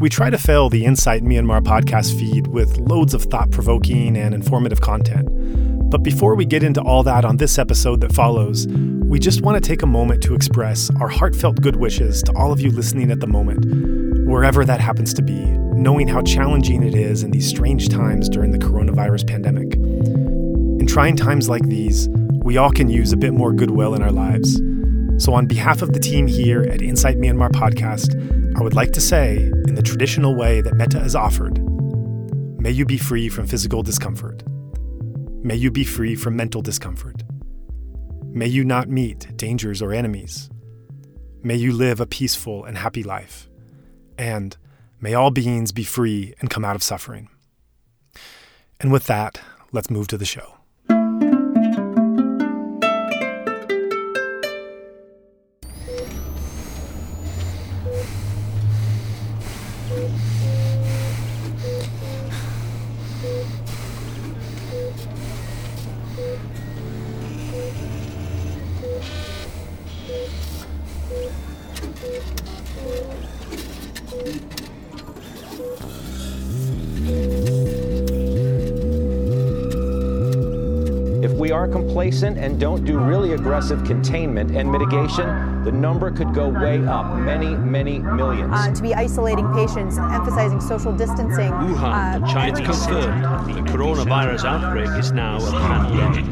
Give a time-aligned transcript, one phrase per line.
[0.00, 4.34] We try to fill the Insight Myanmar podcast feed with loads of thought provoking and
[4.34, 5.28] informative content.
[5.90, 9.62] But before we get into all that on this episode that follows, we just want
[9.62, 13.10] to take a moment to express our heartfelt good wishes to all of you listening
[13.10, 13.66] at the moment,
[14.26, 15.44] wherever that happens to be,
[15.74, 19.74] knowing how challenging it is in these strange times during the coronavirus pandemic.
[19.74, 22.08] In trying times like these,
[22.42, 24.58] we all can use a bit more goodwill in our lives.
[25.22, 29.00] So, on behalf of the team here at Insight Myanmar Podcast, I would like to
[29.00, 29.36] say,
[29.68, 31.58] in the traditional way that Metta is offered,
[32.60, 34.42] may you be free from physical discomfort.
[35.42, 37.22] May you be free from mental discomfort.
[38.32, 40.50] May you not meet dangers or enemies.
[41.42, 43.48] May you live a peaceful and happy life.
[44.18, 44.56] And
[45.00, 47.30] may all beings be free and come out of suffering.
[48.78, 49.40] And with that,
[49.72, 50.59] let's move to the show.
[83.30, 88.52] Really aggressive containment and mitigation, the number could go way up, many, many millions.
[88.54, 91.50] Uh, to be isolating patients, emphasizing social distancing.
[91.52, 96.30] Wuhan, uh, China confirmed the coronavirus outbreak is now a pandemic.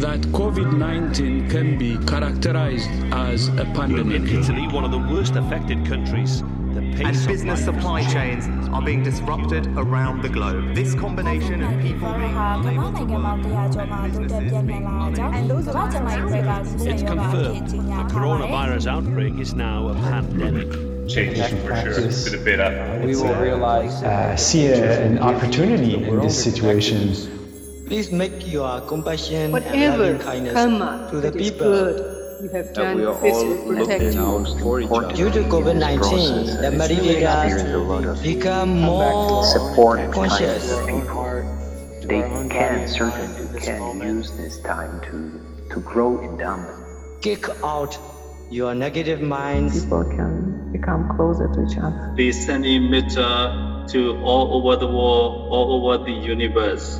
[0.00, 4.22] That COVID 19 can be characterized as a pandemic.
[4.22, 6.42] In Italy, one of the worst affected countries
[7.00, 10.74] and business supply chains are being disrupted around the globe.
[10.74, 12.34] This combination of people being
[16.86, 20.70] It's confirmed the coronavirus outbreak is now a pandemic.
[21.08, 22.36] Changes for sure.
[22.36, 23.06] bit better.
[23.06, 27.14] We will realize, uh, see a, an opportunity in this situation.
[27.86, 33.14] Please make your compassion Whatever and kindness to the people you have done we are
[33.14, 35.14] all looking out for each other.
[35.14, 40.68] Due to COVID-19, the meditators become more support conscious.
[40.86, 41.24] People.
[42.02, 45.40] They can certainly can use this time to
[45.74, 47.22] to grow in Dhamma.
[47.22, 47.98] Kick out
[48.50, 49.84] your negative minds.
[49.84, 52.12] People can become closer to each other.
[52.14, 56.98] Please send in metta to all over the world, all over the universe.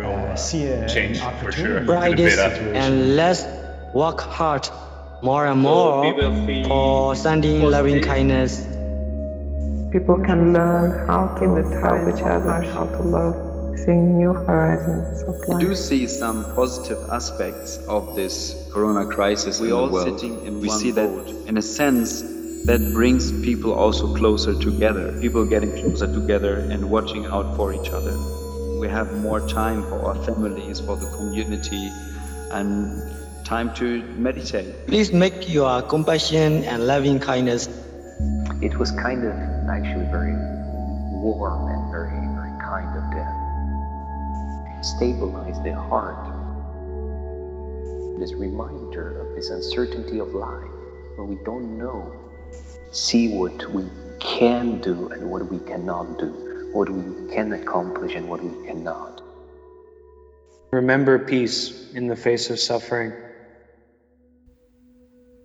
[0.00, 1.80] Uh, see a, change for sure.
[1.84, 3.44] Brightest and less
[3.94, 4.68] work hard
[5.22, 6.14] more and more
[6.64, 8.66] for sending loving kindness.
[9.92, 11.46] People can learn how to
[11.80, 15.58] help each other, how to love, seeing new horizons of life.
[15.58, 20.20] We do see some positive aspects of this corona crisis we in all the world.
[20.20, 21.26] Sitting in we see boat.
[21.26, 22.22] that in a sense
[22.66, 25.18] that brings people also closer together.
[25.20, 28.16] People getting closer together and watching out for each other.
[28.78, 31.90] We have more time for our families, for the community,
[32.52, 33.02] and
[33.50, 34.86] time to meditate.
[34.86, 37.66] Please make your compassion and loving kindness.
[38.62, 39.34] It was kind of
[39.68, 40.36] actually very
[41.18, 44.84] warm and very, very kind of them.
[44.84, 46.22] Stabilize the heart.
[48.20, 50.70] This reminder of this uncertainty of life,
[51.16, 52.14] where we don't know.
[52.92, 53.84] See what we
[54.20, 59.22] can do and what we cannot do, what we can accomplish and what we cannot.
[60.70, 63.12] Remember peace in the face of suffering.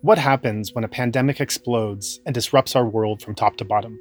[0.06, 3.98] What happens when a pandemic explodes and disrupts our world from top to bottom?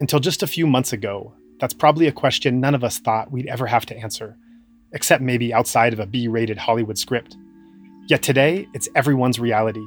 [0.00, 3.46] Until just a few months ago, that's probably a question none of us thought we'd
[3.46, 4.38] ever have to answer,
[4.94, 7.36] except maybe outside of a B rated Hollywood script.
[8.08, 9.84] Yet today, it's everyone's reality.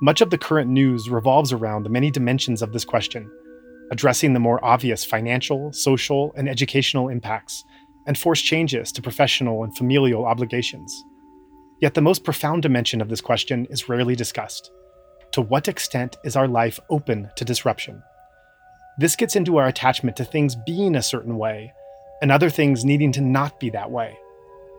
[0.00, 3.30] Much of the current news revolves around the many dimensions of this question,
[3.90, 7.64] addressing the more obvious financial, social, and educational impacts,
[8.06, 11.04] and forced changes to professional and familial obligations.
[11.80, 14.72] Yet the most profound dimension of this question is rarely discussed.
[15.32, 18.02] To what extent is our life open to disruption?
[18.98, 21.72] This gets into our attachment to things being a certain way
[22.20, 24.18] and other things needing to not be that way,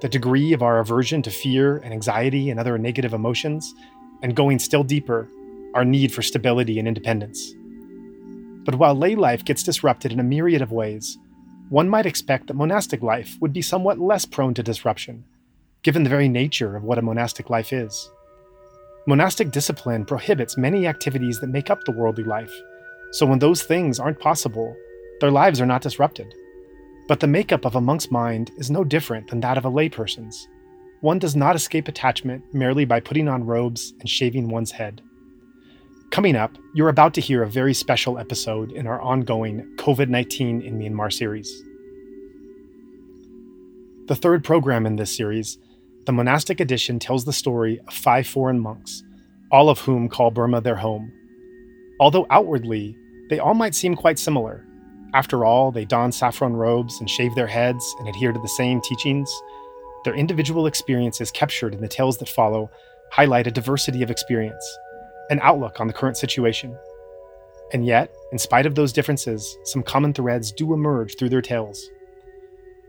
[0.01, 3.73] the degree of our aversion to fear and anxiety and other negative emotions,
[4.21, 5.29] and going still deeper,
[5.75, 7.53] our need for stability and independence.
[8.65, 11.17] But while lay life gets disrupted in a myriad of ways,
[11.69, 15.23] one might expect that monastic life would be somewhat less prone to disruption
[15.83, 18.09] given the very nature of what a monastic life is.
[19.07, 22.53] Monastic discipline prohibits many activities that make up the worldly life,
[23.11, 24.75] so when those things aren't possible,
[25.19, 26.33] their lives are not disrupted.
[27.07, 30.47] But the makeup of a monk's mind is no different than that of a layperson's.
[31.01, 35.01] One does not escape attachment merely by putting on robes and shaving one's head.
[36.11, 40.61] Coming up, you're about to hear a very special episode in our ongoing COVID 19
[40.61, 41.63] in Myanmar series.
[44.07, 45.57] The third program in this series,
[46.09, 49.03] the monastic edition tells the story of five foreign monks,
[49.51, 51.13] all of whom call Burma their home.
[51.99, 52.97] Although outwardly,
[53.29, 54.65] they all might seem quite similar.
[55.13, 58.81] After all, they don saffron robes and shave their heads and adhere to the same
[58.81, 59.31] teachings.
[60.03, 62.71] Their individual experiences captured in the tales that follow
[63.11, 64.65] highlight a diversity of experience,
[65.29, 66.75] an outlook on the current situation.
[67.71, 71.87] And yet, in spite of those differences, some common threads do emerge through their tales.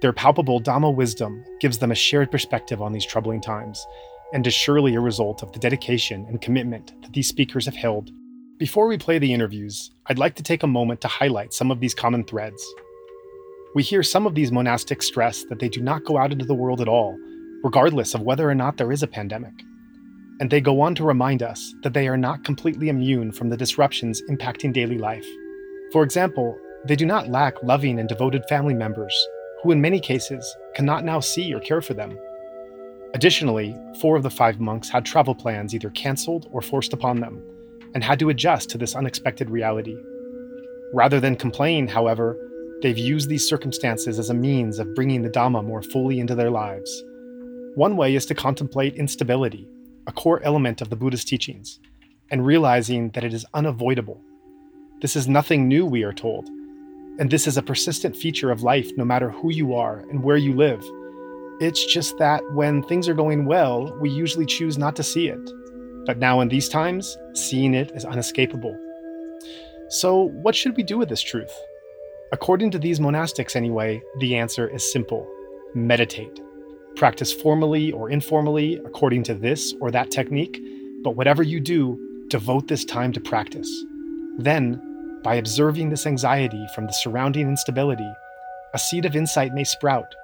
[0.00, 3.87] Their palpable Dhamma wisdom gives them a shared perspective on these troubling times,
[4.32, 8.11] and is surely a result of the dedication and commitment that these speakers have held.
[8.58, 11.81] Before we play the interviews, I'd like to take a moment to highlight some of
[11.81, 12.67] these common threads.
[13.75, 16.55] We hear some of these monastics stress that they do not go out into the
[16.55, 17.14] world at all,
[17.62, 19.52] regardless of whether or not there is a pandemic.
[20.41, 23.56] And they go on to remind us that they are not completely immune from the
[23.56, 25.26] disruptions impacting daily life.
[25.93, 29.14] For example, they do not lack loving and devoted family members
[29.62, 32.19] who in many cases cannot now see or care for them.
[33.15, 37.43] Additionally, four of the five monks had travel plans either cancelled or forced upon them,
[37.95, 39.97] and had to adjust to this unexpected reality.
[40.93, 42.37] Rather than complain, however,
[42.83, 46.51] they've used these circumstances as a means of bringing the Dhamma more fully into their
[46.51, 47.05] lives.
[47.75, 49.69] One way is to contemplate instability,
[50.07, 51.81] a core element of the Buddha's teachings,
[52.31, 54.21] and realizing that it is unavoidable.
[55.01, 56.49] This is nothing new, we are told,
[57.20, 60.38] and this is a persistent feature of life no matter who you are and where
[60.38, 60.82] you live.
[61.61, 65.50] It's just that when things are going well, we usually choose not to see it.
[66.06, 68.75] But now in these times, seeing it is unescapable.
[69.90, 71.52] So, what should we do with this truth?
[72.32, 75.28] According to these monastics, anyway, the answer is simple
[75.75, 76.40] meditate.
[76.96, 80.58] Practice formally or informally according to this or that technique,
[81.05, 83.84] but whatever you do, devote this time to practice.
[84.38, 84.89] Then,
[85.22, 88.11] by observing this anxiety from the surrounding instability,
[88.72, 90.14] a seed of insight may sprout,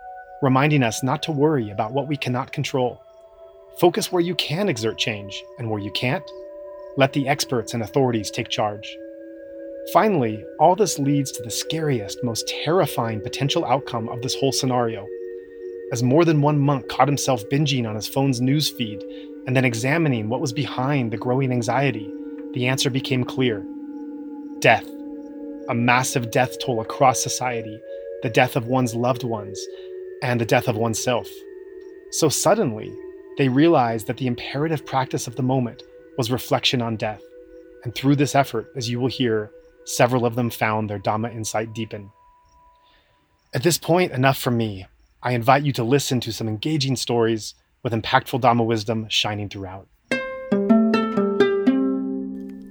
[0.41, 3.03] reminding us not to worry about what we cannot control.
[3.79, 6.25] Focus where you can exert change, and where you can't,
[6.97, 8.97] let the experts and authorities take charge.
[9.93, 15.07] Finally, all this leads to the scariest, most terrifying potential outcome of this whole scenario.
[15.93, 19.05] As more than one monk caught himself binging on his phone's news feed
[19.47, 22.11] and then examining what was behind the growing anxiety,
[22.55, 23.65] the answer became clear
[24.67, 24.91] death,
[25.69, 27.81] a massive death toll across society,
[28.25, 29.65] the death of one's loved ones,
[30.25, 31.29] and the death of oneself.
[32.11, 32.93] So suddenly,
[33.39, 35.85] they realized that the imperative practice of the moment
[36.19, 37.23] was reflection on death.
[37.85, 39.53] And through this effort, as you will hear,
[39.85, 42.11] several of them found their Dhamma insight deepen.
[43.55, 44.89] At this point, enough from me.
[45.23, 47.55] I invite you to listen to some engaging stories
[47.85, 49.87] with impactful Dhamma wisdom shining throughout.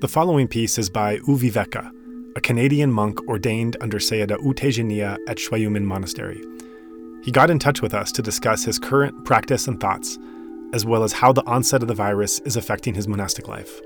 [0.01, 1.89] The following piece is by U Viveka,
[2.36, 4.51] a Canadian monk ordained under Sayadaw U
[5.25, 6.42] at Shwe Oo Min Monastery.
[7.24, 10.19] He got in touch with us to discuss his current practice and thoughts,
[10.74, 13.80] as well as how the onset of the virus is affecting his monastic life.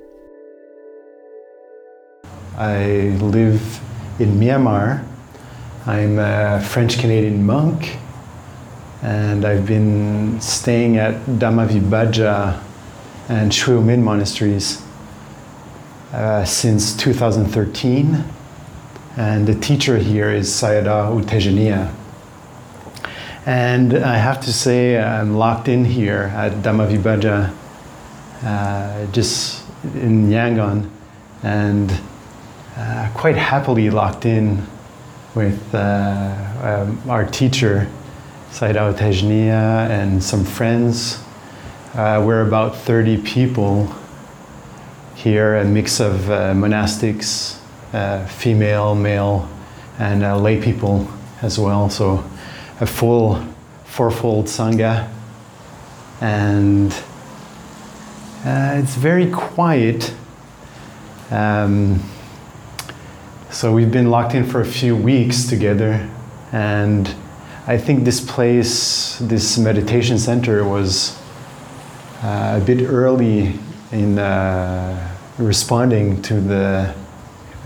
[2.58, 3.80] I live
[4.18, 5.06] in Myanmar.
[5.86, 7.98] I'm a French Canadian monk,
[9.04, 12.60] and I've been staying at Dhammavibhaja
[13.30, 14.82] and Shwe Oo Min monasteries
[16.14, 18.24] uh, since 2013,
[19.18, 21.94] and the teacher here is Sayadaw U Tejaniya.
[23.46, 27.54] And I have to say, I'm locked in here at Dhammavibhaja,
[28.44, 29.64] uh, just
[29.96, 30.90] in Yangon,
[31.44, 31.92] and
[32.76, 34.66] uh, quite happily locked in
[35.36, 37.90] with uh, um, our teacher,
[38.52, 41.24] Sayadaw U and some friends.
[41.94, 43.94] Uh, we're about 30 people
[45.20, 47.60] here a mix of uh, monastics,
[47.92, 49.50] uh, female, male,
[49.98, 51.06] and uh, lay people
[51.42, 51.90] as well.
[51.90, 52.24] So
[52.80, 53.46] a full
[53.84, 55.10] fourfold sangha,
[56.22, 56.94] and
[58.46, 60.14] it's very quiet.
[61.32, 62.02] Um,
[63.52, 66.10] so we've been locked in for a few weeks together,
[66.54, 67.14] and
[67.68, 71.20] I think this place, this meditation center, was
[72.24, 73.60] uh, a bit early
[73.92, 76.94] in uh, responding to the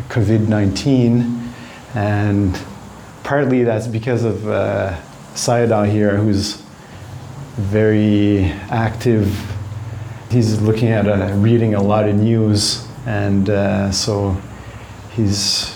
[0.09, 1.53] COVID 19.
[1.95, 2.59] And
[3.23, 4.99] partly that's because of uh,
[5.33, 6.61] Sayadaw here, who's
[7.55, 9.27] very active.
[10.31, 14.35] He's looking at uh, reading a lot of news, and uh, so
[15.11, 15.75] he's,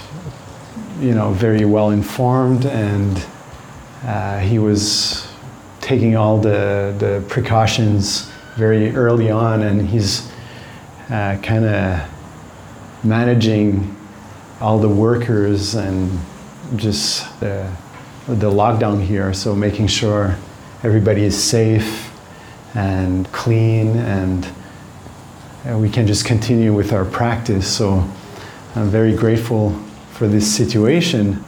[1.00, 3.24] you know, very well informed, and
[4.04, 5.32] uh, he was
[5.82, 10.27] taking all the, the precautions very early on, and he's
[11.10, 12.10] uh, kind of
[13.04, 13.96] managing
[14.60, 16.20] all the workers and
[16.76, 17.72] just the,
[18.28, 19.34] the lockdown here.
[19.34, 20.36] So making sure
[20.84, 22.12] everybody is safe
[22.76, 24.48] and clean and,
[25.76, 27.68] we can just continue with our practice.
[27.68, 28.10] So
[28.74, 29.72] I'm very grateful
[30.12, 31.44] for this situation.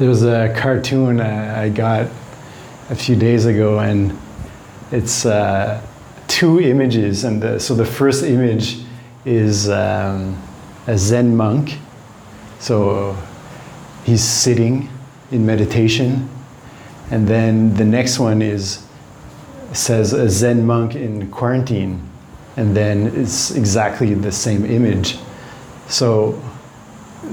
[0.00, 2.10] There was a cartoon I got
[2.90, 4.18] a few days ago, and
[4.90, 5.80] it's uh,
[6.42, 7.22] two images.
[7.22, 8.80] And the, so the first image
[9.24, 10.36] is um,
[10.88, 11.78] a Zen monk.
[12.58, 13.16] So
[14.02, 14.88] he's sitting
[15.30, 16.28] in meditation.
[17.12, 18.84] And then the next one is
[19.72, 22.10] says a Zen monk in quarantine.
[22.56, 25.18] And then it's exactly the same image.
[25.86, 26.42] So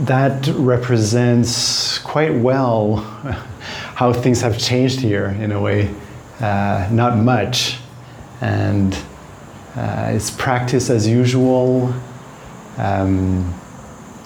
[0.05, 2.97] that represents quite well
[3.95, 5.89] how things have changed here in a way.
[6.39, 7.78] Uh, not much.
[8.41, 8.93] And
[9.75, 11.93] uh, it's practice as usual.
[12.77, 13.53] Um,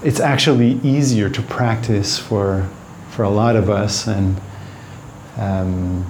[0.03, 2.69] it's actually easier to practice for,
[3.11, 4.39] for a lot of us, and
[5.37, 6.05] um,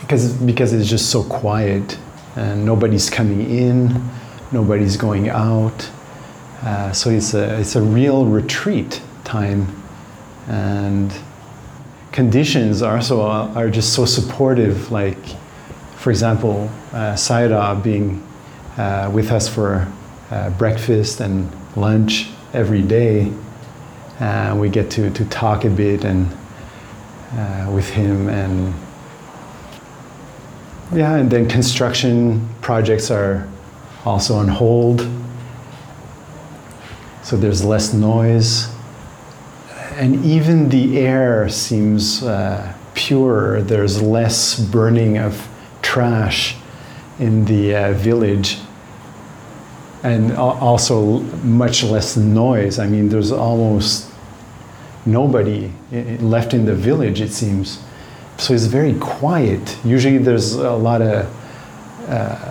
[0.00, 1.98] because, because it's just so quiet
[2.36, 4.08] and nobody's coming in,
[4.52, 5.90] nobody's going out.
[6.62, 9.66] Uh, so it's a, it's a real retreat time.
[10.48, 11.12] And
[12.12, 15.18] conditions are, are just so supportive, like,
[16.02, 18.26] for example, uh, being
[18.76, 19.86] uh, with us for
[20.30, 23.32] uh, breakfast and lunch every day.
[24.18, 26.26] Uh, we get to, to talk a bit and
[27.32, 28.74] uh, with him and
[30.92, 33.48] yeah, and then construction projects are
[34.04, 35.08] also on hold
[37.22, 38.68] so there's less noise.
[39.94, 43.62] And even the air seems uh, purer.
[43.62, 45.48] There's less burning of
[45.92, 46.56] trash
[47.18, 48.58] in the uh, village.
[50.02, 52.80] And also much less noise.
[52.80, 54.10] I mean, there's almost
[55.06, 55.70] nobody
[56.18, 57.78] left in the village, it seems.
[58.38, 59.78] So it's very quiet.
[59.84, 61.26] Usually there's a lot of,
[62.08, 62.50] uh,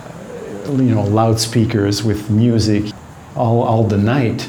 [0.68, 2.84] you know, loudspeakers with music
[3.36, 4.48] all, all the night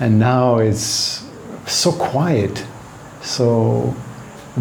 [0.00, 1.22] and now it's
[1.66, 2.64] so quiet.
[3.22, 3.94] So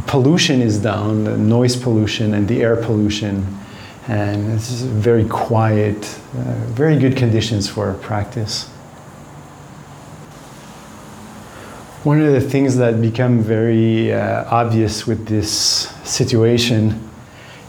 [0.07, 3.45] pollution is down, the noise pollution and the air pollution,
[4.07, 8.67] and it's very quiet, uh, very good conditions for practice.
[12.03, 17.09] One of the things that become very uh, obvious with this situation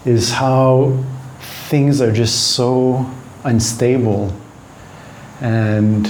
[0.05, 1.05] is how
[1.69, 3.11] things are just so
[3.45, 4.33] unstable
[5.41, 6.09] and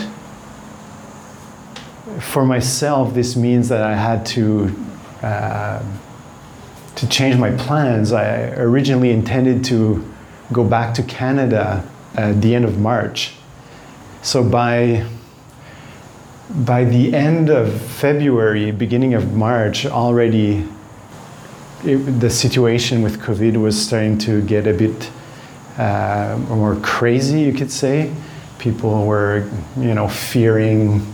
[2.20, 4.74] for myself, this means that I had to
[5.22, 5.82] uh,
[6.96, 8.12] to change my plans.
[8.12, 10.04] I originally intended to
[10.52, 13.34] go back to Canada at the end of March.
[14.22, 15.06] So by
[16.50, 20.66] by the end of February, beginning of March, already
[21.84, 25.10] it, the situation with COVID was starting to get a bit
[25.78, 28.12] uh, more crazy, you could say.
[28.58, 31.06] People were, you know, fearing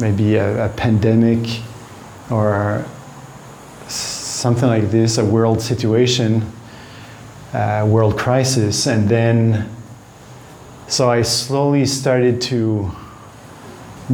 [0.00, 1.60] maybe a, a pandemic
[2.30, 2.84] or
[4.38, 6.50] something like this, a world situation,
[7.52, 9.68] a world crisis, and then
[10.86, 12.90] so I slowly started to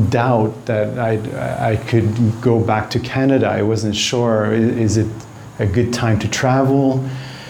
[0.09, 3.47] doubt that I I could go back to Canada.
[3.47, 5.07] I wasn't sure is it
[5.59, 7.05] a good time to travel,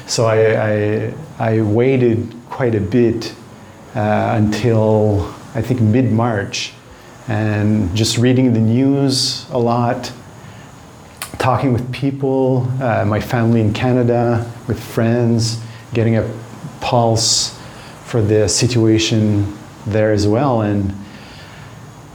[0.07, 0.39] so I
[0.73, 3.35] I, I waited quite a bit
[3.95, 6.73] uh, until I think mid March
[7.29, 10.13] and just reading the news a lot,
[11.45, 15.61] talking with people, uh, my family in Canada, with friends,
[15.93, 16.27] getting a
[16.81, 17.61] pulse
[18.07, 19.55] for the situation
[19.87, 20.95] there as well, and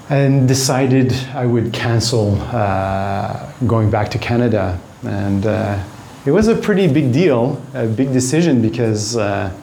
[0.10, 5.78] and decided I would cancel uh, going back to Canada, and uh,
[6.26, 9.56] it was a pretty big deal, a big decision because uh,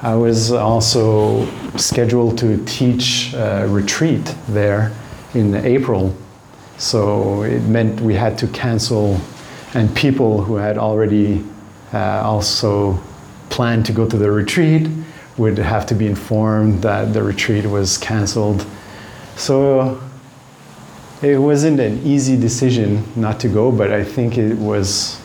[0.00, 1.44] I was also
[1.76, 4.92] scheduled to teach a retreat there
[5.34, 6.14] in April.
[6.82, 9.20] So it meant we had to cancel,
[9.72, 11.44] and people who had already
[11.94, 13.00] uh, also
[13.50, 14.88] planned to go to the retreat
[15.38, 18.66] would have to be informed that the retreat was canceled.
[19.36, 20.02] So
[21.22, 25.20] it wasn't an easy decision not to go, but I think it was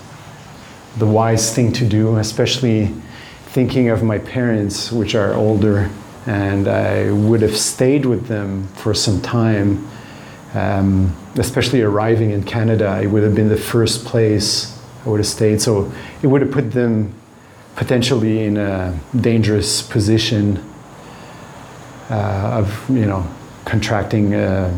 [1.00, 2.94] the wise thing to do, especially
[3.48, 5.90] thinking of my parents, which are older,
[6.28, 9.90] and I would have stayed with them for some time,
[10.58, 13.00] um, especially arriving in Canada.
[13.02, 15.62] It would have been the first place I would have stayed.
[15.62, 17.14] So it would have put them
[17.76, 20.58] potentially in a dangerous position
[22.10, 23.28] uh, of, you know,
[23.66, 24.74] contracting uh,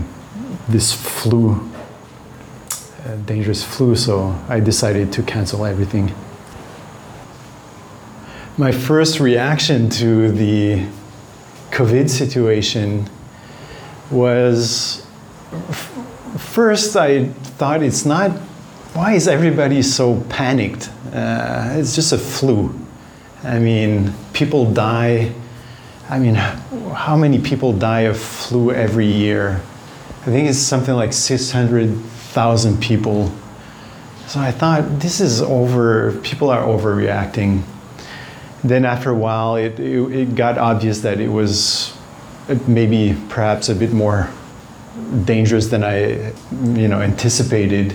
[0.67, 1.53] this flu,
[3.05, 6.11] uh, dangerous flu, so I decided to cancel everything.
[8.57, 10.85] My first reaction to the
[11.71, 13.09] COVID situation
[14.11, 15.05] was
[16.37, 18.31] first I thought it's not,
[18.93, 20.89] why is everybody so panicked?
[21.13, 22.73] Uh, it's just a flu.
[23.43, 25.33] I mean, people die.
[26.09, 29.61] I mean, how many people die of flu every year?
[30.21, 33.31] I think it's something like 600,000 people.
[34.27, 37.63] So I thought this is over, people are overreacting.
[38.63, 41.97] Then after a while, it, it, it got obvious that it was
[42.67, 44.29] maybe perhaps a bit more
[45.25, 46.31] dangerous than I,
[46.73, 47.93] you know, anticipated.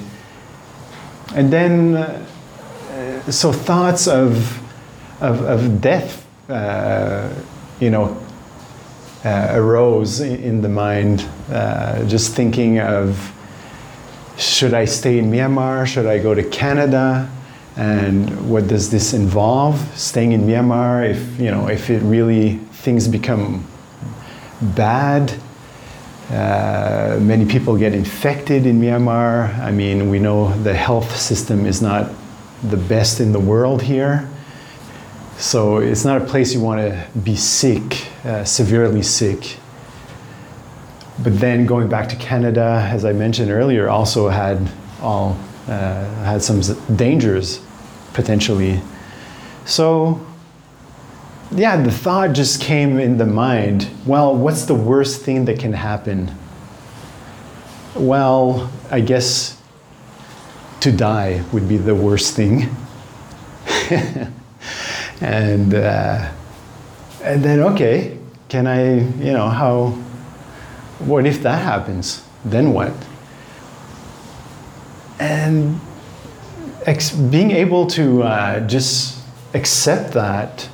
[1.35, 4.61] And then, uh, so thoughts of,
[5.23, 7.29] of, of death, uh,
[7.81, 8.21] you know,
[9.25, 13.33] uh, arose in the mind, uh, just thinking of
[14.37, 15.87] should I stay in Myanmar?
[15.87, 17.31] Should I go to Canada?
[17.77, 19.81] And what does this involve?
[19.97, 23.67] Staying in Myanmar, if you know, if it really things become
[24.61, 25.33] bad,
[26.31, 29.59] uh, many people get infected in Myanmar.
[29.59, 32.11] I mean, we know the health system is not
[32.63, 34.29] the best in the world here.
[35.37, 39.59] So it's not a place you want to be sick, uh, severely sick.
[41.23, 45.37] But then going back to Canada, as I mentioned earlier, also had all
[45.69, 46.61] uh, had some
[46.97, 47.61] dangers
[48.13, 48.81] potentially.
[49.65, 50.25] So
[51.51, 53.89] yeah, the thought just came in the mind.
[54.07, 56.35] Well, what's the worst thing that can happen?
[57.95, 59.61] Well, I guess
[60.81, 62.75] to die would be the worst thing.
[65.21, 66.31] and uh,
[67.23, 69.91] and then okay, can I, you know, how?
[71.01, 72.23] What if that happens?
[72.45, 72.93] Then what?
[75.19, 75.81] And
[76.87, 79.19] ex- being able to uh, just
[79.55, 80.69] accept that,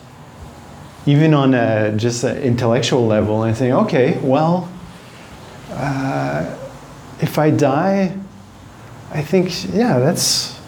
[1.10, 4.70] even on a just an intellectual level, and think, okay, well,
[5.70, 6.56] uh,
[7.20, 8.16] if I die,
[9.10, 10.60] I think, yeah, that's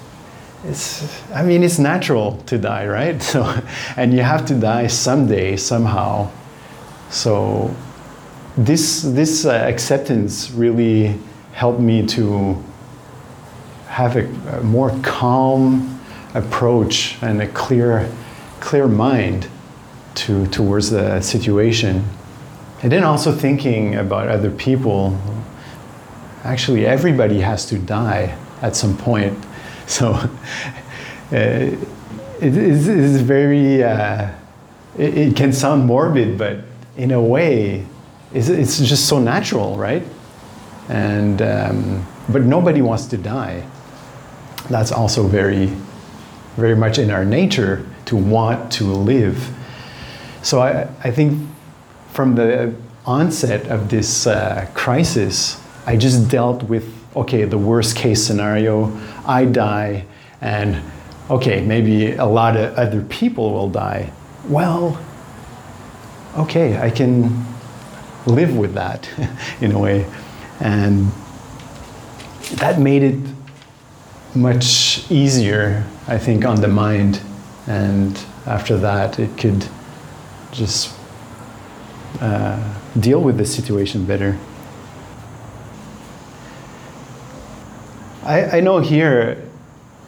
[0.65, 3.21] it's i mean it's natural to die right?
[3.33, 3.43] So
[3.97, 6.31] and you have to die someday somehow.
[7.11, 7.75] So
[8.57, 11.19] this this uh, acceptance really
[11.53, 12.63] helped me to
[13.89, 14.25] have a,
[14.57, 16.01] a, more calm
[16.35, 18.09] approach and a clear
[18.61, 19.49] clear mind
[20.15, 22.05] to towards the situation
[22.83, 25.19] and then also thinking about other people
[26.45, 29.39] actually everybody has to die at some point
[29.87, 30.13] so
[31.33, 31.77] uh,
[32.43, 34.29] it, is, it very, uh,
[34.99, 36.59] it, it, can sound morbid, but
[36.97, 37.87] in a way,
[38.35, 40.03] it's, it's just so natural, right?
[40.89, 43.65] And, um, but nobody wants to die.
[44.69, 45.67] That's also very,
[46.57, 49.55] very much in our nature to want to live.
[50.43, 51.49] So I, I think
[52.13, 52.75] from the
[53.07, 59.45] onset of this uh, crisis, I just dealt with okay, the worst case scenario, I
[59.45, 60.07] die,
[60.41, 60.83] and
[61.31, 64.13] okay, maybe a lot of other people will die.
[64.49, 64.99] Well,
[66.37, 67.45] okay, I can
[68.27, 69.09] live with that
[69.61, 70.07] in a way.
[70.61, 71.13] And
[72.55, 73.19] that made it
[74.35, 77.21] much easier, I think, on the mind.
[77.67, 79.67] And after that, it could
[80.53, 80.95] just
[82.21, 84.39] uh, deal with the situation better.
[88.23, 89.43] I, I know here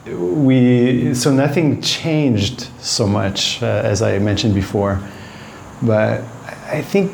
[0.05, 5.01] we so nothing changed so much uh, as I mentioned before,
[5.81, 6.21] but
[6.67, 7.11] I think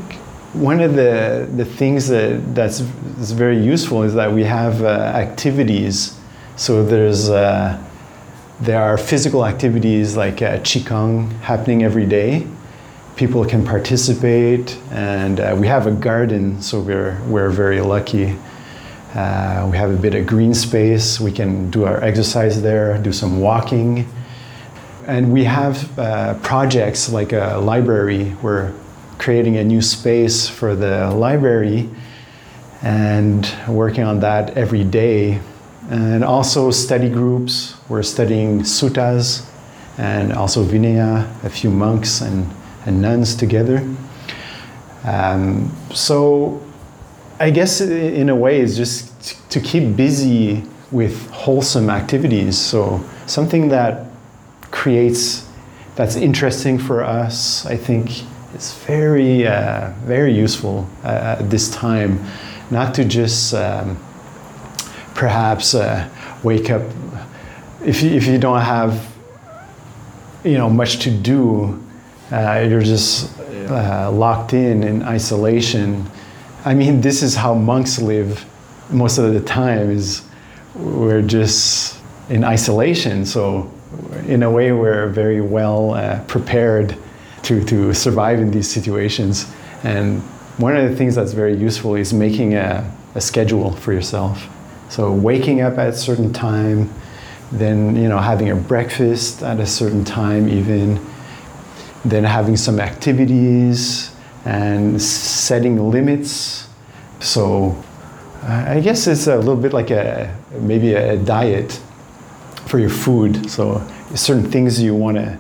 [0.54, 2.82] one of the the things that that's
[3.20, 6.20] is very useful is that we have uh, activities.
[6.58, 7.82] So there's uh,
[8.60, 12.46] there are physical activities like uh, qigong happening every day.
[13.22, 18.36] People can participate, and uh, we have a garden, so we're we're very lucky.
[19.14, 21.20] Uh, we have a bit of green space.
[21.20, 24.08] We can do our exercise there, do some walking.
[25.06, 28.36] And we have uh, projects like a library.
[28.42, 28.74] We're
[29.20, 31.92] creating a new space for the library
[32.82, 35.40] and working on that every day.
[35.92, 37.76] And also study groups.
[37.88, 39.48] We're studying suttas
[40.00, 42.50] and also Vinaya, a few monks and,
[42.86, 43.78] and nuns together.
[45.04, 46.62] Um, so
[47.40, 52.58] I guess in a way it's just to keep busy with wholesome activities.
[52.58, 54.08] So something that
[54.72, 55.48] creates
[55.96, 57.66] that's interesting for us.
[57.66, 58.24] I think
[58.56, 62.24] is very, uh, very useful uh, at this time.
[62.70, 63.98] Not to just um,
[65.14, 66.10] perhaps uh,
[66.44, 66.82] wake up
[67.84, 69.12] if you, if you don't have
[70.44, 71.84] you know much to do,
[72.32, 73.38] uh, you're just
[73.70, 76.06] uh, locked in in isolation.
[76.64, 78.46] I mean, this is how monks live
[78.90, 79.92] most of the time.
[79.92, 80.24] Is
[80.76, 83.26] we're just in isolation.
[83.26, 83.72] So,
[84.26, 86.96] in a way, we're very well uh, prepared
[87.44, 89.52] to, to survive in these situations.
[89.84, 90.22] And
[90.58, 94.48] one of the things that's very useful is making a, a schedule for yourself.
[94.90, 96.94] So, waking up at a certain time,
[97.52, 101.06] then you know having a breakfast at a certain time, even,
[102.04, 104.14] then having some activities
[104.46, 106.68] and setting limits.
[107.20, 107.76] So,
[108.44, 111.80] uh, I guess it's a little bit like a maybe a diet
[112.66, 113.50] for your food.
[113.50, 113.86] So
[114.16, 115.38] certain things you want to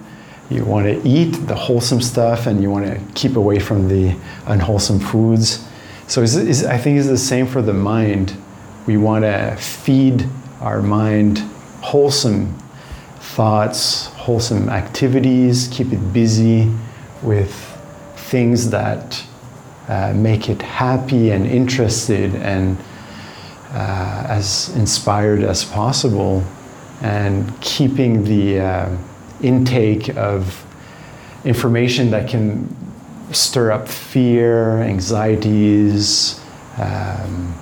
[0.50, 4.14] you want to eat the wholesome stuff, and you want to keep away from the
[4.48, 5.66] unwholesome foods.
[6.08, 8.36] So I think it's the same for the mind.
[8.86, 10.28] We want to feed
[10.60, 11.38] our mind
[11.82, 12.54] wholesome
[13.36, 16.70] thoughts, wholesome activities, keep it busy
[17.22, 17.54] with
[18.16, 19.24] things that
[19.88, 22.78] uh, make it happy and interested and
[23.72, 26.44] uh, as inspired as possible
[27.02, 28.98] and keeping the uh,
[29.42, 30.66] intake of
[31.46, 32.76] information that can
[33.32, 36.40] stir up fear, anxieties.
[36.78, 37.56] Um,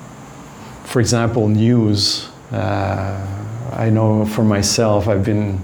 [0.85, 2.27] for example, news.
[2.51, 3.38] Uh,
[3.73, 5.63] I know for myself, I've been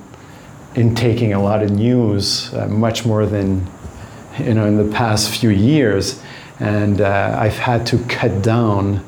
[0.75, 3.65] intaking a lot of news, uh, much more than
[4.39, 6.21] you know in the past few years,
[6.59, 9.03] and uh, I've had to cut down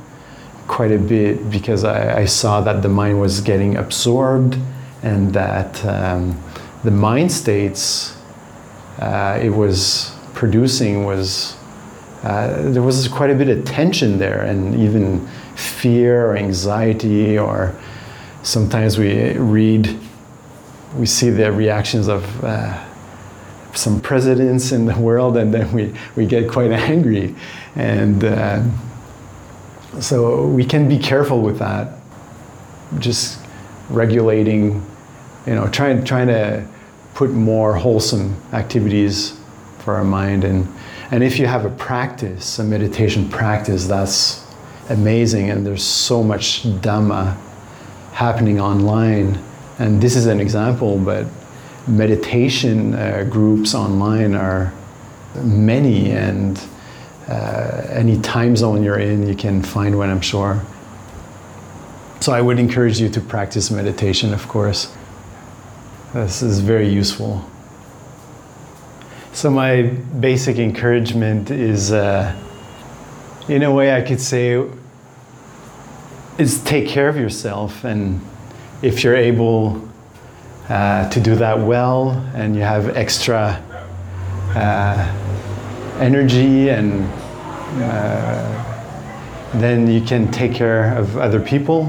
[0.67, 4.57] quite a bit because I, I, saw that the mind was getting absorbed
[5.01, 6.41] and that um,
[6.83, 8.17] the mind states
[8.99, 11.55] uh, it was producing was
[12.23, 17.73] uh, there was quite a bit of tension there and even fear or anxiety or
[18.47, 19.99] sometimes we read
[20.95, 22.85] we see the reactions of uh,
[23.73, 27.35] some presidents in the world and then we, we get quite angry.
[27.75, 28.63] And uh,
[29.99, 31.99] so we can be careful with that.
[32.99, 33.39] Just
[33.89, 34.85] regulating,
[35.45, 36.65] you know, trying trying to
[37.13, 39.37] put more wholesome activities
[39.79, 40.45] for our mind.
[40.45, 40.67] And
[41.11, 44.45] and if you have a practice, a meditation practice, that's
[44.89, 45.49] amazing.
[45.49, 47.37] And there's so much dhamma
[48.17, 49.37] happening online.
[49.77, 51.27] And this is an example, but
[51.87, 54.73] meditation uh, groups online are
[55.43, 56.59] many and
[57.27, 60.59] uh, any time zone you're in, you can find one, I'm sure.
[62.19, 64.91] So I would encourage you to practice meditation, of course.
[66.15, 67.45] This is very useful.
[69.33, 69.83] So, my
[70.19, 72.35] basic encouragement is, uh,
[73.47, 74.65] in a way, I could say,
[76.37, 77.83] is take care of yourself.
[77.83, 78.21] And
[78.81, 79.87] if you're able
[80.69, 83.63] uh, to do that well and you have extra
[84.55, 87.03] uh, energy and
[87.81, 88.63] uh,
[89.55, 91.85] then you can take care of other people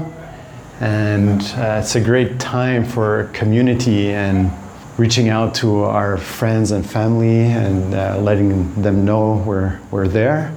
[0.79, 4.49] and uh, it's a great time for community and
[4.97, 10.53] reaching out to our friends and family and uh, letting them know we're, we're there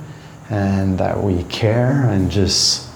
[0.48, 2.91] and that we care and just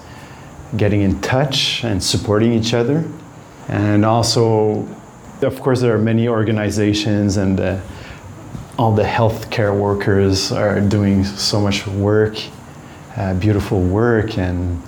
[0.75, 3.09] getting in touch and supporting each other
[3.69, 4.87] and also
[5.41, 7.79] of course there are many organizations and uh,
[8.77, 12.37] all the healthcare workers are doing so much work,
[13.15, 14.81] uh, beautiful work, and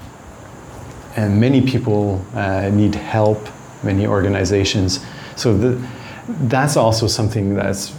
[1.16, 3.50] and many people uh, need help.
[3.82, 5.06] Many organizations.
[5.36, 5.88] So the,
[6.28, 7.96] that's also something that's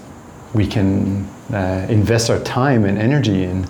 [0.52, 3.66] we can uh, invest our time and energy in,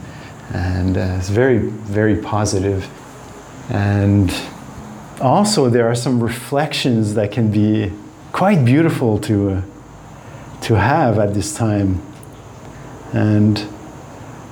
[0.52, 2.88] and uh, it's very very positive.
[3.70, 4.34] And
[5.20, 7.92] also there are some reflections that can be
[8.32, 9.62] quite beautiful to uh,
[10.62, 12.02] to have at this time
[13.12, 13.58] and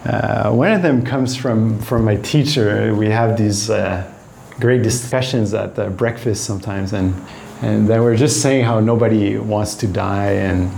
[0.05, 2.95] uh, one of them comes from, from my teacher.
[2.95, 4.11] We have these uh,
[4.59, 7.15] great discussions at the breakfast sometimes, and,
[7.63, 10.33] and then we're just saying how nobody wants to die.
[10.33, 10.71] And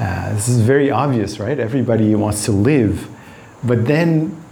[0.00, 1.58] uh, this is very obvious, right?
[1.58, 3.08] Everybody wants to live.
[3.62, 4.42] But then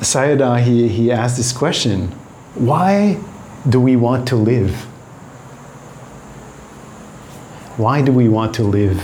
[0.00, 2.08] Sayadaw, he, he asked this question
[2.54, 3.20] why
[3.68, 4.74] do we want to live?
[7.76, 9.00] Why do we want to live?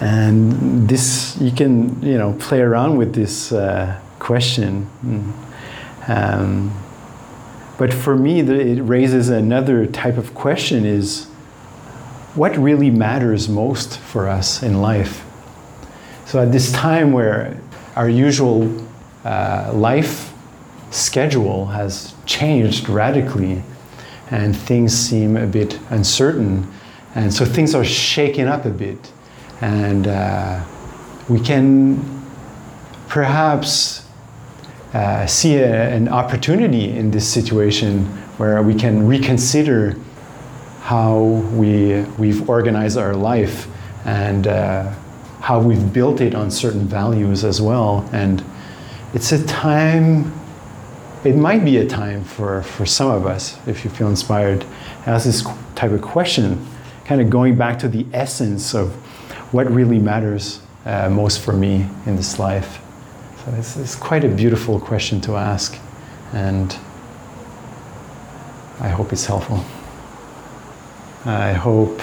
[0.00, 4.88] And this, you can, you know, play around with this uh, question.
[6.08, 6.74] Um,
[7.78, 11.26] but for me, it raises another type of question is
[12.34, 15.24] what really matters most for us in life?
[16.26, 17.60] So at this time where
[17.96, 18.83] our usual
[19.24, 20.32] uh, life
[20.90, 23.62] schedule has changed radically
[24.30, 26.66] and things seem a bit uncertain,
[27.14, 29.12] and so things are shaken up a bit,
[29.60, 30.64] and uh,
[31.28, 32.02] we can
[33.08, 34.06] perhaps
[34.94, 38.04] uh, see a, an opportunity in this situation
[38.38, 39.96] where we can reconsider
[40.80, 41.20] how
[41.54, 43.68] we, we've organized our life
[44.04, 44.90] and uh,
[45.40, 48.08] how we've built it on certain values as well.
[48.12, 48.44] And
[49.14, 50.32] it's a time,
[51.24, 54.66] it might be a time for, for some of us, if you feel inspired,
[55.06, 55.44] ask this
[55.76, 56.66] type of question,
[57.04, 58.92] kind of going back to the essence of
[59.54, 62.80] what really matters uh, most for me in this life.
[63.44, 65.78] So it's, it's quite a beautiful question to ask,
[66.32, 66.76] and
[68.80, 69.64] I hope it's helpful.
[71.24, 72.00] I hope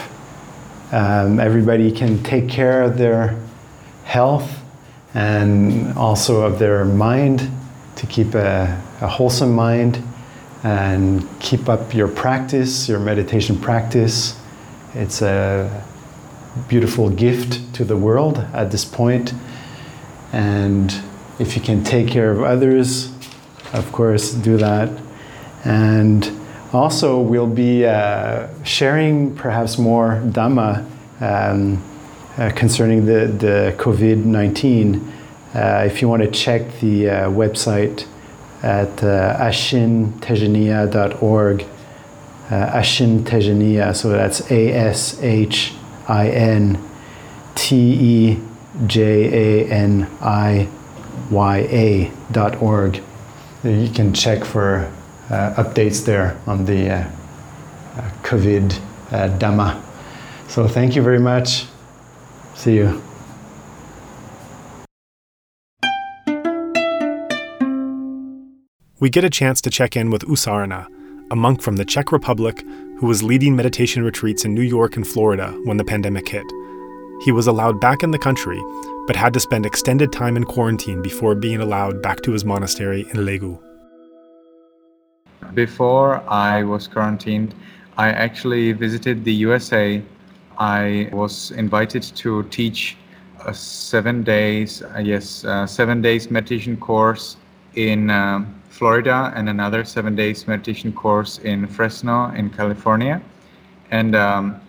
[0.93, 3.37] um, everybody can take care of their
[4.05, 4.60] health
[5.13, 7.49] and also of their mind
[7.95, 10.01] to keep a, a wholesome mind
[10.63, 14.39] and keep up your practice, your meditation practice.
[14.93, 15.83] It's a
[16.67, 19.33] beautiful gift to the world at this point.
[20.31, 20.93] And
[21.39, 23.11] if you can take care of others,
[23.73, 24.89] of course, do that.
[25.63, 26.39] And
[26.73, 30.85] also, we'll be uh, sharing perhaps more Dhamma
[31.19, 31.83] um,
[32.49, 35.13] concerning the, the COVID 19.
[35.53, 38.07] Uh, if you want to check the uh, website
[38.63, 41.65] at uh, ashintejaniya.org,
[42.51, 45.73] uh, Ashin Tejaniya, so that's A S H
[46.07, 46.77] I N
[47.55, 48.39] T E
[48.87, 50.67] J A N I
[51.29, 53.01] Y A dot org.
[53.63, 54.91] You can check for
[55.29, 58.77] uh, updates there on the uh, uh, COVID
[59.11, 59.81] uh, Dhamma.
[60.49, 61.65] So thank you very much.
[62.61, 63.01] See you.
[68.99, 70.85] We get a chance to check in with U Sarana,
[71.31, 72.63] a monk from the Czech Republic
[72.99, 76.45] who was leading meditation retreats in New York and Florida when the pandemic hit.
[77.25, 78.61] He was allowed back in the country,
[79.07, 83.01] but had to spend extended time in quarantine before being allowed back to his monastery
[83.09, 83.59] in Legu.
[85.55, 87.55] Before I was quarantined,
[87.97, 90.03] I actually visited the USA.
[90.61, 92.95] I was invited to teach
[93.47, 97.37] a seven days, uh, yes, uh, seven days meditation course
[97.73, 103.23] in uh, Florida and another seven days meditation course in Fresno in California.
[103.89, 104.61] And um,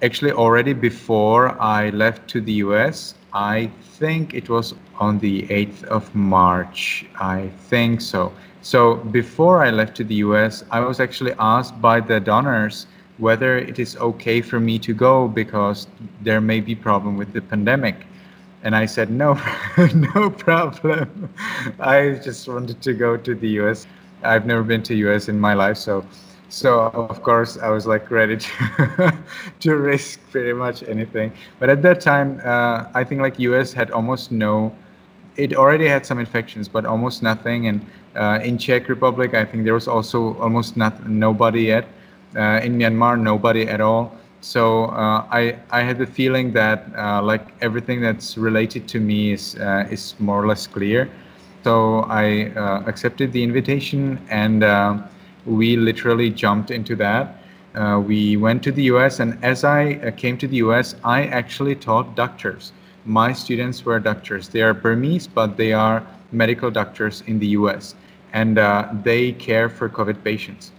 [0.00, 5.82] actually, already before I left to the US, I think it was on the 8th
[5.84, 7.04] of March.
[7.18, 8.32] I think so.
[8.60, 12.86] So before I left to the US, I was actually asked by the donors
[13.18, 15.86] whether it is okay for me to go because
[16.22, 18.06] there may be problem with the pandemic.
[18.62, 19.34] And I said, no,
[19.94, 21.28] no problem.
[21.80, 23.86] I just wanted to go to the US.
[24.22, 25.76] I've never been to US in my life.
[25.76, 26.04] So,
[26.48, 29.18] so of course I was like ready to,
[29.60, 31.32] to risk pretty much anything.
[31.58, 34.74] But at that time, uh, I think like US had almost no,
[35.36, 37.66] it already had some infections, but almost nothing.
[37.66, 41.86] And uh, in Czech Republic, I think there was also almost not nobody yet.
[42.36, 44.16] Uh, in Myanmar, nobody at all.
[44.40, 49.32] So uh, I I had the feeling that uh, like everything that's related to me
[49.32, 51.10] is uh, is more or less clear.
[51.64, 54.64] So I uh, accepted the invitation and
[55.46, 57.38] we literally jumped into that.
[58.06, 59.20] we went to the U.S.
[59.20, 62.72] and as I came to the U.S., I actually taught doctors.
[63.04, 64.48] My students were doctors.
[64.48, 67.94] They are Burmese, but they are medical doctors in the U.S
[68.32, 70.72] and uh, they care for COVID patients.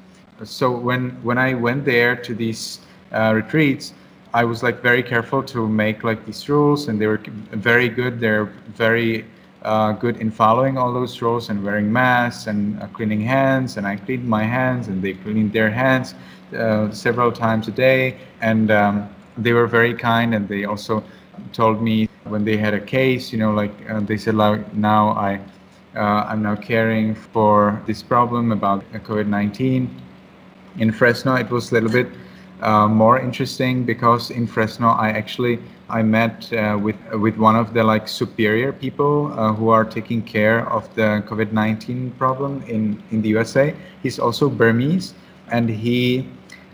[0.46, 2.80] So when when I went there to these
[3.12, 3.94] uh, retreats,
[4.34, 8.20] I was like very careful to make like these rules, and they were very good.
[8.20, 9.26] They're very
[9.64, 13.78] uh, good in following all those rules and wearing masks and uh, cleaning hands.
[13.78, 16.16] And I cleaned my hands, and they cleaned their hands
[16.58, 18.18] uh, several times a day.
[18.42, 21.04] And um, they were very kind, and they also
[21.52, 25.10] told me when they had a case, you know, like uh, they said, like now
[25.10, 25.40] I
[25.96, 30.03] uh, I'm now caring for this problem about COVID 19.
[30.78, 32.08] In Fresno, it was a little bit
[32.62, 35.60] uh, more interesting because in Fresno, I actually
[35.90, 40.22] I met uh, with with one of the like superior people uh, who are taking
[40.22, 43.76] care of the COVID-19 problem in in the USA.
[44.02, 45.14] He's also Burmese,
[45.52, 46.26] and he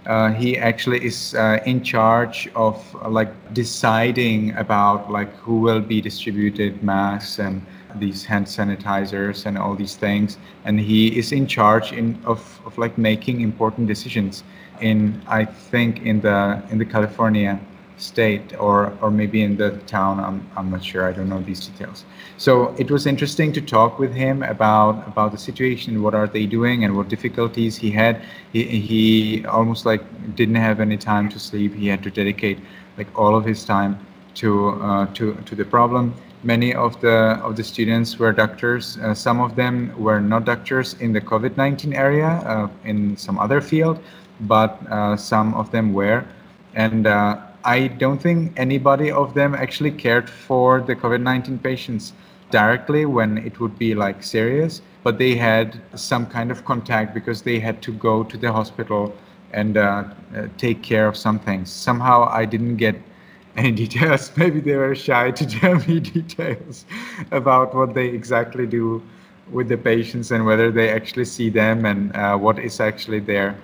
[0.05, 5.81] uh, he actually is uh, in charge of uh, like deciding about like who will
[5.81, 7.61] be distributed masks and
[7.95, 12.77] these hand sanitizers and all these things and he is in charge in of, of
[12.77, 14.43] like making important decisions
[14.81, 17.59] in i think in the in the california
[17.99, 20.19] state or or maybe in the town.
[20.19, 21.07] I'm I'm not sure.
[21.07, 22.05] I don't know these details.
[22.37, 26.45] So it was interesting to talk with him about about the situation, what are they
[26.45, 28.21] doing, and what difficulties he had.
[28.53, 30.01] He he almost like
[30.35, 31.75] didn't have any time to sleep.
[31.75, 32.59] He had to dedicate
[32.97, 33.99] like all of his time
[34.35, 36.13] to uh, to to the problem.
[36.43, 38.97] Many of the of the students were doctors.
[38.97, 43.59] Uh, some of them were not doctors in the COVID-19 area, uh, in some other
[43.59, 43.99] field,
[44.41, 46.23] but uh, some of them were.
[46.75, 52.13] And uh, I don't think anybody of them actually cared for the COVID-19 patients
[52.51, 57.41] directly when it would be like serious, but they had some kind of contact because
[57.41, 59.13] they had to go to the hospital
[59.51, 60.03] and uh,
[60.35, 61.69] uh, take care of some things.
[61.69, 62.95] Somehow I didn't get
[63.55, 64.31] any details.
[64.35, 66.85] Maybe they were shy to tell me details
[67.31, 69.01] about what they exactly do
[69.51, 73.55] with the patients and whether they actually see them and uh, what is actually there.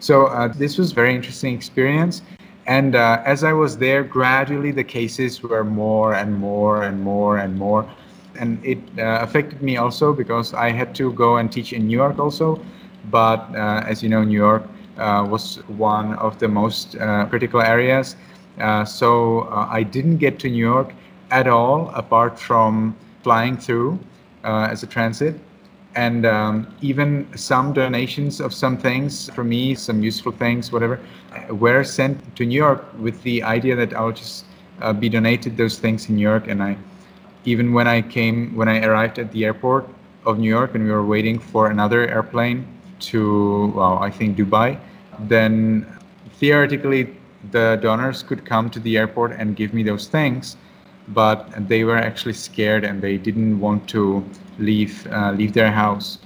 [0.00, 2.22] So uh, this was very interesting experience.
[2.66, 7.38] And uh, as I was there, gradually the cases were more and more and more
[7.38, 7.88] and more
[8.40, 11.96] and it uh, affected me also because I had to go and teach in New
[11.96, 12.60] York also.
[13.10, 14.64] But uh, as you know, New York
[14.98, 16.96] uh, was one of the most
[17.30, 18.16] critical areas.
[18.86, 20.92] So I didn't get to New York
[21.30, 23.98] at all, apart from flying through
[24.44, 25.34] as a transit.
[25.96, 31.00] And um, even some donations of some things for me, some useful things, whatever,
[31.50, 34.44] were sent to New York with the idea that I'll just
[34.80, 36.76] uh, be donated those things in New York, and I
[37.44, 39.88] even when I came, when I arrived at the airport
[40.26, 42.66] of New York and we were waiting for another airplane
[43.00, 44.78] to, well, I think Dubai,
[45.20, 45.86] then
[46.34, 47.16] theoretically
[47.50, 50.56] the donors could come to the airport and give me those things,
[51.08, 54.24] but they were actually scared and they didn't want to
[54.58, 56.18] leave uh, leave their house.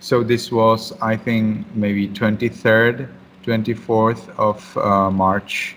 [0.00, 3.08] So this was, I think, maybe 23rd,
[3.44, 5.76] 24th of uh, March,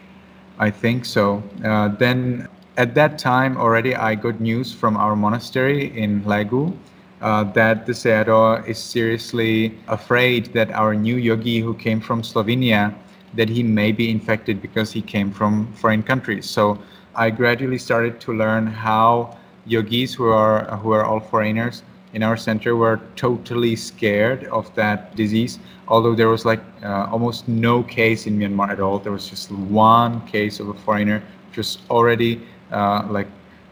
[0.59, 1.41] I think so.
[1.63, 6.75] Uh, then at that time already I got news from our monastery in Hlégu
[7.21, 12.93] uh, that the Sayadaw is seriously afraid that our new yogi who came from Slovenia
[13.35, 16.45] that he may be infected because he came from foreign countries.
[16.49, 16.79] So
[17.15, 22.37] I gradually started to learn how yogis who are who are all foreigners in our
[22.37, 25.59] center were totally scared of that disease.
[25.87, 29.51] Although there was like uh, almost no case in Myanmar at all, there was just
[29.51, 33.27] one case of a foreigner, just already uh, like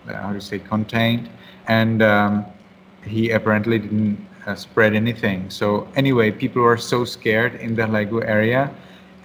[0.07, 1.29] uh, how to say contained,
[1.67, 2.45] and um,
[3.03, 5.49] he apparently didn't uh, spread anything.
[5.49, 8.71] So anyway, people were so scared in the Hlégu area,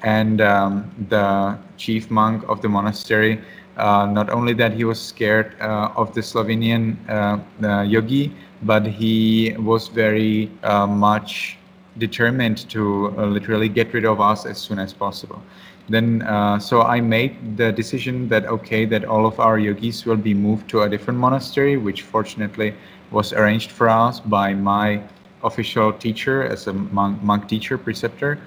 [0.02, 3.40] and um, the chief monk of the monastery.
[3.76, 9.54] Uh, not only that he was scared uh, of the Slovenian uh, yogi, but he
[9.58, 11.56] was very much
[11.98, 15.42] determined to literally get rid of us as soon as possible
[15.88, 20.16] then uh, so I made the decision that okay that all of our yogis will
[20.16, 22.74] be moved to a different monastery, which fortunately
[23.10, 25.02] was arranged for us by my
[25.42, 28.38] official teacher as a monk, monk teacher preceptor,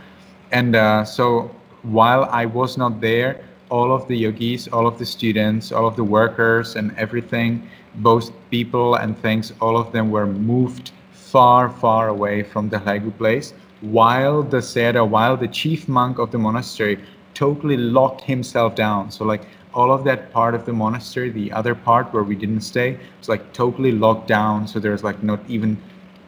[0.56, 1.52] and uh, so
[1.84, 5.98] while I was not there, all of the yogis, all of the students, all of
[5.98, 12.08] the workers, and everything, both people and things, all of them were moved far, far
[12.08, 13.54] away from the Hlégu place.
[13.82, 17.00] While the Sayadaw, while the chief monk of the monastery
[17.34, 19.12] totally locked himself down.
[19.12, 22.62] So like all of that part of the monastery, the other part where we didn't
[22.62, 24.70] stay, it's like totally locked down.
[24.70, 25.78] So there's like not even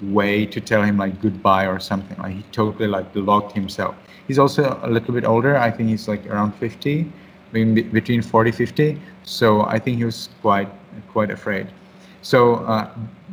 [0.02, 2.18] way to tell him like goodbye or something.
[2.18, 3.96] Like he totally like locked himself.
[4.28, 5.58] He's also a little bit older.
[5.58, 7.12] I think he's like around 50,
[7.54, 9.00] maybe between 40, 50.
[9.24, 10.70] So I think he was quite
[11.12, 11.68] quite afraid.
[12.22, 12.90] So uh,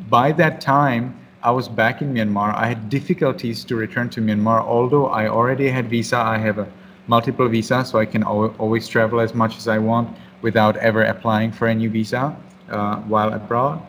[0.08, 2.54] by that time, I was back in Myanmar.
[2.54, 6.16] I had difficulties to return to Myanmar, although I already had visa.
[6.16, 6.66] I have a
[7.06, 11.02] multiple visas, so I can al- always travel as much as I want without ever
[11.02, 12.36] applying for a new visa
[12.70, 13.82] uh, while abroad.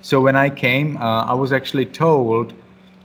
[0.00, 2.52] So when I came, uh, I was actually told,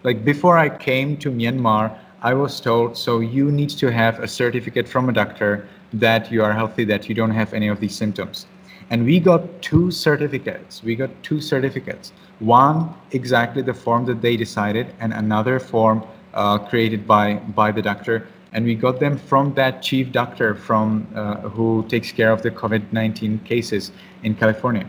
[0.04, 4.28] like before I came to Myanmar, I was told, so you need to have a
[4.28, 7.96] certificate from a doctor that you are healthy, that you don't have any of these
[7.96, 8.46] symptoms.
[8.90, 10.84] And we got two certificates.
[10.84, 12.12] We got two certificates.
[12.40, 16.04] One, exactly the form that they decided, and another form
[16.34, 21.08] uh, created by, by the doctor and we got them from that chief doctor from
[21.16, 23.92] uh, who takes care of the COVID-19 cases
[24.24, 24.88] in California,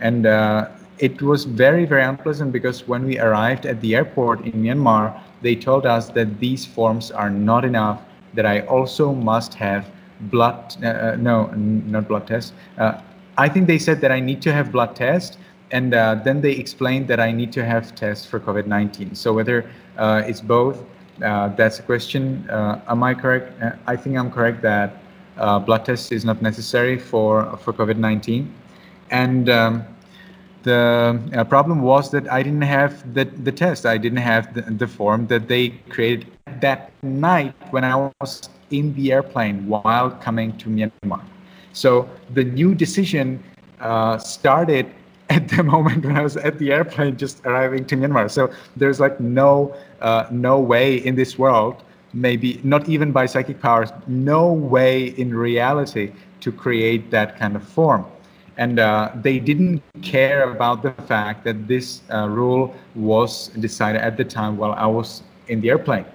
[0.00, 4.52] and uh, it was very very unpleasant because when we arrived at the airport in
[4.52, 8.02] Myanmar, they told us that these forms are not enough.
[8.34, 10.76] That I also must have blood.
[10.82, 12.52] Uh, uh no, not blood test.
[12.76, 13.00] Uh,
[13.36, 15.38] I think they said that I need to have blood test,
[15.70, 19.16] and uh, then they explained that I need to have tests for COVID-19.
[19.16, 20.84] So whether it's both
[21.22, 22.48] uh, that's a question.
[22.48, 23.60] Uh, am I correct?
[23.62, 24.98] Uh, I think I'm correct that
[25.36, 28.48] uh, blood test is not necessary for for COVID-19,
[29.10, 29.84] and um,
[30.62, 33.86] the uh, problem was that I didn't have the, the test.
[33.86, 36.26] I didn't have the, the form that they created
[36.60, 41.22] that night when I was in the airplane while coming to Myanmar.
[41.72, 43.42] So the new decision
[43.80, 44.86] uh, started
[45.30, 48.30] at the moment when I was at the airplane just arriving to Myanmar.
[48.30, 51.82] So there's like no uh, no way in this world,
[52.12, 57.62] maybe not even by psychic powers, no way in reality to create that kind of
[57.62, 58.06] form.
[58.58, 64.16] And uh, they didn't care about the fact that this uh, rule was decided at
[64.16, 66.06] the time while I was in the airplane.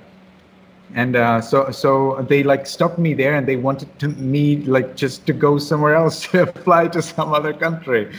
[0.96, 4.96] And uh, so so they like stopped me there and they wanted to me like
[4.96, 8.12] just to go somewhere else to fly to some other country.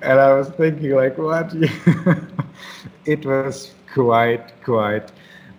[0.00, 1.52] And i was thinking like what?
[3.04, 5.12] It was quite quite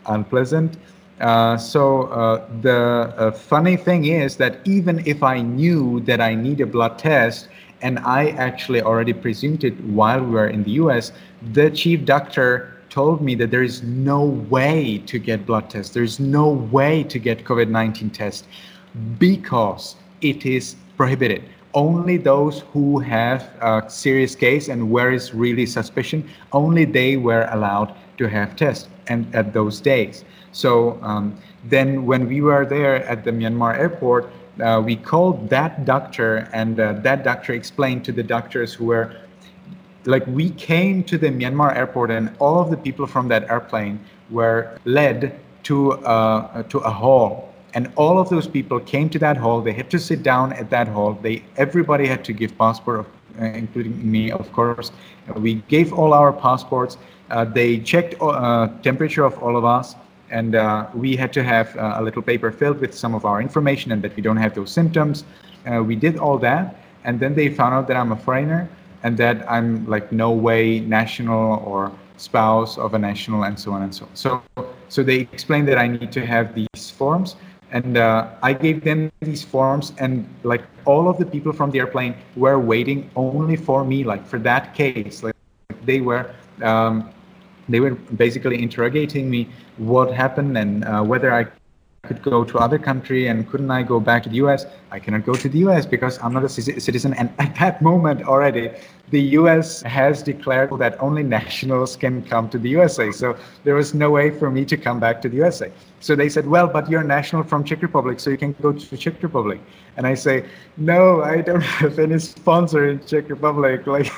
[0.07, 0.77] unpleasant.
[1.19, 6.33] Uh, so uh, the uh, funny thing is that even if i knew that i
[6.33, 7.47] need a blood test
[7.83, 11.11] and i actually already presumed it while we were in the us
[11.53, 15.91] the chief doctor told me that there is no way to get blood tests.
[15.95, 18.45] There's no way to get COVID 19 test
[19.17, 21.41] because it is prohibited.
[21.73, 27.47] Only those who have a serious case and where is really suspicion, only they were
[27.49, 30.23] allowed to have tests and at those days.
[30.51, 34.29] So um, then when we were there at the Myanmar airport,
[34.61, 39.15] uh, we called that doctor and uh, that doctor explained to the doctors who were
[40.05, 43.99] like we came to the Myanmar airport and all of the people from that airplane
[44.29, 47.49] were led to uh, to a hall.
[47.75, 49.59] And all of those people came to that hall.
[49.61, 51.13] They had to sit down at that hall.
[51.13, 53.07] They everybody had to give passport
[53.41, 54.91] uh, including me of course.
[55.35, 56.97] We gave all our passports.
[57.31, 59.95] Uh, they checked uh, temperature of all of us
[60.37, 63.39] and uh, we had to have uh, a little paper filled with some of our
[63.47, 65.23] information and that we don't have those symptoms
[65.91, 66.65] we did all that
[67.05, 68.61] and then they found out that i'm a foreigner
[69.03, 73.83] and that I'm like no way national or spouse of a national and so on
[73.83, 74.15] and so on.
[74.15, 74.43] So,
[74.89, 77.35] so they explained that I need to have these forms
[77.71, 81.79] and uh, I gave them these forms and like all of the people from the
[81.79, 85.35] airplane were waiting only for me, like for that case, like
[85.83, 87.09] they were, um,
[87.69, 89.47] they were basically interrogating me
[89.77, 91.47] what happened and uh, whether I
[92.03, 94.65] could go to other country and couldn't I go back to the US?
[94.93, 97.15] I cannot go to the US because I'm not a citizen.
[97.15, 98.69] And at that moment already,
[99.09, 103.11] the US has declared that only nationals can come to the USA.
[103.11, 105.71] So there was no way for me to come back to the USA.
[105.99, 108.73] So they said, well, but you're a national from Czech Republic, so you can go
[108.73, 109.59] to Czech Republic.
[109.95, 110.45] And I say,
[110.77, 113.87] no, I don't have any sponsor in Czech Republic.
[113.93, 114.11] Like,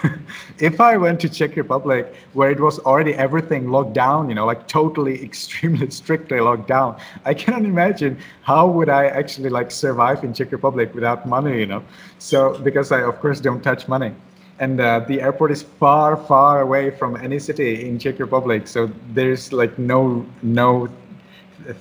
[0.59, 4.45] if I went to Czech Republic, where it was already everything locked down, you know,
[4.45, 10.23] like totally, extremely strictly locked down, I cannot imagine how would I actually like survive
[10.23, 11.83] in Czech Republic without money, you know.
[12.19, 14.13] So because I of course don't touch money.
[14.59, 18.67] And uh, the airport is far far away from any city in czech republic.
[18.67, 20.87] So there's like no no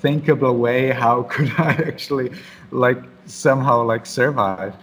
[0.00, 2.30] thinkable way how could i actually
[2.70, 4.74] like somehow like survive.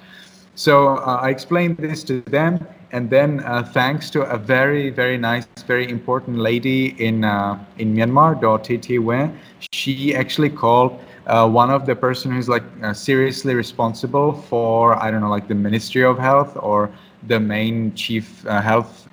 [0.56, 2.66] So uh, i explained this to them.
[2.94, 7.96] And then uh, thanks to a very very nice very important lady in uh, in
[7.96, 9.40] myanmar Tt Wen,
[9.72, 15.10] she actually called uh, one of the person who's like uh, seriously responsible for i
[15.12, 16.90] don't know like the ministry of health or
[17.28, 19.08] the main chief uh, health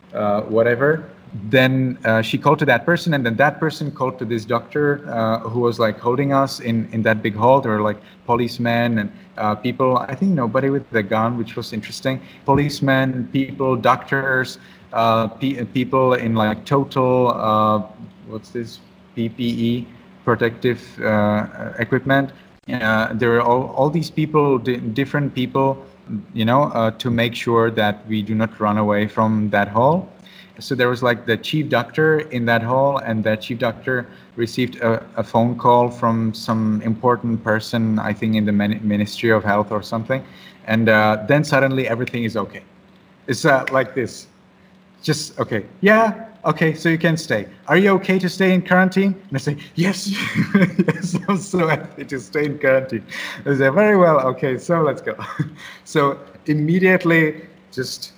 [0.48, 1.11] whatever
[1.50, 5.04] then uh, she called to that person and then that person called to this doctor
[5.09, 7.61] uh, who was like holding us in in that big hall.
[7.61, 11.72] There were like policemen and uh, people i think nobody with the gun which was
[11.72, 12.20] interesting.
[12.44, 14.59] Policemen people doctors
[14.92, 17.78] uh, pe- people in like total uh,
[18.26, 18.80] what's this?
[19.16, 19.86] Ppe
[20.31, 22.26] protective uh, equipment.
[22.66, 24.59] There are all, all these people
[25.03, 25.68] different people
[26.41, 26.61] you know
[27.03, 29.97] to make sure that we do not run away from that hall.
[30.66, 33.97] So there was like the chief doctor in that hall and that chief doctor
[34.37, 38.57] received a, a phone call from some important person i think in the
[38.95, 40.20] ministry of health or something.
[40.72, 42.64] And uh, then suddenly everything is okay.
[43.29, 44.26] It's uh, like this
[45.03, 45.64] just okay.
[45.80, 47.46] Yeah okay so you can stay.
[47.66, 49.14] Are you okay to stay in quarantine?
[49.28, 50.09] And i say yes.
[50.55, 53.05] Yes i'm so happy to stay in quarantine.
[53.46, 55.16] I say very well okay so let's go.
[55.84, 58.12] So immediately just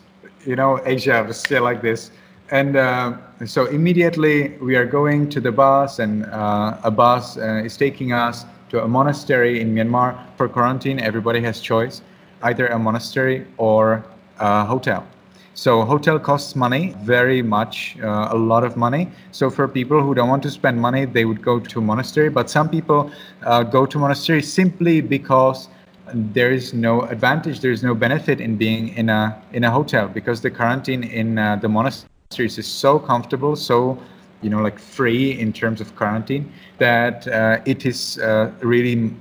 [0.47, 2.11] you know asia was still like this.
[2.53, 3.16] And uh,
[3.47, 8.12] so immediately we are going to the bus, and uh, a bus uh, is taking
[8.12, 10.99] us to a monastery in Myanmar for quarantine.
[10.99, 12.03] Everybody has choice,
[12.43, 14.05] either a monastery or
[14.41, 15.07] a hotel.
[15.55, 19.09] So hotel costs money, very much, uh, a lot of money.
[19.32, 22.30] So for people who don't want to spend money, they would go to a monastery.
[22.30, 23.11] But some people
[23.42, 25.68] uh, go to monastery simply because
[26.14, 30.09] there is no advantage, there is no benefit in being in a in a hotel
[30.09, 33.98] because the quarantine in uh, the monasteries is so comfortable, so
[34.42, 39.14] you know like free in terms of quarantine that uh, it is uh, really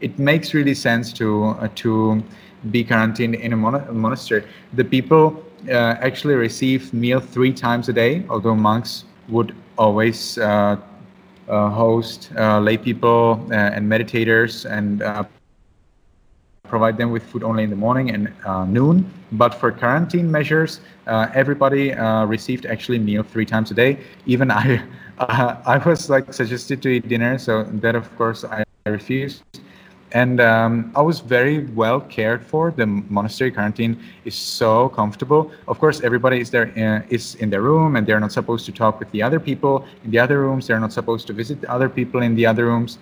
[0.00, 2.22] it makes really sense to uh, to
[2.70, 4.44] be quarantined in a mon- monastery.
[4.74, 10.76] The people uh, actually receive meal three times a day, although monks would always uh,
[11.48, 15.02] uh, host lay people and meditators and
[16.68, 19.10] provide them with food only in the morning and uh, noon.
[19.32, 23.98] But for quarantine measures, uh, everybody uh, received actually meal three times a day.
[24.26, 24.82] Even I,
[25.18, 29.42] I was like suggested to eat dinner, so that of course I refused
[30.12, 32.70] and um, I was very well cared for.
[32.70, 35.50] The monastery quarantine is so comfortable.
[35.66, 38.72] Of course, everybody is there uh, is in their room, and they're not supposed to
[38.72, 40.66] talk with the other people in the other rooms.
[40.66, 42.98] They're not supposed to visit the other people in the other rooms.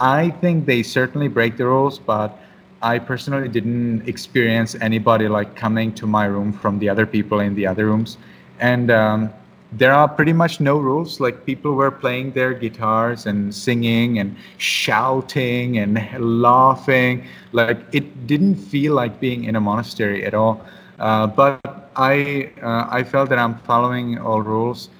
[0.00, 2.38] I think they certainly break the rules, but
[2.82, 7.54] I personally didn't experience anybody like coming to my room from the other people in
[7.54, 8.18] the other rooms,
[8.58, 9.30] and um,
[9.72, 11.20] there are pretty much no rules.
[11.20, 17.24] Like people were playing their guitars and singing and shouting and laughing.
[17.52, 20.60] Like it didn't feel like being in a monastery at all.
[20.98, 24.90] Uh, but I uh, I felt that I'm following all rules,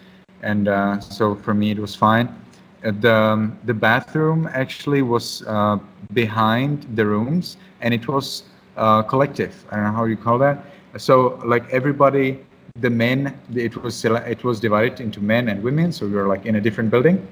[0.43, 2.29] and uh, so for me it was fine.
[2.85, 5.79] Uh, the um, the bathroom actually was uh,
[6.13, 8.45] behind the rooms, and it was
[8.77, 9.65] uh, collective.
[9.71, 10.65] I don't know how you call that.
[10.97, 12.41] So like everybody
[12.77, 16.47] the men it was it was divided into men and women so we were like
[16.47, 17.27] in a different building.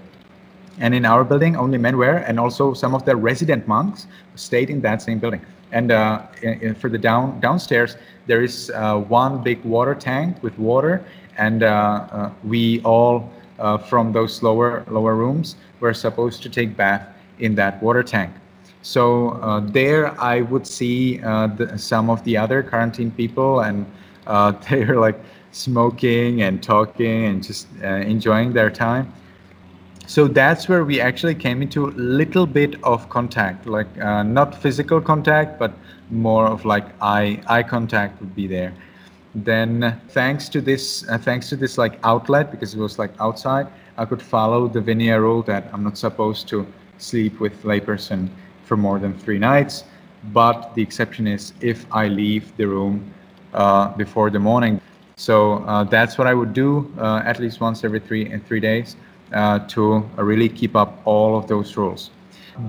[0.81, 4.71] And in our building only men were and also some of the resident monks stayed
[4.71, 5.41] in that same building.
[5.73, 6.23] And uh,
[6.79, 11.05] for the down downstairs there is uh, one big water tank with water
[11.37, 16.77] and uh, uh we all uh, from those lower lower rooms were supposed to take
[16.77, 17.07] bath
[17.39, 18.33] in that water tank.
[18.83, 23.85] So uh, there i would see the, some of the other quarantine people and
[24.29, 25.19] uh, they were like
[25.53, 29.13] smoking and talking and just uh, enjoying their time.
[30.07, 34.55] So that's where we actually came into a little bit of contact, like uh, not
[34.55, 35.73] physical contact, but
[36.11, 38.73] more of like eye eye contact would be there.
[39.35, 43.67] Then thanks to this, uh, thanks to this like outlet because it was like outside,
[43.99, 46.67] I could follow the Vinaya rule that I'm not supposed to
[46.97, 48.31] sleep with layperson
[48.65, 49.85] for more than three nights.
[50.33, 53.13] But the exception is if I leave the room
[53.55, 54.81] uh, before the morning.
[55.17, 58.61] So uh, that's what I would do uh, at least once every three in three
[58.61, 58.97] days
[59.69, 62.11] to really keep up all of those rules.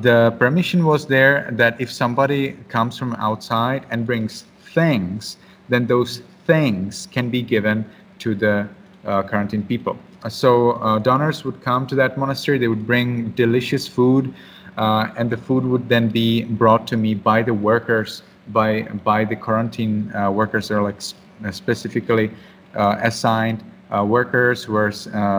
[0.02, 6.22] The permission was there that if somebody comes from outside and brings things, then those
[6.46, 7.86] things can be given
[8.20, 8.68] to the
[9.06, 9.98] uh, quarantine people.
[10.28, 14.34] So uh, donors would come to that monastery, they would bring delicious food,
[14.78, 19.26] uh, and the food would then be brought to me by the workers by by
[19.26, 21.02] the quarantine uh, workers are like
[21.46, 22.32] uh, specifically
[22.76, 23.64] uh, assigned
[24.06, 24.94] workers who are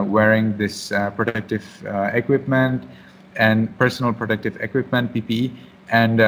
[0.04, 1.64] wearing this protective
[2.12, 2.82] equipment
[3.36, 5.52] and personal protective equipment PPE,
[5.90, 6.18] and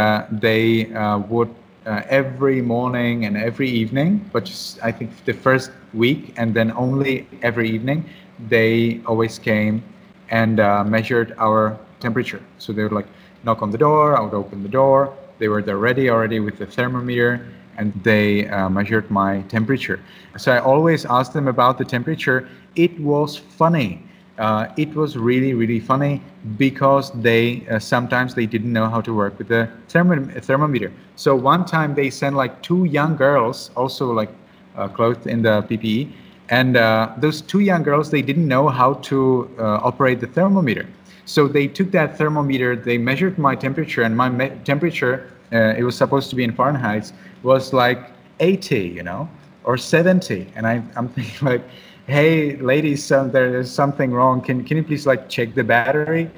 [0.41, 0.87] they
[1.29, 1.51] would
[1.87, 6.71] uh, every morning and every evening, but just I think the first week and then
[6.73, 8.05] only every evening,
[8.49, 9.83] they always came
[10.31, 12.41] and uh, measured our temperature.
[12.59, 13.07] So they would like
[13.45, 15.13] knock on the door, I would open the door,
[15.43, 17.45] they were there ready already with the thermometer
[17.77, 19.99] and they uh, measured my temperature.
[20.39, 22.49] So I always asked them about the temperature.
[22.77, 24.05] It was funny.
[24.39, 26.23] Uh, it was really, really funny
[26.59, 30.93] because they uh, sometimes they didn't know how to work with the therm- thermometer.
[31.17, 34.31] So one time they sent like two young girls, also like
[34.77, 36.13] uh, clothed in the PPE,
[36.51, 40.87] and uh, those two young girls they didn't know how to uh, operate the thermometer.
[41.25, 45.85] So they took that thermometer, they measured my temperature, and my me- temperature, uh, it
[45.85, 47.13] was supposed to be in Fahrenheit,
[47.43, 48.11] was like
[48.41, 49.29] 80, you know,
[49.65, 50.49] or 70.
[50.57, 51.63] And I, I'm thinking like,
[52.07, 54.41] hey, ladies, some, there's something wrong.
[54.41, 56.31] Can, can you please like check the battery?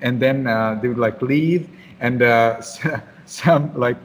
[0.00, 1.68] And then uh, they would like leave,
[2.00, 2.60] and uh,
[3.26, 3.96] some like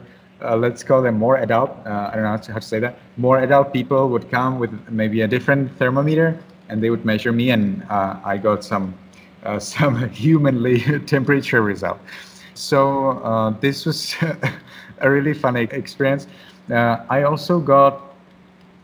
[0.42, 1.70] uh, let's call them more adult.
[1.86, 2.98] Uh, I don't know how to, how to, say that.
[3.16, 7.50] More adult people would come with maybe a different thermometer, and they would measure me,
[7.50, 8.94] and uh, I got some
[9.44, 11.98] uh, some humanly temperature result.
[12.54, 14.14] So uh, this was
[14.98, 16.26] a really funny experience.
[16.70, 18.00] Uh, I also got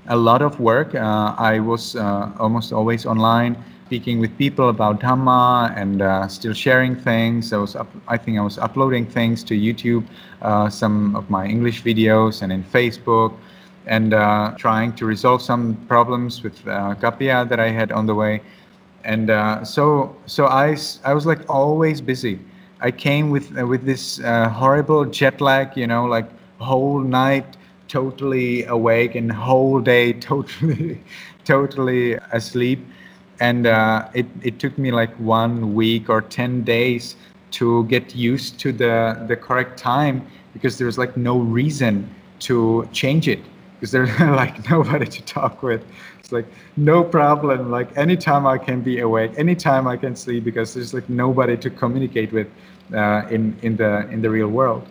[0.08, 0.94] a lot of work.
[0.94, 3.56] Uh, I was uh, almost always online
[3.86, 7.52] speaking with people about Dhamma and uh, still sharing things.
[7.52, 10.04] I was, up, I think I was uploading things to YouTube,
[10.70, 13.34] some of my English videos and in Facebook
[13.86, 14.12] and
[14.58, 18.42] trying to resolve some problems with uh, Kapia that I had on the way
[19.04, 22.38] and uh, so so I I was like always busy,
[22.80, 26.28] I came with uh, with this uh, horrible jet lag, you know, like
[26.58, 27.56] whole night
[27.88, 31.00] totally awake and whole day totally
[31.44, 32.80] totally asleep.
[33.40, 37.16] And uh, it, it took me like one week or 10 days
[37.52, 42.08] to get used to the, the correct time because there's like no reason
[42.40, 43.40] to change it
[43.74, 45.82] because there's like nobody to talk with
[46.30, 50.74] it's like no problem like anytime i can be awake anytime i can sleep because
[50.74, 52.48] there's like nobody to communicate with
[52.94, 54.86] uh, in in the in the real world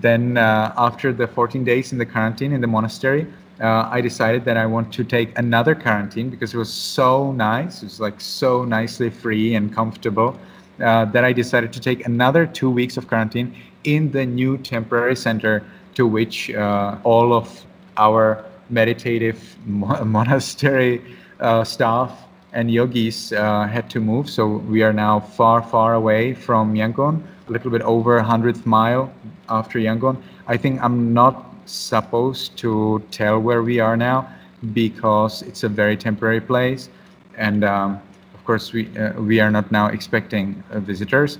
[0.00, 3.26] then uh, after the 14 days in the quarantine in the monastery
[3.60, 7.82] uh, I decided that I want to take another quarantine because it was so nice.
[7.82, 10.36] It was like so nicely free and comfortable
[10.80, 15.14] uh, that I decided to take another two weeks of quarantine in the new temporary
[15.14, 15.62] center
[15.94, 17.64] to which uh, all of
[17.98, 21.02] our meditative mo- monastery
[21.40, 24.28] uh, staff and yogis uh, had to move.
[24.28, 29.12] So we are now far, far away from Yangon, a little bit over 100th mile
[29.48, 30.16] after Yangon.
[30.46, 34.28] I think I'm not supposed to tell where we are now
[34.72, 36.88] because it's a very temporary place
[37.36, 38.00] and um,
[38.34, 41.38] of course we uh, we are not now expecting uh, visitors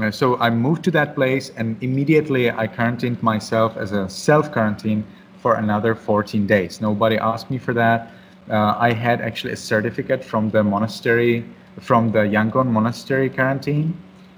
[0.00, 4.50] uh, so i moved to that place and immediately i quarantined myself as a self
[4.50, 5.04] quarantine
[5.44, 8.12] for another 14 days nobody asked me for that
[8.50, 11.44] uh, i had actually a certificate from the monastery
[11.88, 13.88] from the yangon monastery quarantine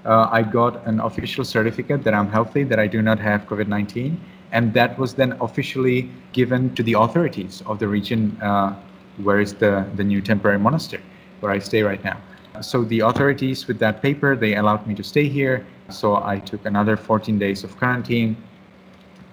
[0.05, 4.17] uh, i got an official certificate that i'm healthy that i do not have covid-19
[4.51, 8.75] and that was then officially given to the authorities of the region uh,
[9.23, 11.03] where is the, the new temporary monastery
[11.39, 12.17] where I stay right now.
[12.61, 15.65] So the authorities with that paper, they allowed me to stay here.
[15.89, 18.35] So I took another 14 days of quarantine.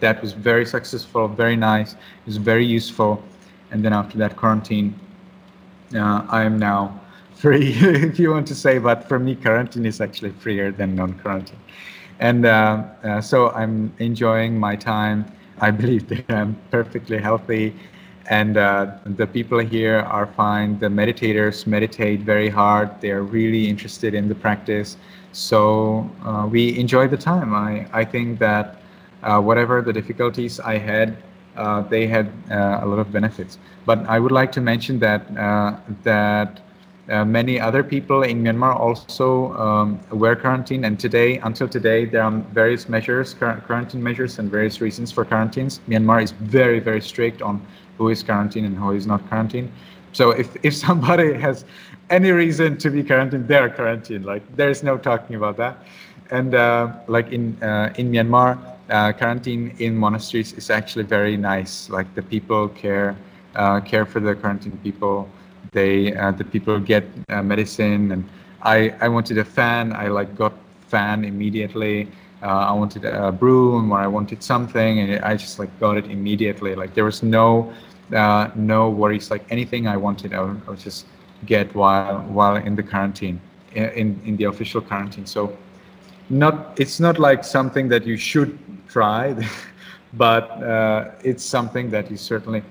[0.00, 1.92] That was very successful, very nice.
[1.94, 3.22] It was very useful.
[3.70, 4.98] And then after that quarantine,
[5.94, 7.00] uh, I am now
[7.34, 8.78] free, if you want to say.
[8.78, 11.58] But for me, quarantine is actually freer than non-quarantine
[12.20, 15.24] and uh, uh, so I'm enjoying my time.
[15.60, 17.74] I believe that I'm perfectly healthy,
[18.30, 20.78] and uh, the people here are fine.
[20.78, 23.00] The meditators meditate very hard.
[23.00, 24.96] They are really interested in the practice,
[25.32, 27.54] so uh, we enjoy the time.
[27.54, 28.80] I I think that
[29.40, 31.16] whatever the difficulties I had.
[31.56, 35.22] Uh, they had a lot of benefits, but I would like to mention that
[36.02, 36.60] that
[37.08, 42.22] uh, many other people in Myanmar also um, were quarantined, and today, until today, there
[42.22, 45.80] are various measures, quarantine measures, and various reasons for quarantines.
[45.86, 47.60] Myanmar is very, very strict on
[47.98, 49.70] who is quarantined and who is not quarantined.
[50.12, 51.64] So if if somebody has
[52.08, 54.24] any reason to be quarantined, they're quarantined.
[54.24, 55.76] Like there's no talking about that.
[56.30, 58.58] And uh, like in uh, in Myanmar,
[58.90, 61.88] uh, quarantine in monasteries is actually very nice.
[61.88, 63.16] Like the people care
[63.54, 65.28] uh, care for the quarantine people.
[65.72, 68.28] They uh, the people get uh, medicine and
[68.62, 69.92] I, I wanted a fan.
[69.92, 70.54] I like got
[70.88, 72.08] fan immediately.
[72.42, 76.06] Uh, I wanted a broom or I wanted something and I just like got it
[76.06, 76.74] immediately.
[76.74, 77.72] Like there was no
[78.14, 79.30] uh, no worries.
[79.30, 81.06] Like anything I wanted I would, I would, just
[81.46, 83.40] get while while in the quarantine
[83.74, 85.26] in in the official quarantine.
[85.26, 85.56] So
[86.30, 88.58] not it's not like something that you should
[88.94, 89.22] try
[90.24, 92.62] but uh, it's something that you certainly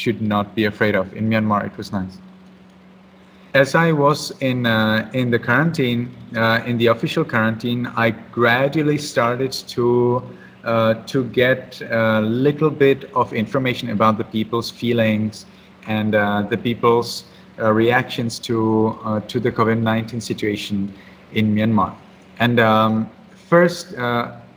[0.00, 2.16] should not be afraid of in Myanmar it was nice
[3.54, 8.98] as I was in uh, in the quarantine, uh, in the official quarantine, I gradually
[8.98, 10.22] started to
[10.64, 15.44] uh, to get a little bit of information about the people's feelings
[15.86, 17.24] and uh, the people's
[17.58, 20.92] uh, reactions to uh, to the COVID-19 situation
[21.32, 21.94] in Myanmar.
[22.38, 23.10] And um,
[23.50, 23.94] first,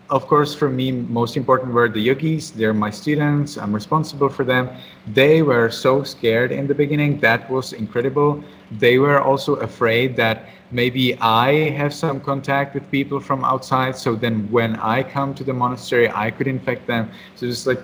[0.09, 2.51] of course, for me, most important were the yogis.
[2.51, 3.57] They're my students.
[3.57, 4.69] I'm responsible for them.
[5.07, 7.19] They were so scared in the beginning.
[7.21, 8.43] That was incredible.
[8.71, 13.97] They were also afraid that maybe I have some contact with people from outside.
[13.97, 17.09] So then when I come to the monastery, I could infect them.
[17.35, 17.81] So it's like,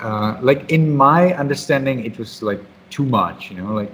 [0.00, 3.92] uh, like in my understanding, it was like too much, you know, like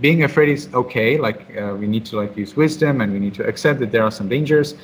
[0.00, 1.16] being afraid is okay.
[1.16, 4.04] Like uh, we need to like use wisdom and we need to accept that there
[4.04, 4.74] are some dangers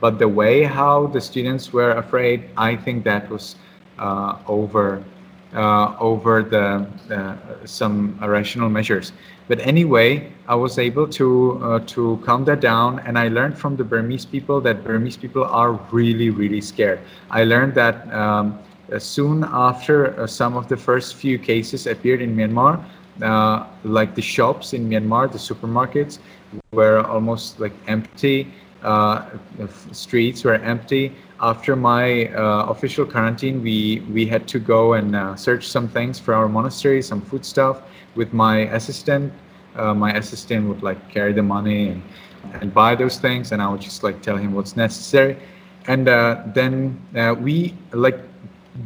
[0.00, 3.56] but the way how the students were afraid, I think that was
[3.98, 5.02] uh, over
[5.54, 9.12] uh, over the uh, some rational measures.
[9.46, 13.76] But anyway, I was able to uh, to calm that down, and I learned from
[13.76, 16.98] the Burmese people that Burmese people are really really scared.
[17.30, 18.58] I learned that um,
[18.98, 22.82] soon after uh, some of the first few cases appeared in Myanmar,
[23.22, 26.18] uh, like the shops in Myanmar, the supermarkets
[26.72, 28.52] were almost like empty
[29.92, 31.12] streets were empty.
[31.40, 36.18] After my uh, official quarantine, we we had to go and uh, search some things
[36.18, 37.82] for our monastery, some food stuff
[38.14, 39.32] with my assistant.
[39.74, 42.02] my assistant would like carry the money and
[42.60, 45.36] and buy those things, and I would just like tell him what's necessary,
[45.86, 48.18] and uh, then uh, we like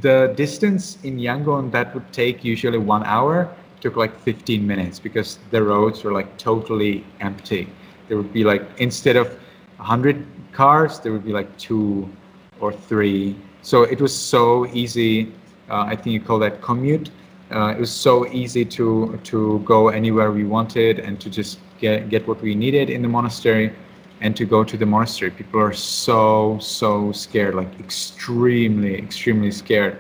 [0.01, 3.49] the distance in Yangon that would take usually one hour
[3.81, 7.69] took like 15 minutes because the roads were like totally empty.
[8.09, 9.39] There would be like instead of
[9.79, 12.09] 100 cars, there would be like two
[12.61, 13.37] or three.
[13.63, 15.33] So it was so easy.
[15.71, 17.11] Uh, I think you call that commute.
[17.51, 22.11] Uh, it was so easy to to go anywhere we wanted and to just get
[22.11, 23.73] get what we needed in the monastery
[24.21, 25.31] and to go to the monastery.
[25.31, 29.99] People are so so scared, like extremely extremely scared.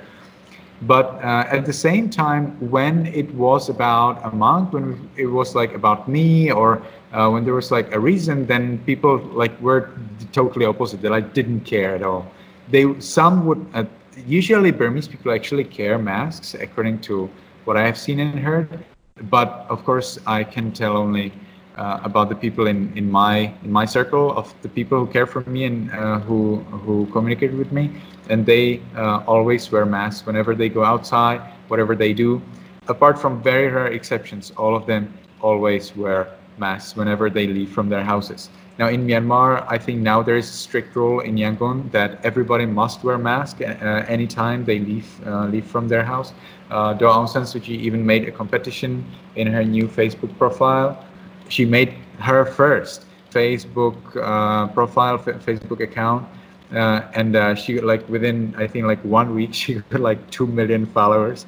[0.82, 5.54] But uh, at the same time, when it was about a monk, when it was
[5.54, 6.82] like about me, or
[7.12, 9.90] uh, when there was like a reason, then people like were
[10.32, 11.00] totally opposite.
[11.00, 12.30] They like didn't care at all.
[12.70, 13.84] They some would uh,
[14.26, 17.30] usually Burmese people actually care masks according to
[17.64, 18.84] what I have seen and heard.
[19.30, 21.32] But of course, I can tell only
[21.76, 25.26] uh, about the people in, in my in my circle of the people who care
[25.26, 27.90] for me and uh, who who communicate with me,
[28.28, 32.42] and they uh, always wear masks whenever they go outside, whatever they do.
[32.88, 36.28] Apart from very rare exceptions, all of them always wear
[36.58, 38.50] masks whenever they leave from their houses.
[38.78, 42.66] Now in Myanmar, I think now there is a strict rule in Yangon that everybody
[42.66, 43.64] must wear mask uh,
[44.06, 46.32] anytime they leave uh, leave from their house.
[46.70, 49.04] Uh, Daw Aung San Suu Kyi even made a competition
[49.34, 51.04] in her new Facebook profile
[51.48, 56.26] she made her first Facebook uh, profile, Facebook account,
[56.72, 60.46] uh, and uh, she like within I think like one week she got like two
[60.46, 61.46] million followers,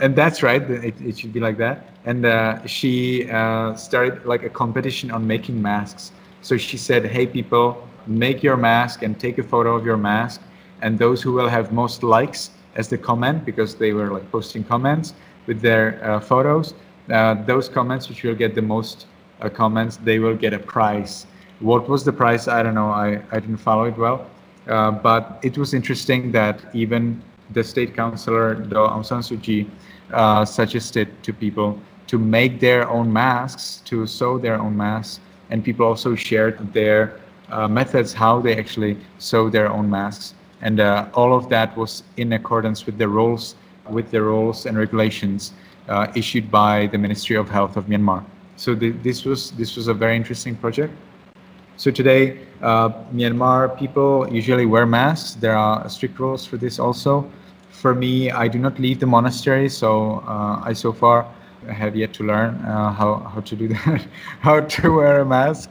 [0.00, 0.62] and that's right.
[0.62, 1.86] It, it should be like that.
[2.04, 6.12] And uh, she uh, started like a competition on making masks.
[6.42, 10.40] So she said, "Hey people, make your mask and take a photo of your mask,
[10.82, 14.64] and those who will have most likes as the comment because they were like posting
[14.64, 15.14] comments
[15.46, 16.74] with their uh, photos."
[17.46, 19.06] those comments which will get the most
[19.40, 21.26] uh, comments, they will get a prize.
[21.60, 22.48] What was the prize?
[22.48, 22.90] I don't know.
[22.90, 24.26] I, I didn't follow it well.
[24.66, 29.68] Uh, but it was interesting that even the state councillor, Daw Aung San Suu Kyi,
[30.12, 35.62] uh, suggested to people to make their own masks, to sew their own masks, and
[35.64, 41.06] people also shared their uh, methods how they actually sew their own masks, and uh,
[41.14, 43.54] all of that was in accordance with the rules,
[43.88, 45.52] with the rules and regulations
[45.88, 48.24] uh, issued by the Ministry of Health of Myanmar.
[48.56, 50.92] So this was this was a very interesting project.
[51.76, 55.34] So today, uh, Myanmar people usually wear masks.
[55.34, 57.30] There are strict rules for this also.
[57.78, 61.26] For me, I do not leave the monastery, so uh, I so far
[61.68, 64.06] have yet to learn uh, how, how to do that,
[64.40, 65.70] how to wear a mask.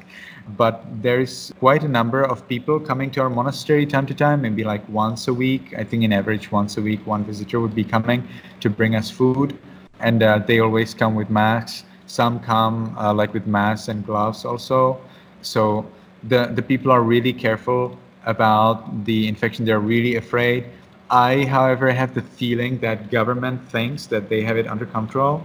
[0.55, 4.41] But there is quite a number of people coming to our monastery time to time,
[4.41, 5.73] maybe like once a week.
[5.77, 8.25] I think in average, once a week, one visitor would be coming
[8.61, 9.57] to bring us food.
[9.99, 14.45] And uh, they always come with masks some come uh, like with masks and gloves
[14.45, 14.99] also.
[15.41, 15.85] So
[16.23, 19.65] the, the people are really careful about the infection.
[19.65, 20.65] They're really afraid.
[21.09, 25.43] I, however, have the feeling that government thinks that they have it under control.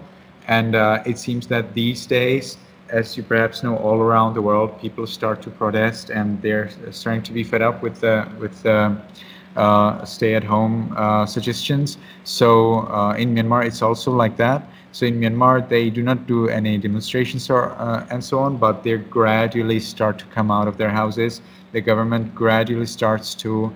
[0.48, 2.58] And uh, it seems that these days,
[2.88, 7.22] as you perhaps know, all around the world, people start to protest and they're starting
[7.22, 9.00] to be fed up with the, with the
[9.56, 11.96] uh, stay-at-home uh, suggestions.
[12.24, 14.68] So uh, in Myanmar, it's also like that.
[14.90, 18.82] So in Myanmar, they do not do any demonstrations or uh, and so on, but
[18.82, 21.40] they gradually start to come out of their houses.
[21.72, 23.70] The government gradually starts to uh,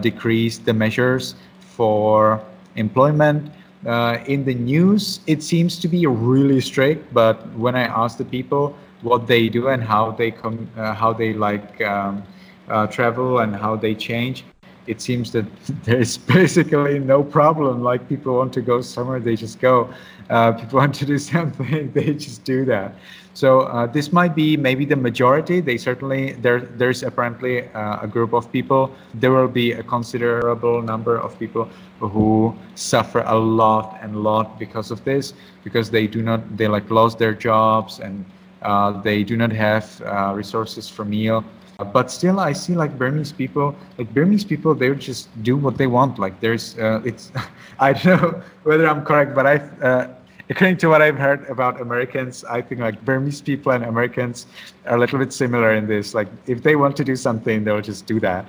[0.00, 2.42] decrease the measures for
[2.76, 3.50] employment.
[3.86, 8.24] Uh, in the news, it seems to be really strict, but when I ask the
[8.24, 12.22] people what they do and how they come, uh, how they like um,
[12.68, 14.44] uh, travel and how they change,
[14.88, 15.46] it seems that
[15.84, 17.82] there's basically no problem.
[17.82, 19.88] Like people want to go somewhere, they just go.
[20.28, 22.94] Uh, people want to do something, they just do that.
[23.38, 25.60] So uh, this might be maybe the majority.
[25.60, 26.58] They certainly there.
[26.58, 28.90] There's apparently uh, a group of people.
[29.14, 31.70] There will be a considerable number of people
[32.00, 36.66] who suffer a lot and a lot because of this, because they do not they
[36.66, 38.26] like lost their jobs and
[38.62, 41.44] uh, they do not have uh, resources for meal
[41.92, 45.86] but still i see like burmese people like burmese people they just do what they
[45.86, 47.30] want like there's uh, it's
[47.78, 49.54] i don't know whether i'm correct but i
[49.86, 50.10] uh,
[50.50, 54.46] according to what i've heard about americans i think like burmese people and americans
[54.88, 56.14] are a little bit similar in this.
[56.14, 58.46] Like if they want to do something they'll just do that.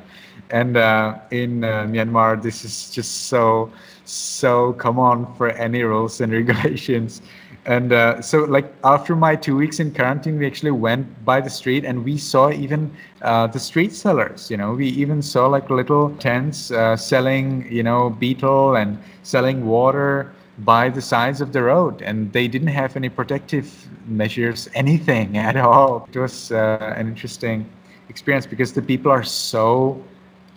[0.51, 3.71] And uh, in uh, myanmar this is just so
[4.05, 7.21] so come on for any rules and regulations.
[7.65, 11.49] And uh, so like after my two weeks in quarantine we actually went by the
[11.49, 12.91] street and we saw even
[13.21, 14.73] uh, the street sellers you know.
[14.73, 20.89] We even saw like little tents uh, selling you know betel and selling water by
[20.89, 26.07] the sides of the road and they didn't have any protective measures anything at all.
[26.11, 27.69] It was uh, an interesting
[28.09, 30.03] experience because the people are so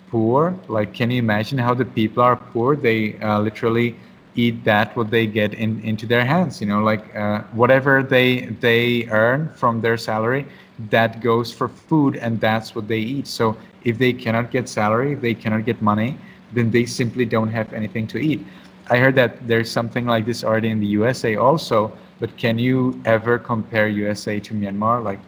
[0.09, 0.57] poor.
[0.67, 2.75] Like can you imagine how the people are poor?
[2.75, 3.95] They uh, literally
[4.35, 8.47] eat that what they get in, into their hands you know like uh, whatever they
[8.61, 10.43] they earn from their salary
[10.89, 13.27] that goes for food and that's what they eat.
[13.27, 16.17] So if they cannot get salary they cannot get money
[16.51, 18.45] then they simply don't have anything to eat
[18.89, 23.01] I heard that there's something like this already in the USA also, but can you
[23.05, 25.03] ever compare USA to Myanmar?
[25.03, 25.19] Like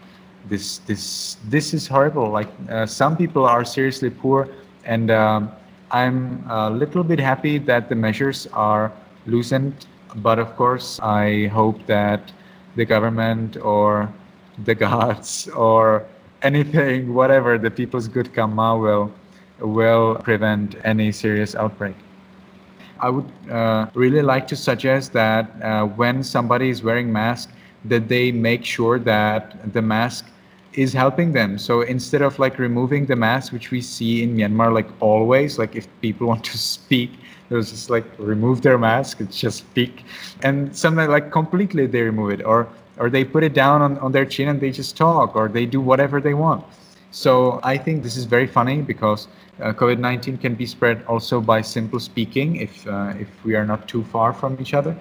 [0.49, 2.29] this, this, this is horrible.
[2.29, 4.49] Like uh, some people are seriously poor,
[4.83, 5.51] and um,
[5.91, 8.91] I'm a little bit happy that the measures are
[9.25, 9.85] loosened.
[10.17, 12.31] But of course, I hope that
[12.75, 14.11] the government or
[14.63, 16.05] the gods or
[16.41, 19.11] anything, whatever, the people's good karma will
[19.59, 21.95] will prevent any serious outbreak.
[22.99, 27.51] I would uh, really like to suggest that uh, when somebody is wearing mask,
[27.85, 30.25] that they make sure that the mask
[30.73, 31.57] is helping them.
[31.57, 35.75] So instead of like removing the mask, which we see in Myanmar, like always, like
[35.75, 37.11] if people want to speak,
[37.49, 40.03] they'll just like remove their mask, it's just speak.
[40.43, 42.67] And sometimes like completely they remove it or
[42.97, 45.65] or they put it down on, on their chin and they just talk or they
[45.65, 46.63] do whatever they want.
[47.15, 49.29] So I think this is very funny because
[49.61, 53.87] uh, COVID-19 can be spread also by simple speaking if, uh, if we are not
[53.87, 54.93] too far from each other.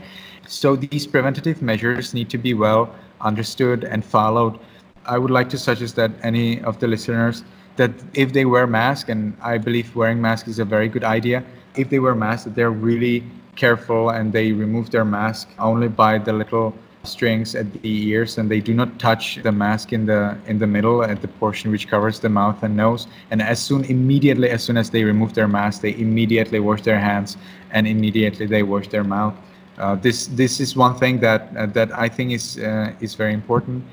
[0.47, 4.61] So these preventative measures need to be well understood and followed.
[5.07, 7.43] I would like to suggest that any of the listeners
[7.75, 11.43] that if they wear mask, and I believe wearing mask is a very good idea,
[11.75, 13.25] if they wear mask, that they're really
[13.57, 16.77] careful and they remove their mask only by the little
[17.07, 20.67] strings at the ears and they do not touch the mask in the in the
[20.67, 23.07] middle at the portion which covers the mouth and nose.
[23.31, 26.99] And as soon immediately as soon as they remove their mask they immediately wash their
[26.99, 27.37] hands
[27.71, 29.35] and immediately they wash their mouth.
[29.79, 33.33] Uh, this this is one thing that uh, that I think is uh, is very
[33.33, 33.85] important.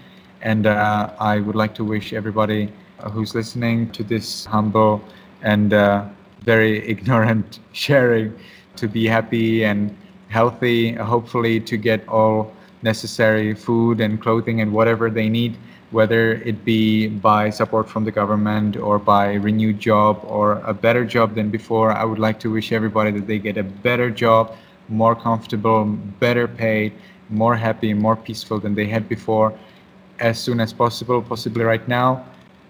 [0.41, 2.72] And uh, I would like to wish everybody
[3.12, 5.01] who's listening to this humble
[5.41, 6.05] and uh,
[6.43, 8.34] very ignorant sharing
[8.76, 9.95] to be happy and
[10.30, 12.53] healthy hopefully to get all
[12.84, 15.57] necessary food and clothing and whatever they need,
[15.91, 21.05] whether it be by support from the government or by renewed job or a better
[21.05, 21.91] job than before.
[21.91, 24.55] I would like to wish everybody that they get a better job,
[24.89, 25.86] more comfortable,
[26.19, 26.93] better paid,
[27.29, 29.57] more happy, more peaceful than they had before
[30.21, 32.23] as soon as possible, possibly right now,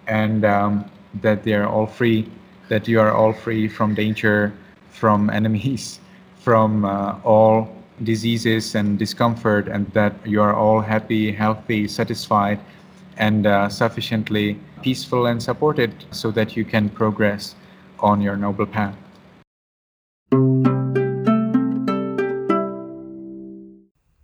[0.07, 0.89] and um,
[1.22, 2.30] that they are all free,
[2.70, 4.53] that you are all free from danger,
[4.89, 5.99] from enemies,
[6.39, 7.70] from uh, all
[8.04, 12.60] diseases and discomfort, and that you are all happy, healthy, satisfied,
[13.18, 17.56] and uh, sufficiently peaceful and supported so that you can progress
[17.99, 18.95] on your noble path.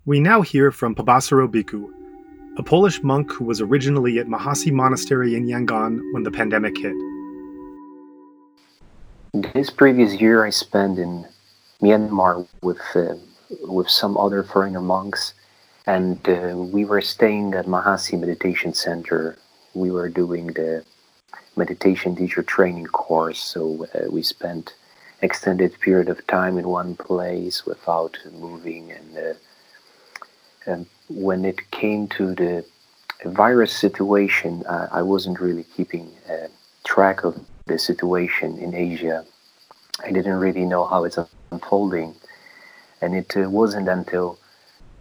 [0.06, 1.92] We now hear from Pabhassaro Bhikkhu,
[2.58, 6.96] a Polish monk who was originally at Mahasi Monastery in Yangon when the pandemic hit.
[9.54, 11.28] This previous year I spent in
[11.82, 13.16] Myanmar with uh,
[13.62, 15.34] with some other foreigner monks,
[15.86, 19.38] and uh, we were staying at Mahasi Meditation Center.
[19.74, 20.84] We were doing the
[21.56, 24.74] meditation teacher training course, so uh, we spent
[25.22, 28.92] extended period of time in one place without moving.
[28.92, 29.34] And, uh,
[30.66, 32.66] and when it came to the
[33.26, 36.48] virus situation, I wasn't really keeping uh,
[36.84, 39.26] track of the situation in Asia.
[40.04, 41.18] I didn't really know how it's
[41.52, 42.16] unfolding.
[43.02, 44.40] And it uh, wasn't until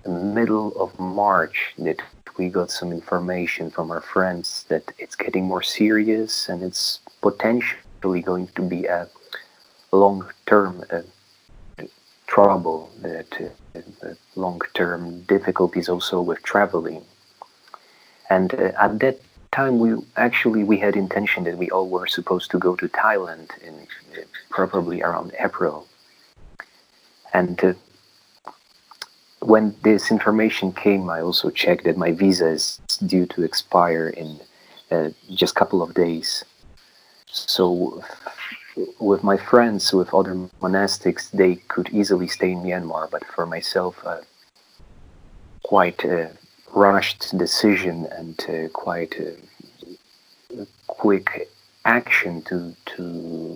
[0.03, 2.01] the middle of March that
[2.37, 8.21] we got some information from our friends that it's getting more serious and it's potentially
[8.21, 9.09] going to be a
[9.93, 11.03] long-term uh,
[12.27, 13.81] trouble, that uh,
[14.35, 17.03] long-term difficulties also with traveling.
[18.29, 19.21] And uh, at that
[19.53, 23.49] time, we actually we had intention that we all were supposed to go to Thailand
[23.63, 25.87] in uh, probably around April.
[27.33, 27.75] And uh,
[29.47, 34.41] when this information came, I also checked that my visa is due to expire in
[34.91, 36.45] uh, just a couple of days.
[37.27, 38.03] So,
[38.99, 43.95] with my friends, with other monastics, they could easily stay in Myanmar, but for myself,
[44.05, 44.23] uh,
[45.63, 46.33] quite a
[46.75, 51.49] rushed decision and uh, quite a quick
[51.85, 53.03] action to to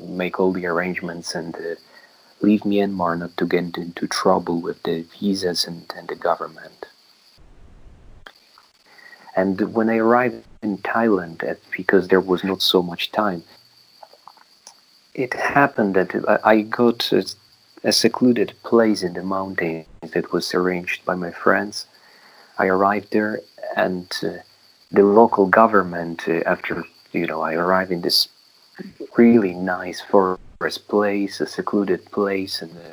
[0.09, 1.75] make all the arrangements and uh,
[2.41, 6.87] leave Myanmar not to get into trouble with the visas and, and the government.
[9.37, 13.45] And when I arrived in Thailand, because there was not so much time,
[15.15, 17.13] it happened that I got
[17.83, 21.87] a secluded place in the mountains that was arranged by my friends.
[22.59, 23.41] I arrived there,
[23.77, 24.43] and uh,
[24.91, 28.29] the local government, uh, after you know, I arrived in this
[29.17, 32.93] really nice forest place, a secluded place, and uh,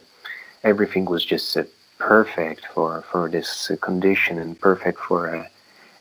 [0.64, 1.64] everything was just uh,
[2.00, 5.50] perfect for for this condition and perfect for a,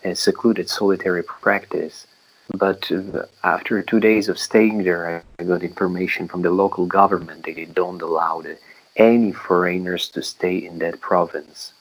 [0.04, 2.06] a secluded solitary practice.
[2.54, 7.44] But uh, after two days of staying there, I got information from the local government
[7.44, 8.44] that they don't allow
[8.94, 11.72] any foreigners to stay in that province,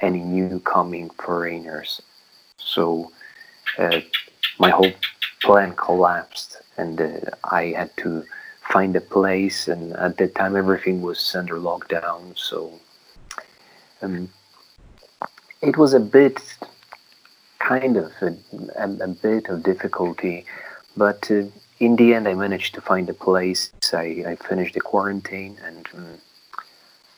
[0.00, 2.02] any new coming foreigners.
[2.56, 3.12] So
[3.78, 4.00] uh,
[4.58, 4.92] my whole
[5.42, 8.24] plan collapsed, and uh, I had to
[8.72, 9.68] find a place.
[9.68, 12.72] And at that time, everything was under lockdown, so
[14.02, 14.28] um,
[15.60, 16.40] it was a bit
[17.58, 18.36] kind of a,
[18.76, 20.44] a, a bit of difficulty,
[20.96, 21.42] but uh,
[21.80, 23.72] in the end, I managed to find a place.
[23.92, 26.18] I, I finished the quarantine, and um,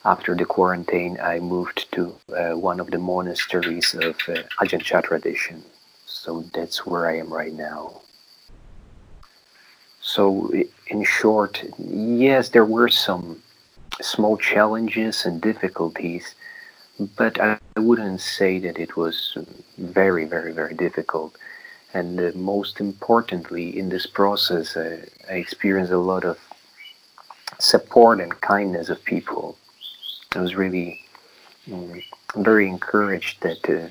[0.05, 5.01] after the quarantine, I moved to uh, one of the monasteries of uh, Ajahn Chah
[5.01, 5.63] tradition.
[6.07, 8.03] So that's where I am right now.
[10.15, 10.51] So,
[10.89, 13.41] in short, yes, there were some
[14.01, 16.35] small challenges and difficulties,
[17.17, 19.39] but I wouldn't say that it was
[19.79, 21.37] very, very, very difficult.
[21.95, 26.39] And uh, most importantly, in this process, uh, I experienced a lot of
[27.61, 29.57] support and kindness of people.
[30.35, 31.01] I was really
[31.73, 32.03] um,
[32.35, 33.89] very encouraged that uh,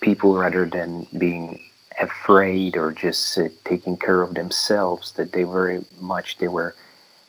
[0.00, 1.67] people, rather than being
[2.00, 6.74] afraid or just uh, taking care of themselves, that they very much they were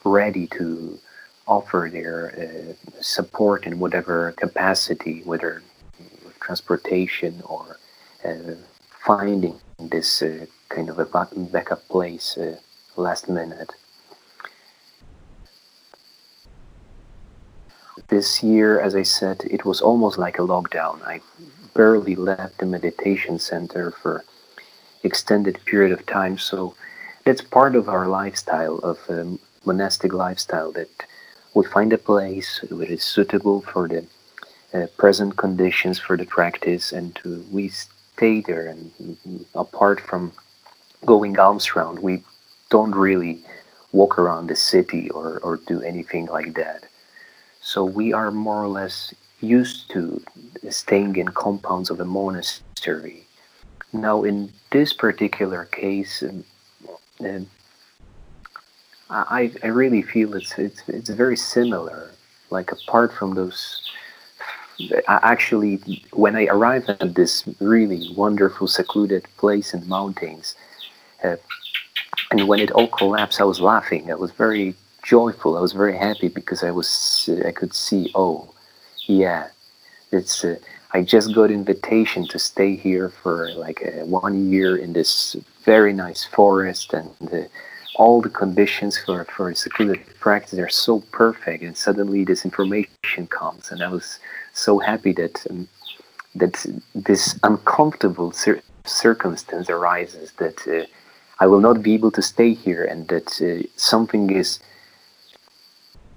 [0.04, 1.00] ready to
[1.48, 5.64] offer their uh, support in whatever capacity, whether
[6.40, 7.78] transportation or
[8.26, 8.56] uh,
[9.06, 11.06] finding this uh, kind of a
[11.52, 12.56] backup place uh,
[12.96, 13.74] last minute.
[18.08, 21.02] This year, as I said, it was almost like a lockdown.
[21.04, 21.22] I
[21.76, 24.24] barely left the meditation center for
[25.04, 26.76] extended period of time, so
[27.26, 30.89] that's part of our lifestyle of um, monastic lifestyle that
[31.54, 34.06] we find a place that is suitable for the
[34.74, 40.32] uh, present conditions for the practice and to, we stay there and mm, apart from
[41.06, 42.24] going alms round we
[42.70, 43.39] don't really
[43.91, 46.84] walk around the city or, or do anything like that.
[47.62, 50.22] So we are more or less used to
[50.70, 53.24] staying in compounds of a monastery
[53.94, 56.44] now in this particular case um,
[57.22, 57.48] um,
[59.10, 62.12] I, I really feel it's, it's it's very similar.
[62.52, 63.82] Like apart from those,
[65.08, 70.56] actually, when I arrived at this really wonderful, secluded place in the mountains,
[71.24, 71.38] uh,
[72.32, 74.12] and when it all collapsed, I was laughing.
[74.12, 75.58] I was very joyful.
[75.58, 78.12] I was very happy because I was I could see.
[78.14, 78.54] Oh,
[79.08, 79.48] yeah,
[80.12, 80.46] it's.
[80.46, 80.58] Uh,
[80.92, 85.94] I just got invitation to stay here for like uh, one year in this very
[85.94, 87.12] nice forest and.
[87.32, 87.48] Uh,
[88.00, 93.72] all the conditions for, for secluded practice are so perfect and suddenly this information comes
[93.72, 94.20] and i was
[94.54, 95.68] so happy that um,
[96.34, 96.66] that
[96.96, 100.86] this uncomfortable cir- circumstance arises that uh,
[101.42, 104.60] i will not be able to stay here and that uh, something is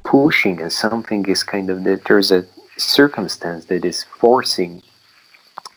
[0.05, 2.47] pushing and something is kind of that there's a
[2.77, 4.83] circumstance that is forcing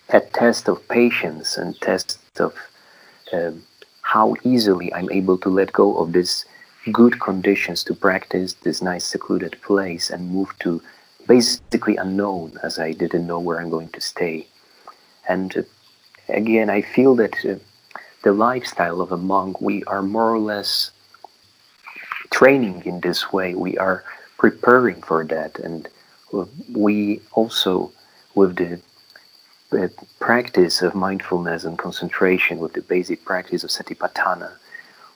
[0.10, 2.54] a test of patience and test of
[3.34, 3.64] um,
[4.02, 6.46] how easily I'm able to let go of this
[6.92, 10.82] good conditions to practice this nice secluded place and move to
[11.28, 14.48] basically unknown as I didn't know where I'm going to stay.
[15.28, 15.64] And uh,
[16.30, 17.56] again, I feel that uh,
[18.24, 20.92] the lifestyle of a monk, we are more or less
[22.32, 23.56] training in this way.
[23.56, 24.04] We are
[24.38, 25.58] preparing for that.
[25.60, 25.88] And
[26.72, 27.92] we also,
[28.34, 28.82] with the
[29.72, 29.88] uh,
[30.20, 34.52] practice of mindfulness and concentration with the basic practice of satipatthana,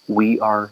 [0.07, 0.71] we are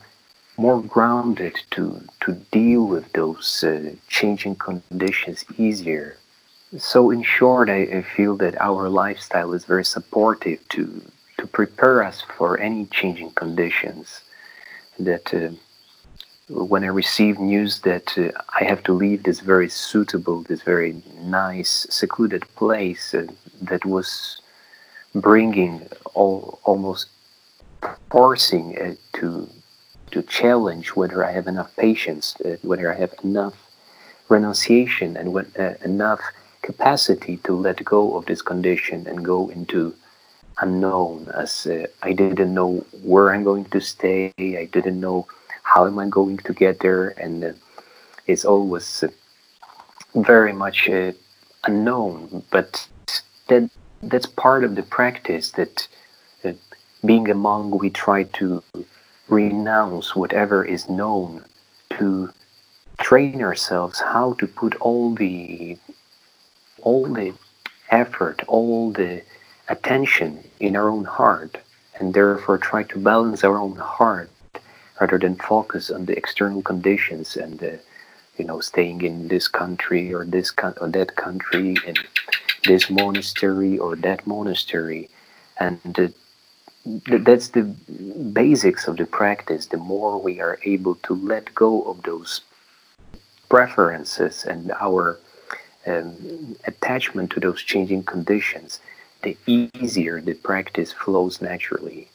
[0.58, 6.18] more grounded to, to deal with those uh, changing conditions easier.
[6.78, 11.02] So, in short, I, I, feel that our lifestyle is very supportive to,
[11.38, 14.22] to prepare us for any changing conditions.
[15.00, 15.52] That uh,
[16.50, 21.02] when I receive news that uh, I have to leave this very suitable, this very
[21.22, 23.28] nice, secluded place uh,
[23.62, 24.42] that was
[25.14, 27.08] bringing all, almost
[28.10, 29.50] forcing it to
[30.10, 33.56] to challenge whether I have enough patience, uh, whether I have enough
[34.30, 36.22] renunciation and when, uh, enough
[36.62, 39.94] capacity to let go of this condition and go into
[40.62, 41.28] unknown.
[41.36, 45.28] As uh, I didn't know where I'm going to stay, I didn't know
[45.74, 47.10] how am I going to get there?
[47.24, 47.54] And uh,
[48.26, 49.10] is always uh,
[50.16, 51.12] very much uh,
[51.66, 52.88] unknown, but
[53.48, 53.70] that
[54.02, 55.88] that's part of the practice that
[56.46, 56.54] uh,
[57.06, 58.64] being a monk we try to
[59.28, 61.44] renounce whatever is known
[61.98, 62.30] to
[63.00, 65.78] train ourselves how to put all the
[66.82, 67.34] all the
[67.90, 69.22] effort all the
[69.68, 71.58] attention in our own heart
[72.00, 74.30] and therefore try to balance our own heart
[75.00, 77.72] rather than focus on the external conditions and uh,
[78.38, 81.96] you know staying in this country or this or that country in
[82.66, 85.10] this monastery or that monastery.
[85.60, 86.08] And uh,
[87.06, 89.68] th- that's the basics of the practice.
[89.68, 92.42] The more we are able to let go of those
[93.50, 95.20] preferences and our
[95.86, 98.82] um, attachment to those changing conditions
[99.24, 102.10] the easier the practice flows naturally.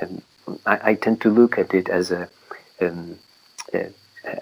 [0.00, 0.22] And
[0.64, 2.28] I, I tend to look at it as a,
[2.80, 3.18] um,
[3.72, 3.90] a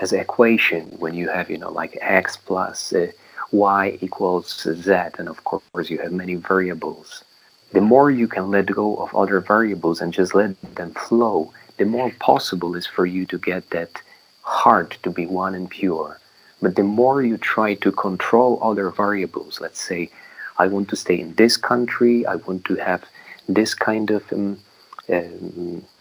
[0.00, 3.10] as an equation when you have you know like x plus uh,
[3.52, 7.24] y equals z and of course you have many variables.
[7.72, 11.84] The more you can let go of other variables and just let them flow the
[11.84, 14.00] more possible is for you to get that
[14.42, 16.20] heart to be one and pure.
[16.62, 20.10] But the more you try to control other variables let's say
[20.58, 23.04] i want to stay in this country i want to have
[23.48, 24.58] this kind of um,
[25.10, 25.93] um, uh,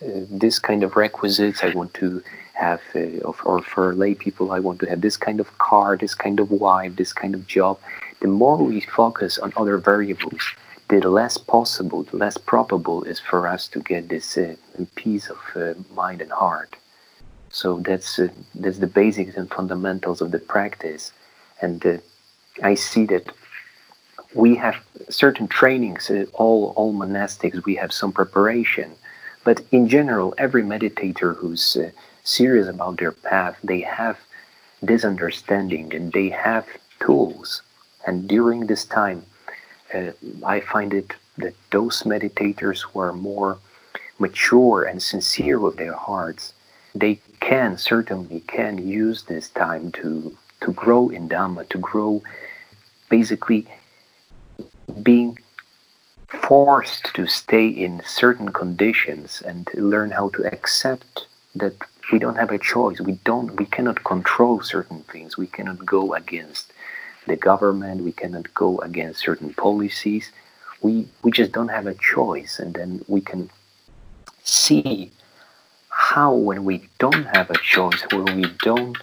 [0.00, 1.62] this kind of requisites.
[1.62, 2.22] I want to
[2.54, 6.14] have, uh, or for lay people, I want to have this kind of car, this
[6.14, 7.78] kind of wife, this kind of job.
[8.20, 10.42] The more we focus on other variables,
[10.88, 14.54] the less possible, the less probable is for us to get this uh,
[14.94, 16.76] peace of uh, mind and heart.
[17.50, 21.12] So that's uh, that's the basics and fundamentals of the practice,
[21.60, 21.98] and uh,
[22.62, 23.26] I see that
[24.34, 24.76] we have
[25.10, 26.10] certain trainings.
[26.32, 28.88] all all monastics, we have some preparation
[29.44, 31.90] but in general, every meditator who's uh,
[32.24, 34.18] serious about their path, they have
[34.80, 36.66] this understanding and they have
[37.00, 37.62] tools.
[38.06, 39.24] And during this time,
[39.94, 40.12] uh,
[40.44, 43.58] I find it that those meditators who are more
[44.18, 46.52] mature and sincere with their hearts,
[46.94, 52.22] they can certainly can use this time to to grow in Dhamma, to grow
[53.08, 53.66] basically
[55.02, 55.36] being
[56.40, 61.74] forced to stay in certain conditions and learn how to accept that
[62.10, 63.00] we don't have a choice.
[63.00, 65.36] We don't we cannot control certain things.
[65.36, 66.72] We cannot go against
[67.26, 68.02] the government.
[68.02, 70.32] We cannot go against certain policies.
[70.80, 72.58] We we just don't have a choice.
[72.58, 73.50] And then we can
[74.42, 75.12] see
[75.88, 78.96] how when we don't have a choice when we don't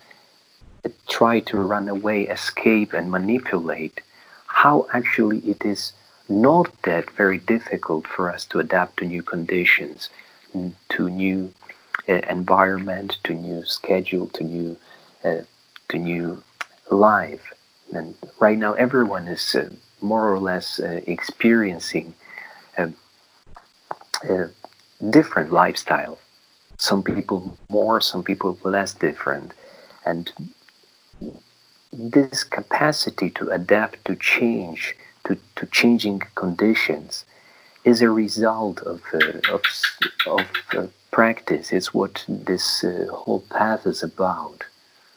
[1.07, 4.01] try to run away escape and manipulate
[4.47, 5.93] how actually it is
[6.29, 10.09] not that very difficult for us to adapt to new conditions,
[10.89, 11.51] to new
[12.07, 14.77] uh, environment, to new schedule, to new
[15.23, 15.41] uh,
[15.89, 16.41] to new
[16.91, 17.53] life.
[17.93, 19.69] And right now, everyone is uh,
[20.01, 22.13] more or less uh, experiencing
[22.77, 22.91] a,
[24.29, 24.49] a,
[25.09, 26.19] different lifestyle.
[26.77, 29.53] Some people more, some people less different,
[30.05, 30.31] and
[31.91, 34.95] this capacity to adapt, to change,
[35.29, 37.25] to, to changing conditions
[37.85, 39.61] is a result of, uh, of,
[40.27, 41.71] of uh, practice.
[41.71, 44.63] It's what this uh, whole path is about.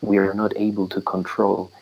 [0.03, 1.73] We are not able to control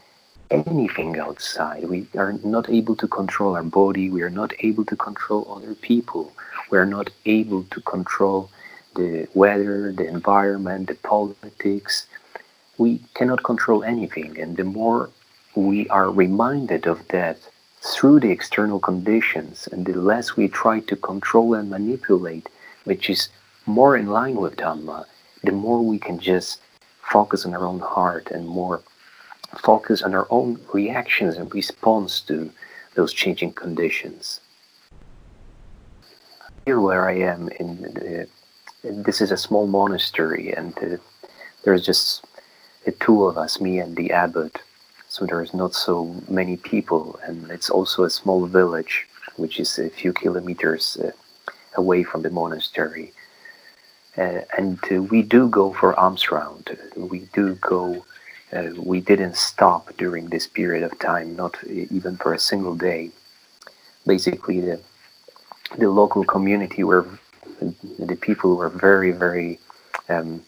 [0.51, 1.89] anything outside.
[1.89, 4.11] We are not able to control our body.
[4.11, 6.33] We are not able to control other people.
[6.71, 8.51] We are not able to control
[8.95, 12.07] the weather, the environment, the politics.
[12.79, 14.39] We cannot control anything.
[14.41, 15.11] And the more
[15.55, 17.39] we are reminded of that
[17.83, 22.49] through the external conditions, and the less we try to control and manipulate,
[22.85, 23.31] which is
[23.67, 25.07] more in line with Dhamma,
[25.43, 26.61] the more we can just
[27.03, 28.83] focus on our own heart and more
[29.59, 32.51] focus on our own reactions and response to
[32.95, 34.41] those changing conditions.
[36.67, 38.29] Here, where I am, in the,
[38.83, 40.97] this is a small monastery, and uh,
[41.65, 42.25] there's just
[42.85, 44.61] the two of us, me and the abbot
[45.11, 49.91] so there's not so many people and it's also a small village which is a
[49.91, 51.11] few kilometers uh,
[51.75, 53.13] away from the monastery.
[54.17, 56.77] Uh, and uh, we do go for alms round.
[56.97, 58.05] We do go
[58.53, 63.11] uh, we didn't stop during this period of time not even for a single day.
[64.07, 64.81] Basically the
[65.77, 67.07] the local community were
[67.99, 69.59] the people were very very
[70.09, 70.43] um,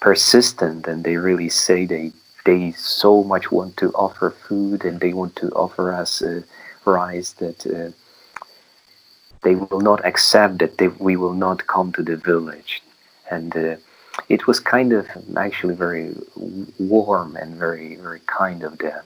[0.00, 2.12] persistent and they really say they
[2.44, 6.42] they so much want to offer food and they want to offer us uh,
[6.84, 7.90] rice that uh,
[9.42, 12.82] they will not accept that they, we will not come to the village.
[13.30, 13.76] And uh,
[14.28, 15.06] it was kind of
[15.36, 16.14] actually very
[16.78, 19.04] warm and very very kind of them.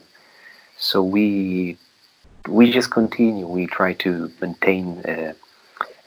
[0.77, 1.77] So we
[2.49, 3.47] we just continue.
[3.47, 5.33] We try to maintain uh,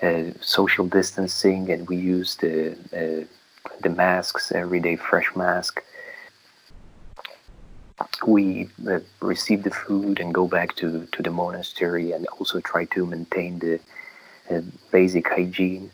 [0.02, 3.26] uh, social distancing, and we use the uh,
[3.82, 5.84] the masks, everyday fresh mask.
[8.26, 12.86] We uh, receive the food and go back to, to the monastery, and also try
[12.86, 13.80] to maintain the
[14.50, 14.62] uh,
[14.92, 15.92] basic hygiene.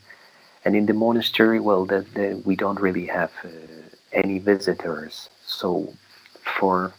[0.64, 3.48] And in the monastery, well, that we don't really have uh,
[4.12, 5.28] any visitors.
[5.46, 5.92] So
[6.58, 6.92] for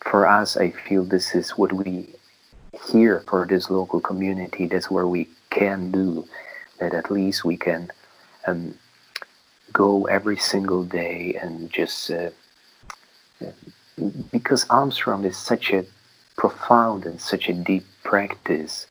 [0.00, 2.14] for us, I feel this is what we
[2.88, 4.66] here for this local community.
[4.66, 6.26] That's where we can do
[6.78, 6.94] that.
[6.94, 7.90] At least we can
[8.46, 8.74] um,
[9.72, 12.30] go every single day and just uh,
[14.30, 15.84] because alms round is such a
[16.36, 18.86] profound and such a deep practice.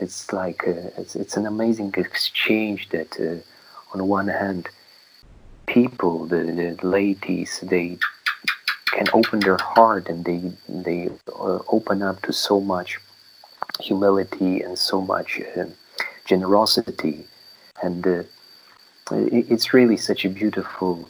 [0.00, 3.40] It's like a, uh, it's, it's an amazing exchange that, uh,
[3.94, 4.68] on one hand,
[5.66, 6.42] people, the,
[6.80, 7.98] the ladies, they
[8.86, 12.98] can open their heart and they they uh, open up to so much
[13.80, 15.64] humility and so much uh,
[16.24, 17.24] generosity,
[17.82, 18.22] and uh,
[19.10, 21.08] it's really such a beautiful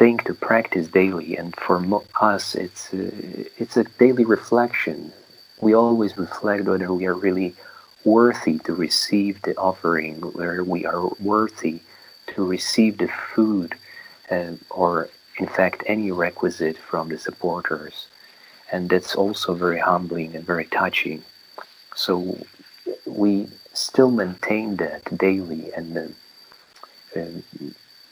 [0.00, 1.30] thing to practice daily.
[1.40, 1.76] And for
[2.32, 4.98] us, it's uh, it's a daily reflection.
[5.66, 7.50] We always reflect whether we are really
[8.16, 11.76] worthy to receive the offering, whether we are worthy
[12.32, 13.70] to receive the food,
[14.34, 14.52] uh,
[14.82, 14.92] or
[15.42, 17.94] in fact any requisite from the supporters.
[18.72, 21.20] And that's also very humbling and very touching.
[22.04, 22.14] So
[23.22, 23.32] we
[23.86, 27.20] still maintain that daily, and, uh,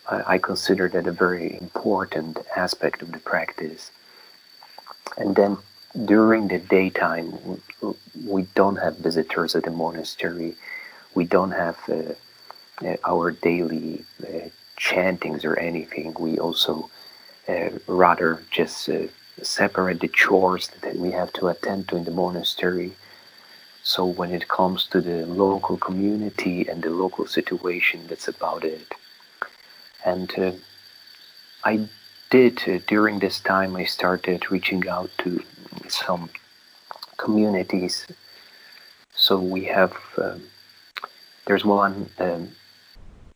[0.08, 3.90] I, consider that a very important aspect of the practice.
[5.18, 5.58] And then
[6.04, 7.60] during the daytime,
[8.24, 10.56] we don't have visitors at the monastery.
[11.14, 12.14] We don't have uh,
[12.86, 16.14] uh, our daily uh, chantings or anything.
[16.18, 16.88] We also
[17.48, 19.08] uh, rather just uh,
[19.42, 22.92] separate the chores that we have to attend to in the monastery.
[23.82, 28.94] So when it comes to the local community and the local situation, that's about it.
[30.04, 30.52] And uh,
[31.64, 31.88] I
[32.30, 35.42] did, uh, during this time, I started reaching out to
[35.88, 36.30] some
[37.16, 38.06] communities.
[39.14, 40.42] So we have, um,
[41.46, 42.50] there's one um,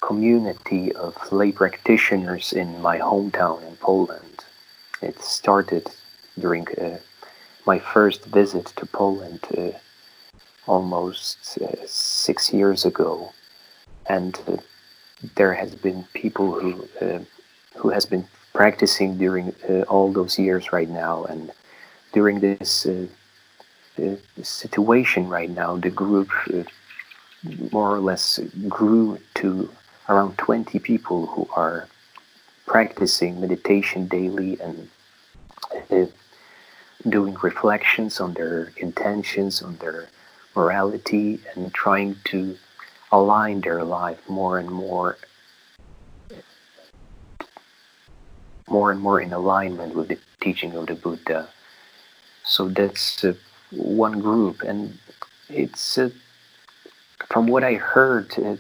[0.00, 4.44] community of lay practitioners in my hometown in Poland.
[5.00, 5.90] It started
[6.38, 6.98] during uh,
[7.66, 9.70] my first visit to Poland uh,
[10.66, 13.32] almost uh, six years ago.
[14.08, 14.56] And uh,
[15.36, 17.20] there has been people who uh,
[17.76, 21.52] who has been practicing during uh, all those years right now, and
[22.12, 23.06] during this uh,
[24.42, 26.64] situation right now, the group uh,
[27.72, 29.70] more or less grew to
[30.08, 31.88] around 20 people who are
[32.66, 34.88] practicing meditation daily and
[35.90, 36.06] uh,
[37.08, 40.08] doing reflections on their intentions, on their
[40.54, 42.56] morality, and trying to
[43.12, 45.16] align their life more and more
[48.68, 51.48] more and more in alignment with the teaching of the Buddha.
[52.42, 53.34] So that's uh,
[53.70, 54.98] one group, and
[55.48, 56.10] it's uh,
[57.28, 58.32] from what I heard.
[58.38, 58.56] Uh,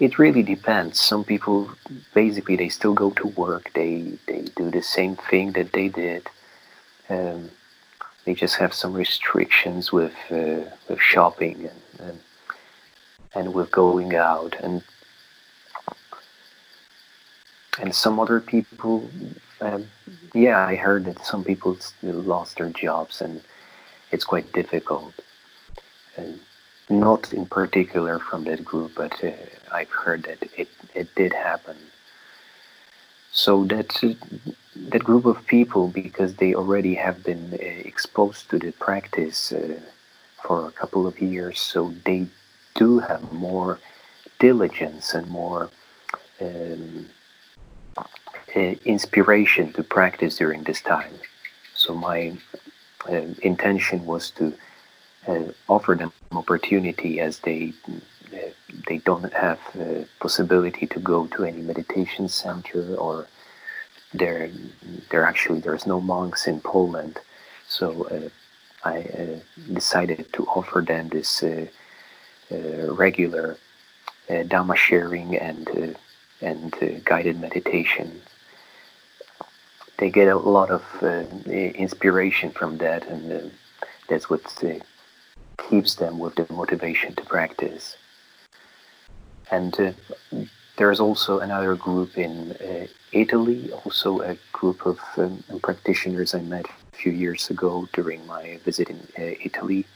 [0.00, 1.00] it really depends.
[1.00, 1.70] Some people
[2.12, 3.70] basically they still go to work.
[3.74, 6.26] They they do the same thing that they did.
[7.08, 7.50] Um,
[8.24, 11.83] they just have some restrictions with uh, with shopping and,
[13.34, 14.82] and with going out and
[17.80, 19.08] and some other people
[19.60, 19.86] um,
[20.32, 23.42] yeah i heard that some people lost their jobs and
[24.14, 25.14] it's quite difficult.
[26.16, 26.38] And
[26.88, 29.32] not in particular from that group but uh,
[29.72, 31.76] i've heard that it, it did happen.
[33.32, 33.90] So that
[34.92, 37.56] that group of people because they already have been uh,
[37.90, 39.80] exposed to the practice uh,
[40.44, 42.26] for a couple of years so they
[42.74, 43.78] do have more
[44.38, 45.70] diligence and more
[46.40, 47.06] um,
[48.56, 51.14] uh, inspiration to practice during this time.
[51.74, 52.36] So my
[53.10, 54.54] uh, intention was to
[55.26, 57.72] uh, offer them opportunity as they
[58.32, 58.50] uh,
[58.88, 59.60] they don't have
[60.20, 63.26] possibility to go to any meditation center or
[64.12, 64.50] there
[65.10, 67.18] there actually there's no monks in Poland.
[67.68, 68.28] So uh,
[68.84, 69.40] I
[69.72, 71.42] decided to offer them this
[72.50, 73.56] regular
[74.28, 75.98] uh, Dhamma sharing and uh,
[76.40, 78.20] and guided meditation.
[79.98, 80.82] They get a lot of
[81.48, 83.52] inspiration from that, and
[84.08, 84.42] that's what
[85.68, 87.96] keeps them with the motivation to practice.
[89.50, 89.94] And
[90.76, 96.66] there's also another group in uh, Italy, also a group of um, practitioners I met
[96.66, 99.86] a few years ago during my visit in uh, Italy.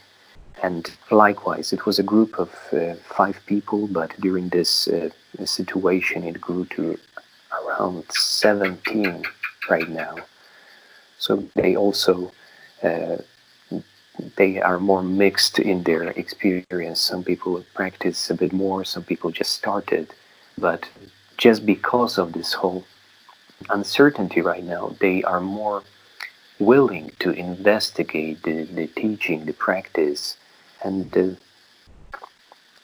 [0.62, 5.10] And likewise, it was a group of uh, five people, but during this uh,
[5.44, 6.98] situation, it grew to
[7.60, 9.24] around 17
[9.70, 10.16] right now.
[11.18, 12.32] So they also
[12.82, 13.18] uh,
[14.36, 17.00] they are more mixed in their experience.
[17.00, 20.12] Some people practice a bit more, some people just started.
[20.56, 20.88] But
[21.36, 22.84] just because of this whole
[23.70, 25.82] uncertainty right now, they are more
[26.58, 30.36] willing to investigate the, the teaching, the practice,
[30.82, 31.36] and the,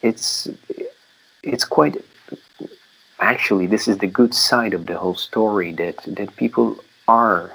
[0.01, 0.47] it's
[1.43, 2.03] it's quite
[3.19, 6.77] actually this is the good side of the whole story that that people
[7.07, 7.51] are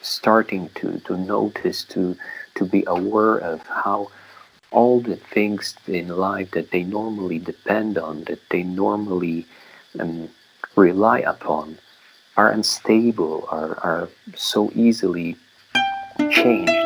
[0.00, 2.16] starting to to notice to
[2.54, 4.08] to be aware of how
[4.72, 9.46] all the things in life that they normally depend on, that they normally
[10.00, 10.28] um,
[10.74, 11.78] rely upon,
[12.36, 15.36] are unstable, are, are so easily
[16.30, 16.81] changed.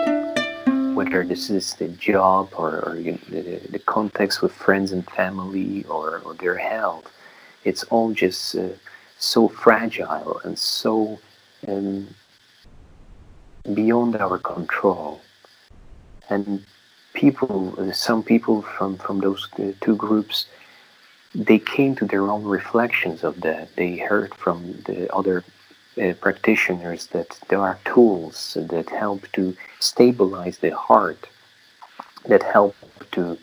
[0.97, 5.05] Whether this is the job or, or you know, the, the context with friends and
[5.21, 7.07] family or, or their health,
[7.69, 8.69] it's all just uh,
[9.19, 11.19] so fragile and so
[11.69, 12.09] um,
[13.75, 15.21] beyond our control
[16.29, 16.65] and
[17.15, 17.59] people,
[17.93, 19.49] some people from from those
[19.81, 20.47] two groups,
[21.35, 23.75] they came to their own reflections of that.
[23.77, 25.45] They heard from the other
[26.01, 31.29] uh, practitioners that there are tools that help to stabilize the heart,
[32.27, 32.75] that help
[33.13, 33.39] to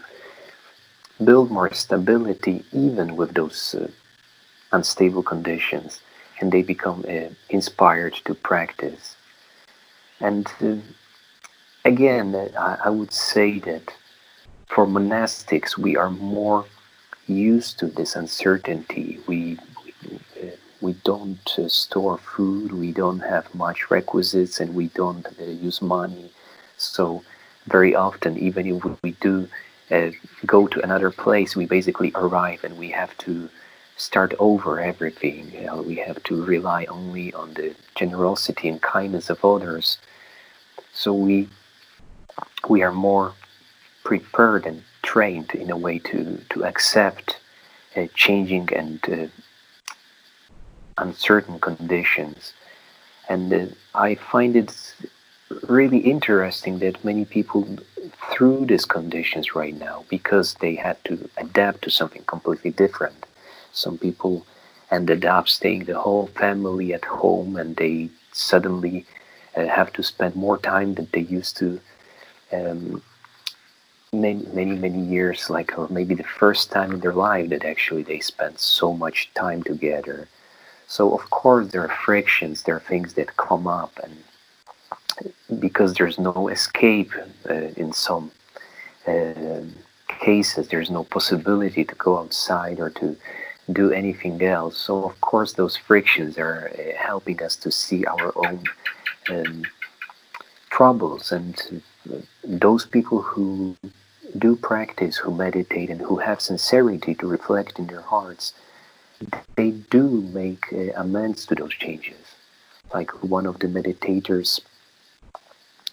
[1.23, 3.87] build more stability even with those uh,
[4.71, 6.01] unstable conditions,
[6.39, 9.15] and they become uh, inspired to practice.
[10.19, 10.75] And uh,
[11.85, 13.93] again, I, I would say that
[14.67, 16.65] for monastics, we are more
[17.27, 19.19] used to this uncertainty.
[19.27, 19.57] We
[20.83, 25.81] we, don't uh, store food, we don't have much requisites, and we don't uh, use
[25.81, 26.31] money.
[26.77, 27.23] So
[27.67, 29.47] very often, even if we do
[29.91, 30.11] uh,
[30.45, 33.49] go to another place, we basically arrive and we have to
[33.95, 35.51] start over everything.
[35.53, 39.97] You know, we have to rely only on the generosity and kindness of others.
[40.93, 41.49] So we
[42.67, 43.33] we are more
[44.03, 47.39] prepared and trained in a way to, to accept
[47.95, 49.27] uh, changing and uh,
[50.97, 52.53] uncertain conditions.
[53.29, 53.65] And uh,
[53.95, 54.95] I find it
[55.67, 57.67] really interesting that many people
[58.31, 63.25] through these conditions right now because they had to adapt to something completely different.
[63.71, 64.45] Some people
[64.91, 69.05] ended up staying the whole family at home and they suddenly
[69.55, 71.79] uh, have to spend more time than they used to
[72.51, 73.01] um,
[74.13, 78.03] many, many, many years, like or maybe the first time in their life that actually
[78.03, 80.27] they spent so much time together.
[80.87, 86.19] So of course there are frictions, there are things that come up, and because there's
[86.19, 87.11] no escape
[87.49, 88.31] uh, in some
[89.07, 89.61] uh,
[90.07, 93.15] cases, there's no possibility to go outside or to
[93.71, 94.77] do anything else.
[94.77, 98.63] So of course those frictions are uh, helping us to see our own
[99.29, 99.63] um,
[100.69, 101.81] troubles and
[102.43, 103.75] those people who
[104.37, 108.53] do practice, who meditate, and who have sincerity to reflect in their hearts,
[109.55, 112.35] they do make uh, amends to those changes.
[112.93, 114.59] Like one of the meditators,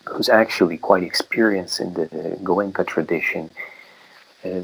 [0.06, 2.06] who's actually quite experienced in the
[2.42, 3.50] Goenka tradition,
[4.44, 4.62] uh,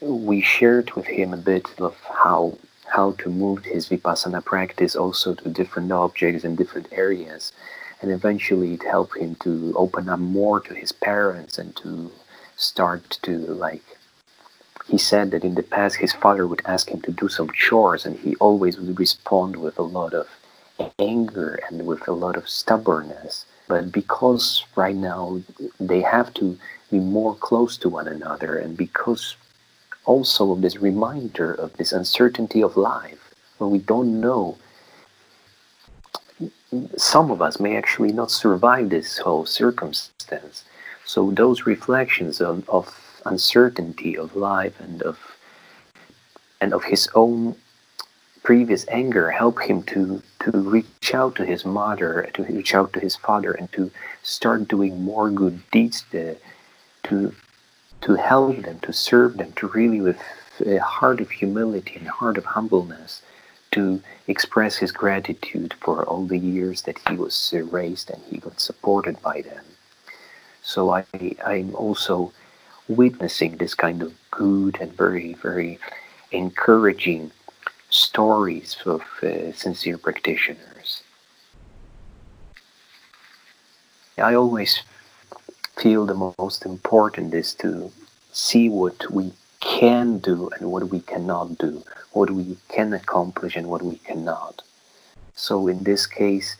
[0.00, 2.56] we shared with him a bit of how
[2.86, 7.52] how to move his vipassana practice also to different objects and different areas
[8.00, 12.10] and eventually it helped him to open up more to his parents and to
[12.56, 13.84] start to like
[14.88, 18.06] he said that in the past his father would ask him to do some chores
[18.06, 20.26] and he always would respond with a lot of
[20.98, 25.40] anger and with a lot of stubbornness but because right now
[25.78, 26.58] they have to
[26.90, 29.36] be more close to one another and because
[30.04, 34.56] also of this reminder of this uncertainty of life when we don't know
[36.96, 40.64] some of us may actually not survive this whole circumstance.
[41.04, 42.86] So those reflections of, of
[43.28, 45.18] uncertainty of life and of
[46.60, 47.54] and of his own
[48.42, 53.00] previous anger help him to to reach out to his mother, to reach out to
[53.00, 53.90] his father, and to
[54.22, 56.36] start doing more good deeds to
[57.04, 57.34] to,
[58.00, 60.20] to help them, to serve them, to really with
[60.64, 63.22] a heart of humility and heart of humbleness
[63.70, 68.60] to express his gratitude for all the years that he was raised and he got
[68.60, 69.64] supported by them.
[70.62, 71.04] So I,
[71.44, 72.32] I'm also
[72.88, 75.78] witnessing this kind of good and very, very
[76.32, 77.30] encouraging
[77.90, 81.02] stories of uh, sincere practitioners.
[84.18, 84.82] I always
[85.78, 87.92] feel the most important is to
[88.32, 93.68] see what we can do and what we cannot do, what we can accomplish and
[93.68, 94.62] what we cannot.
[95.34, 96.56] So in this case,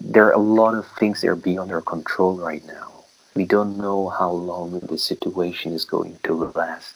[0.00, 2.89] there are a lot of things that are beyond our control right now.
[3.34, 6.94] We don't know how long the situation is going to last.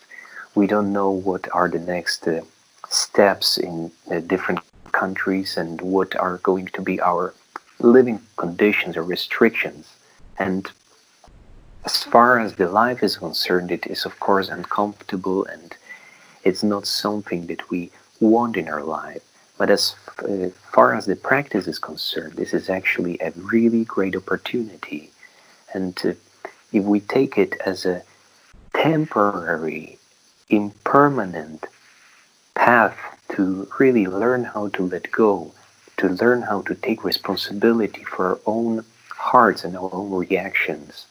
[0.55, 2.43] We don't know what are the next uh,
[2.89, 4.61] steps in uh, different
[4.93, 7.35] countries and what are going to be our
[7.79, 9.87] living conditions or restrictions.
[10.39, 10.71] And
[11.85, 15.77] as far as the life is concerned, it is of course uncomfortable and
[16.45, 17.91] it's not something that we
[18.21, 19.23] want in our life.
[19.57, 24.17] But as uh, far as the practice is concerned, this is actually a really great
[24.17, 25.11] opportunity.
[25.73, 26.13] And uh,
[26.75, 28.03] if we take it as a
[28.75, 29.99] temporary,
[30.51, 31.67] impermanent
[32.55, 32.99] path
[33.31, 35.53] to really learn how to let go,
[35.97, 41.07] to learn how to take responsibility for our own hearts and our own reactions,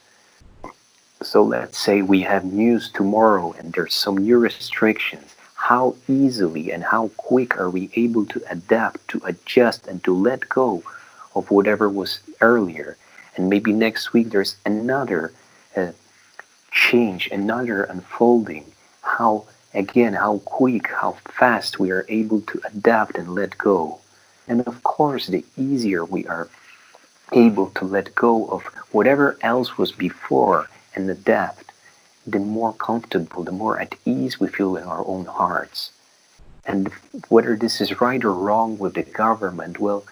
[1.24, 5.36] so let's say we have news tomorrow and there's some new restrictions.
[5.56, 10.50] How easily and how quick are we able to adapt, to adjust, and to let
[10.50, 10.84] go
[11.34, 12.98] of whatever was earlier?
[13.38, 15.32] And maybe next week there's another
[15.76, 15.92] uh,
[16.72, 18.66] change, another unfolding.
[19.02, 24.00] How, again, how quick, how fast we are able to adapt and let go.
[24.48, 26.50] And of course, the easier we are
[27.32, 31.72] able to let go of whatever else was before and adapt,
[32.28, 35.92] the more comfortable, the more at ease we feel in our own hearts.
[36.66, 36.92] And
[37.30, 40.06] whether this is right or wrong with the government, well,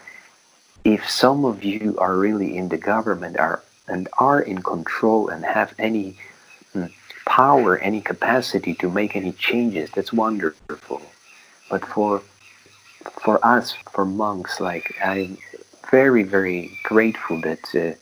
[0.83, 5.43] if some of you are really in the government are and are in control and
[5.43, 6.15] have any
[6.73, 6.91] mm,
[7.25, 11.01] power, any capacity to make any changes, that's wonderful.
[11.69, 12.21] But for
[13.23, 15.37] for us, for monks, like I'm
[15.89, 17.95] very, very grateful that uh,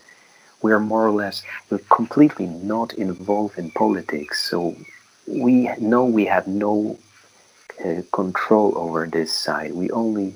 [0.61, 4.36] we are more or less we're completely not involved in politics.
[4.49, 4.76] So
[5.26, 6.99] we know we have no
[7.84, 9.74] uh, control over this side.
[9.74, 10.36] We only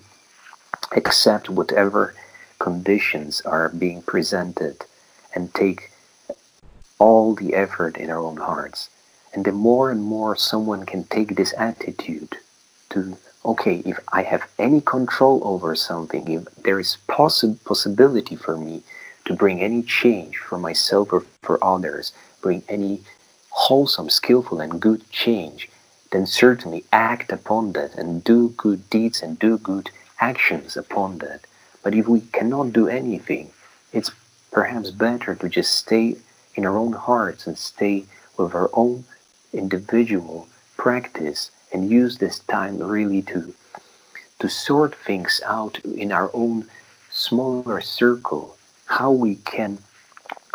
[0.96, 2.14] accept whatever
[2.60, 4.86] conditions are being presented
[5.34, 5.92] and take
[7.00, 8.90] all the effort in our own hearts
[9.34, 12.38] and the more and more someone can take this attitude
[12.90, 18.56] to okay if i have any control over something if there is possi- possibility for
[18.58, 18.84] me
[19.26, 22.12] to bring any change for myself or for others,
[22.42, 23.02] bring any
[23.50, 25.70] wholesome, skillful, and good change,
[26.12, 29.90] then certainly act upon that and do good deeds and do good
[30.20, 31.42] actions upon that.
[31.82, 33.52] But if we cannot do anything,
[33.92, 34.12] it's
[34.54, 36.16] perhaps better to just stay
[36.56, 38.06] in our own hearts and stay
[38.38, 39.04] with our own
[39.52, 40.48] individual
[40.78, 43.54] practice and use this time really to
[44.40, 46.68] to sort things out in our own
[47.10, 49.80] smaller circle how we can,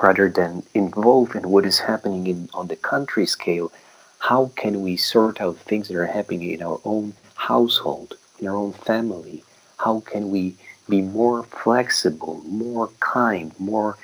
[0.00, 3.72] rather than involve in what is happening in, on the country scale,
[4.18, 8.54] how can we sort out things that are happening in our own household, in our
[8.54, 9.42] own family?
[9.78, 10.54] How can we
[10.88, 13.96] be more flexible, more kind, more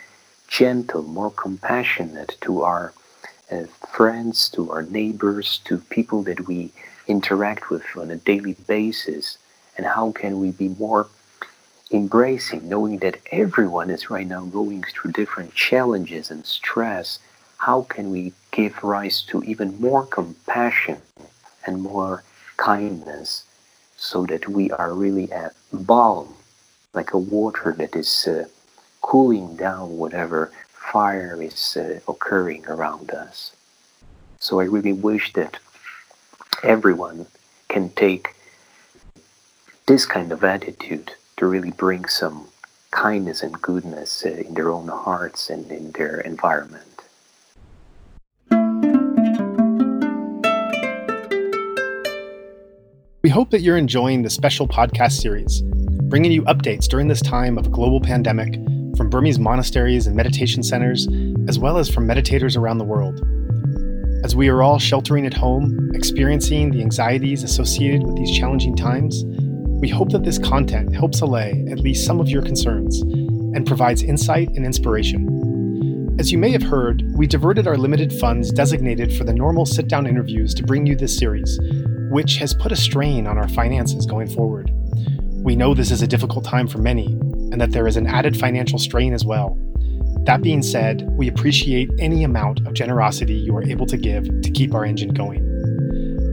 [0.49, 2.93] gentle, more compassionate to our
[3.51, 6.73] uh, friends, to our neighbors, to people that we
[7.07, 9.39] interact with on a daily basis?
[9.77, 11.09] And how can we be more
[11.91, 17.19] embracing, knowing that everyone is right now going through different challenges and stress,
[17.59, 21.01] how can we give rise to even more compassion
[21.67, 22.23] and more
[22.57, 23.45] kindness
[23.97, 26.35] so that we are really a balm,
[26.95, 28.47] like a water that is uh,
[29.03, 33.55] cooling down whatever fire is uh, occurring around us.
[34.39, 35.59] So I really wish that
[36.63, 37.27] everyone
[37.69, 38.35] can take
[39.87, 42.47] this kind of attitude to really bring some
[42.91, 46.95] kindness and goodness uh, in their own hearts and in their environment.
[53.23, 55.63] We hope that you're enjoying the special podcast series,
[56.15, 58.55] bringing you updates during this time of global pandemic
[58.97, 61.09] from Burmese monasteries and meditation centers,
[61.49, 63.21] as well as from meditators around the world.
[64.23, 69.25] As we are all sheltering at home, experiencing the anxieties associated with these challenging times,
[69.81, 74.05] we hope that this content helps allay at least some of your concerns and provides
[74.05, 76.15] insight and inspiration.
[76.21, 79.89] As you may have heard, we diverted our limited funds designated for the normal sit
[79.89, 81.59] down interviews to bring you this series,
[82.13, 84.71] which has put a strain on our finances going forward.
[85.45, 88.35] We know this is a difficult time for many, and that there is an added
[88.35, 89.59] financial strain as well.
[90.25, 94.51] That being said, we appreciate any amount of generosity you are able to give to
[94.51, 95.43] keep our engine going.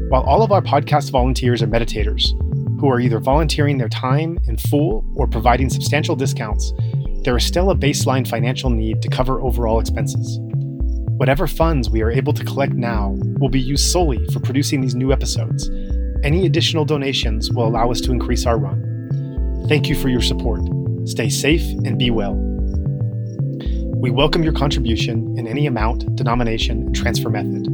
[0.07, 2.23] While all of our podcast volunteers are meditators,
[2.79, 6.71] who are either volunteering their time in full or providing substantial discounts,
[7.25, 10.39] there is still a baseline financial need to cover overall expenses.
[11.17, 14.95] Whatever funds we are able to collect now will be used solely for producing these
[14.95, 15.69] new episodes.
[16.23, 18.87] Any additional donations will allow us to increase our run.
[19.67, 20.61] Thank you for your support.
[21.05, 22.35] Stay safe and be well.
[23.95, 27.67] We welcome your contribution in any amount, denomination, and transfer method.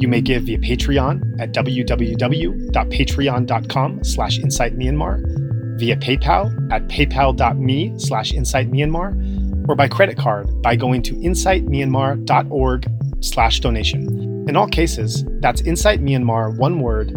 [0.00, 9.68] You may give via Patreon at www.patreon.com slash insightmyanmar, via PayPal at paypal.me slash insightmyanmar,
[9.68, 12.86] or by credit card by going to insightmyanmar.org
[13.20, 14.46] slash donation.
[14.48, 17.12] In all cases, that's Insight Myanmar, one word,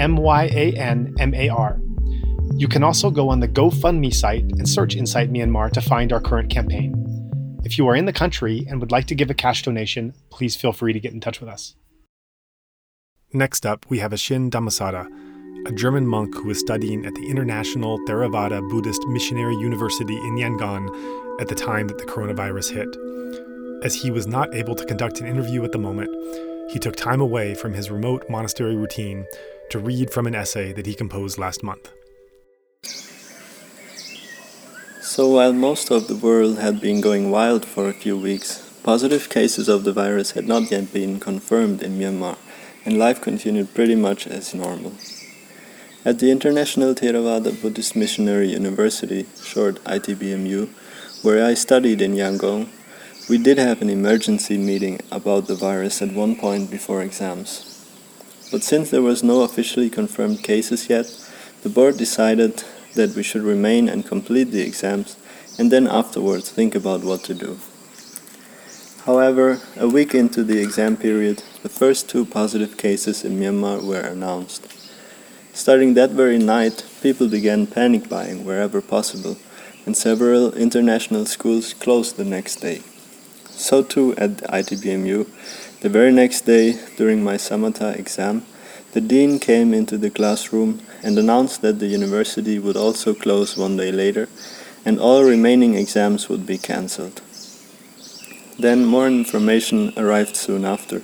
[0.00, 1.80] I-N-S-I-G-H-T-M-Y-A-N-M-A-R.
[2.56, 6.20] You can also go on the GoFundMe site and search Insight Myanmar to find our
[6.20, 6.94] current campaign.
[7.64, 10.56] If you are in the country and would like to give a cash donation, please
[10.56, 11.76] feel free to get in touch with us.
[13.32, 15.06] Next up, we have Ashin Dhammosadha,
[15.68, 20.88] a German monk who is studying at the International Theravada Buddhist Missionary University in Yangon
[21.40, 22.88] at the time that the coronavirus hit.
[23.84, 26.10] As he was not able to conduct an interview at the moment,
[26.70, 29.26] he took time away from his remote monastery routine
[29.70, 31.90] to read from an essay that he composed last month.
[35.00, 39.28] So, while most of the world had been going wild for a few weeks, positive
[39.28, 42.36] cases of the virus had not yet been confirmed in Myanmar,
[42.84, 44.92] and life continued pretty much as normal.
[46.04, 50.68] At the International Theravada Buddhist Missionary University, short ITBMU,
[51.22, 52.68] where I studied in Yangon,
[53.28, 57.69] we did have an emergency meeting about the virus at one point before exams.
[58.50, 61.06] But since there was no officially confirmed cases yet,
[61.62, 62.64] the board decided
[62.94, 65.16] that we should remain and complete the exams
[65.58, 67.58] and then afterwards think about what to do.
[69.04, 74.00] However, a week into the exam period, the first two positive cases in Myanmar were
[74.00, 74.66] announced.
[75.52, 79.36] Starting that very night, people began panic buying wherever possible,
[79.84, 82.82] and several international schools closed the next day.
[83.50, 85.26] So too at the ITBMU,
[85.80, 88.44] the very next day during my Samatha exam,
[88.92, 93.76] the dean came into the classroom and announced that the university would also close one
[93.76, 94.28] day later
[94.84, 97.22] and all remaining exams would be cancelled.
[98.58, 101.02] Then more information arrived soon after.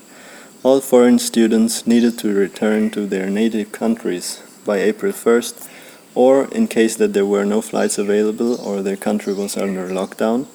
[0.63, 5.69] All foreign students needed to return to their native countries by April 1st,
[6.15, 10.47] or in case that there were no flights available or their country was under lockdown,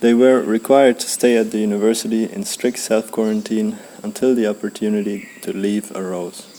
[0.00, 5.28] they were required to stay at the university in strict self quarantine until the opportunity
[5.42, 6.56] to leave arose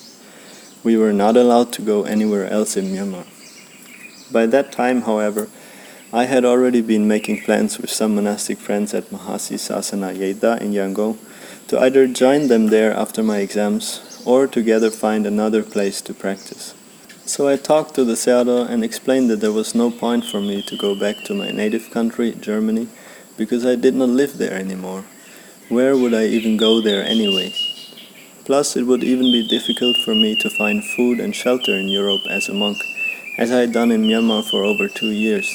[0.88, 3.26] we were not allowed to go anywhere else in Myanmar.
[4.32, 5.50] By that time, however,
[6.14, 10.72] I had already been making plans with some monastic friends at Mahasi Sasana Yeiktha in
[10.72, 11.18] Yangon
[11.68, 16.74] to either join them there after my exams or together find another place to practice.
[17.26, 20.62] So I talked to the Sayadaw and explained that there was no point for me
[20.62, 22.88] to go back to my native country, Germany,
[23.38, 25.06] because I did not live there anymore.
[25.70, 27.54] Where would I even go there anyway?
[28.46, 32.22] Plus, it would even be difficult for me to find food and shelter in Europe
[32.30, 32.78] as a monk,
[33.38, 35.54] as I had done in Myanmar for over two years.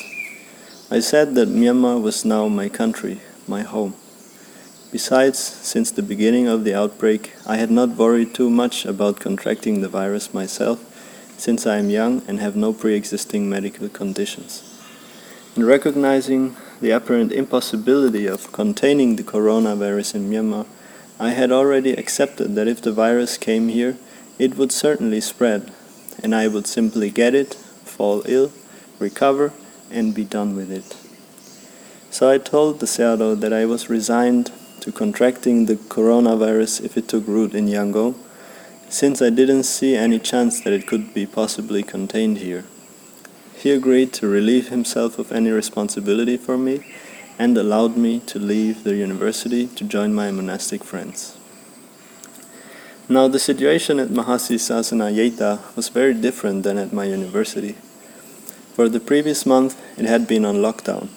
[0.91, 3.95] I said that Myanmar was now my country, my home.
[4.93, 9.81] Besides, since the beginning of the outbreak, I had not worried too much about contracting
[9.81, 10.85] the virus myself,
[11.39, 14.63] since I am young and have no pre existing medical conditions.
[15.57, 20.67] In recognizing the apparent impossibility of containing the coronavirus in Myanmar,
[21.21, 23.97] I had already accepted that if the virus came here,
[24.37, 25.73] it would certainly spread,
[26.25, 28.51] and I would simply get it, fall ill,
[28.99, 29.53] recover,
[29.93, 30.97] and be done with it.
[32.11, 34.51] So I told the Sayadaw that I was resigned
[34.81, 38.17] to contracting the coronavirus if it took root in Yangon,
[38.89, 42.65] since I didn't see any chance that it could be possibly contained here.
[43.63, 46.81] He agreed to relieve himself of any responsibility for me
[47.39, 51.37] and allowed me to leave the university to join my monastic friends.
[53.09, 57.77] Now, the situation at Mahasi Sasana Yeiktha was very different than at my university.
[58.75, 61.09] For the previous month, it had been on lockdown.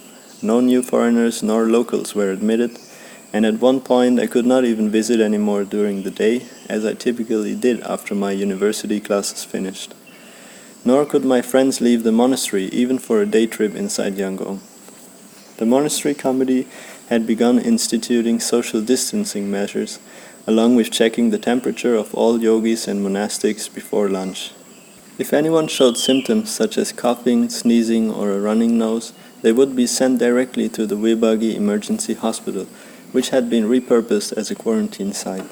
[0.43, 2.77] No new foreigners nor locals were admitted,
[3.34, 6.93] and at one point I could not even visit anymore during the day, as I
[6.93, 9.95] typically did after my university classes finished.
[10.86, 14.60] Nor could my friends leave the monastery even for a day trip inside Yangon.
[15.57, 16.68] The monastery committee
[17.10, 19.98] had begun instituting social distancing measures,
[20.45, 24.52] along with checking the temperature of all yogis and monastics before lunch.
[25.18, 29.88] If anyone showed symptoms such as coughing, sneezing, or a running nose, they would be
[29.88, 32.68] sent directly to the Webagi Emergency Hospital,
[33.12, 35.49] which had been repurposed as a quarantine site.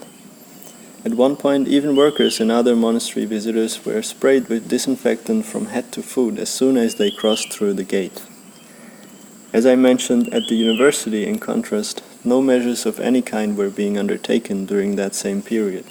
[1.06, 5.92] At one point, even workers and other monastery visitors were sprayed with disinfectant from head
[5.92, 8.24] to foot as soon as they crossed through the gate.
[9.52, 13.98] As I mentioned, at the university, in contrast, no measures of any kind were being
[13.98, 15.84] undertaken during that same period.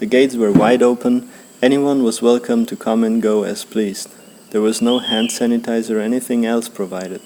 [0.00, 1.30] The gates were wide open,
[1.62, 4.10] anyone was welcome to come and go as pleased.
[4.50, 7.22] There was no hand sanitizer or anything else provided.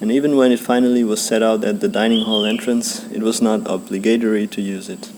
[0.00, 3.40] And even when it finally was set out at the dining hall entrance, it was
[3.40, 5.12] not obligatory to use it.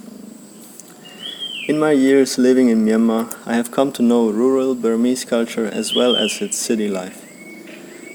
[1.66, 5.95] In my years living in Myanmar, I have come to know rural Burmese culture as
[5.95, 7.24] well as its city life.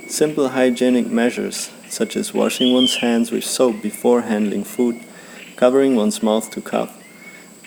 [0.08, 5.04] Simple hygienic measures, such as washing one's hands with soap before handling food,
[5.56, 6.96] covering one's mouth to cough,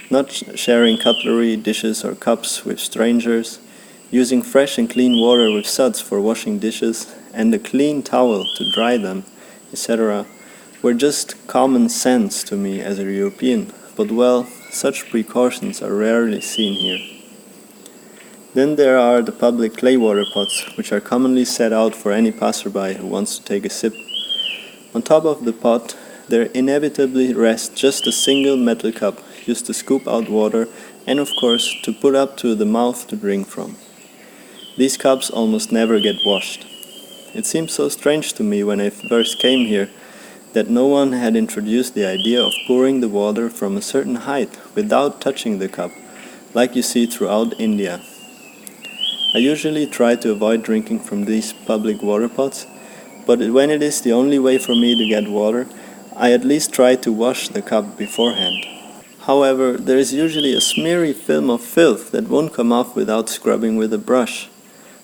[0.08, 3.58] not sharing cutlery, dishes, or cups with strangers,
[4.12, 8.70] using fresh and clean water with suds for washing dishes, and a clean towel to
[8.72, 9.24] dry them,
[9.72, 10.26] etc.,
[10.80, 16.40] were just common sense to me as a European, but well, such precautions are rarely
[16.40, 16.98] seen here.
[18.54, 22.32] Then there are the public clay water pots, which are commonly set out for any
[22.32, 23.94] passerby who wants to take a sip.
[24.94, 25.96] On top of the pot,
[26.28, 30.68] there inevitably rests just a single metal cup used to scoop out water
[31.06, 33.76] and, of course, to put up to the mouth to drink from.
[34.76, 36.66] These cups almost never get washed.
[37.34, 39.90] It seemed so strange to me when I first came here
[40.52, 44.58] that no one had introduced the idea of pouring the water from a certain height
[44.74, 45.90] without touching the cup,
[46.54, 48.00] like you see throughout India.
[49.34, 52.66] I usually try to avoid drinking from these public water pots,
[53.26, 55.66] but when it is the only way for me to get water,
[56.14, 58.66] I at least try to wash the cup beforehand.
[59.20, 63.76] However, there is usually a smeary film of filth that won't come off without scrubbing
[63.76, 64.50] with a brush.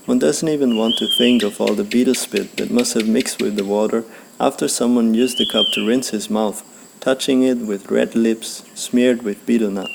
[0.04, 3.40] One doesn't even want to think of all the betel spit that must have mixed
[3.40, 4.04] with the water
[4.40, 6.62] after someone used the cup to rinse his mouth,
[7.00, 9.90] touching it with red lips smeared with betel nut.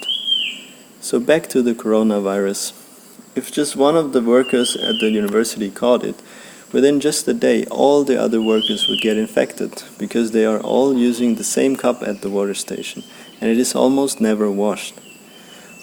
[0.99, 2.73] So back to the coronavirus.
[3.35, 6.21] If just one of the workers at the university caught it,
[6.71, 10.97] within just a day all the other workers would get infected because they are all
[10.97, 13.03] using the same cup at the water station
[13.39, 14.95] and it is almost never washed.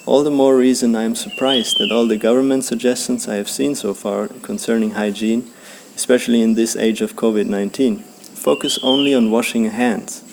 [0.07, 3.75] All the more reason I am surprised that all the government suggestions I have seen
[3.75, 5.51] so far concerning hygiene,
[5.95, 8.03] especially in this age of COVID 19,
[8.41, 10.25] focus only on washing hands.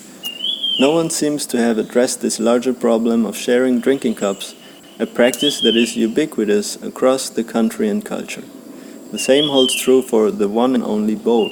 [0.79, 4.55] No one seems to have addressed this larger problem of sharing drinking cups,
[4.97, 8.45] a practice that is ubiquitous across the country and culture.
[9.11, 11.49] The same holds true for the one and only bowl.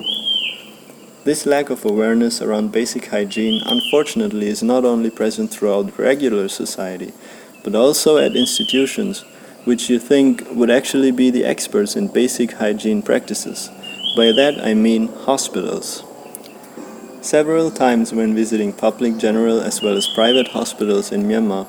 [1.26, 7.12] This lack of awareness around basic hygiene unfortunately is not only present throughout regular society,
[7.66, 9.26] but also at institutions
[9.66, 13.70] which you think would actually be the experts in basic hygiene practices.
[14.16, 16.05] By that I mean hospitals.
[17.26, 21.66] Several times when visiting public general as well as private hospitals in Myanmar,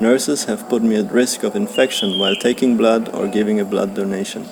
[0.00, 3.96] nurses have put me at risk of infection while taking blood or giving a blood
[3.96, 4.46] donation.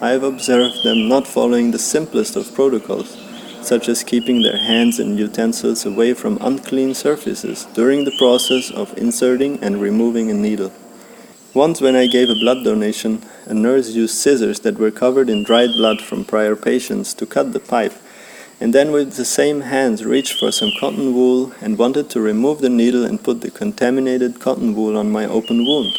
[0.00, 3.18] I have observed them not following the simplest of protocols,
[3.60, 8.96] such as keeping their hands and utensils away from unclean surfaces during the process of
[8.96, 10.72] inserting and removing a needle.
[11.54, 15.42] Once, when I gave a blood donation, a nurse used scissors that were covered in
[15.42, 17.94] dried blood from prior patients to cut the pipe
[18.62, 22.60] and then with the same hands reached for some cotton wool and wanted to remove
[22.60, 25.98] the needle and put the contaminated cotton wool on my open wound.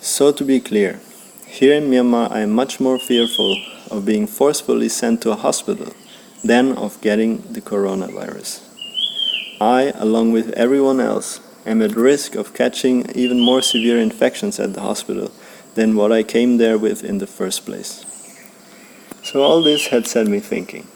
[0.00, 1.00] So, to be clear,
[1.46, 3.58] here in Myanmar I am much more fearful
[3.90, 5.92] of being forcefully sent to a hospital
[6.42, 8.62] than of getting the coronavirus.
[9.60, 14.72] I, along with everyone else, am at risk of catching even more severe infections at
[14.72, 15.30] the hospital
[15.74, 18.02] than what I came there with in the first place.
[19.22, 20.86] So, all this had set me thinking.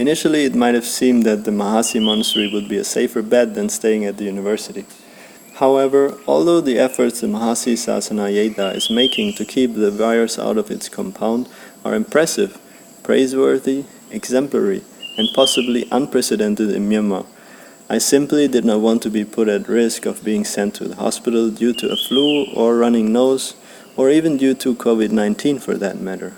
[0.00, 3.68] Initially, it might have seemed that the Mahasi monastery would be a safer bet than
[3.68, 4.86] staying at the university.
[5.56, 10.56] However, although the efforts the Mahasi Sasana Yeiktha is making to keep the virus out
[10.56, 11.50] of its compound
[11.84, 12.56] are impressive,
[13.02, 14.82] praiseworthy, exemplary,
[15.18, 17.26] and possibly unprecedented in Myanmar,
[17.90, 20.96] I simply did not want to be put at risk of being sent to the
[20.96, 23.54] hospital due to a flu or running nose,
[23.98, 26.32] or even due to COVID 19 for that matter.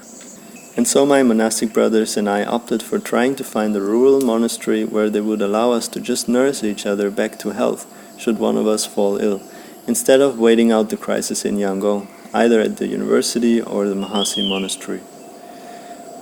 [0.74, 4.85] And so my monastic brothers and I opted for trying to find a rural monastery
[4.85, 7.86] where they would allow us to just nurse each other back to health
[8.19, 9.43] should one of us fall ill,
[9.86, 14.49] instead of waiting out the crisis in Yangon, either at the university or the Mahasi
[14.49, 15.01] monastery.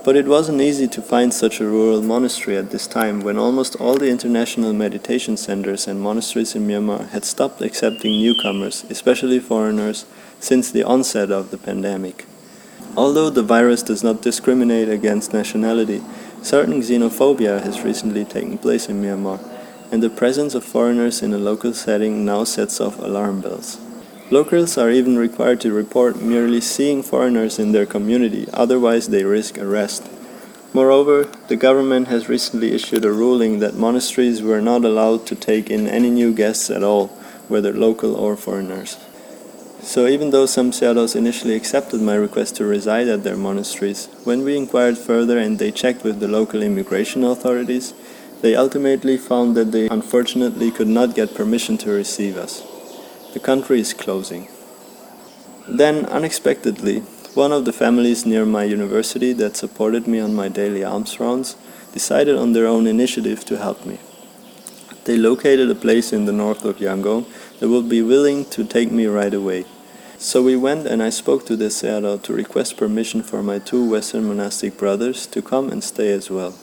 [0.02, 3.76] But it wasn't easy to find such a rural monastery at this time when almost
[3.76, 10.06] all the international meditation centers and monasteries in Myanmar had stopped accepting newcomers, especially foreigners,
[10.40, 12.24] since the onset of the pandemic.
[12.96, 16.02] Although the virus does not discriminate against nationality,
[16.42, 19.38] certain xenophobia has recently taken place in Myanmar,
[19.92, 23.78] and the presence of foreigners in a local setting now sets off alarm bells.
[24.30, 29.58] Locals are even required to report merely seeing foreigners in their community, otherwise, they risk
[29.58, 30.08] arrest.
[30.72, 35.68] Moreover, the government has recently issued a ruling that monasteries were not allowed to take
[35.68, 37.08] in any new guests at all,
[37.48, 38.96] whether local or foreigners.
[39.82, 44.44] So, even though some Sayadaws initially accepted my request to reside at their monasteries, when
[44.44, 47.94] we inquired further and they checked with the local immigration authorities,
[48.42, 52.62] they ultimately found that they unfortunately could not get permission to receive us.
[53.32, 54.48] The country is closing.
[55.66, 57.00] Then, unexpectedly,
[57.34, 61.56] one of the families near my university that supported me on my daily alms rounds
[61.92, 63.98] decided on their own initiative to help me.
[65.04, 67.24] They located a place in the north of Yangon
[67.60, 69.64] that would be willing to take me right away.
[70.18, 73.88] So we went and I spoke to the Sayadaw to request permission for my two
[73.88, 76.58] Western monastic brothers to come and stay as well.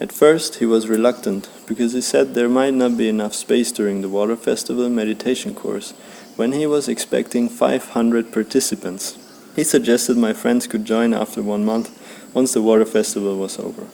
[0.00, 4.00] At first he was reluctant because he said there might not be enough space during
[4.00, 5.92] the water festival meditation course
[6.36, 9.18] when he was expecting 500 participants.
[9.54, 11.90] He suggested my friends could join after one month
[12.34, 13.86] once the water festival was over.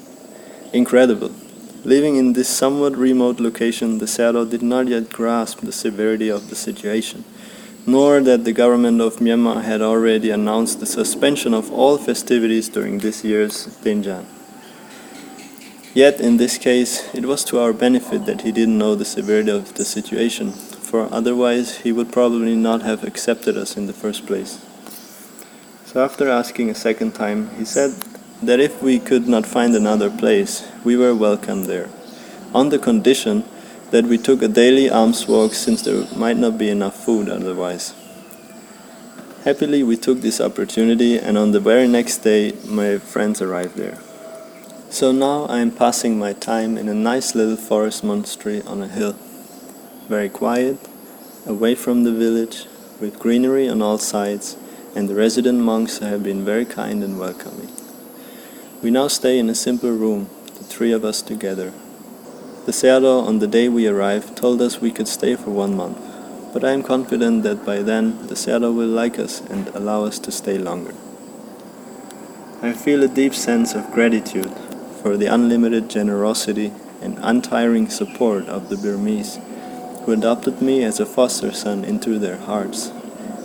[0.73, 1.33] Incredible.
[1.85, 6.51] Living in this somewhat remote location, the Sayadaw did not yet grasp the severity of
[6.51, 7.25] the situation,
[7.87, 12.99] nor that the government of Myanmar had already announced the suspension of all festivities during
[12.99, 14.27] this year's Thingyan.
[15.95, 19.51] Yet, in this case, it was to our benefit that he didn't know the severity
[19.51, 24.27] of the situation, for otherwise he would probably not have accepted us in the first
[24.27, 24.65] place.
[25.87, 27.95] So after asking a second time, he said
[28.43, 31.89] that if we could not find another place, we were welcome there,
[32.55, 33.45] on the condition
[33.91, 37.95] that we took a daily alms walk since there might not be enough food otherwise.
[39.45, 43.99] Happily, we took this opportunity, and on the very next day, my friends arrived there.
[44.91, 48.89] So now I am passing my time in a nice little forest monastery on a
[48.89, 49.17] hill.
[50.09, 50.79] Very quiet,
[51.47, 52.67] away from the village,
[53.01, 54.57] with greenery on all sides
[54.95, 57.71] and the resident monks have been very kind and welcoming.
[58.83, 61.75] We now stay in a simple room, the three of us together.
[62.65, 65.99] The Sayadaw, on the day we arrived, told us we could stay for one month,
[66.55, 70.19] but I am confident that by then the Sayadaw will like us and allow us
[70.21, 70.95] to stay longer.
[72.63, 74.51] I feel a deep sense of gratitude
[75.03, 79.39] for the unlimited generosity and untiring support of the Burmese,
[80.05, 82.91] who adopted me as a foster son into their hearts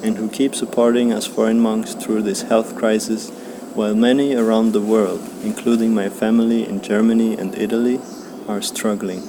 [0.01, 3.31] and who keep supporting us foreign monks through this health crisis,
[3.75, 7.99] while many around the world, including my family in Germany and Italy,
[8.47, 9.21] are struggling.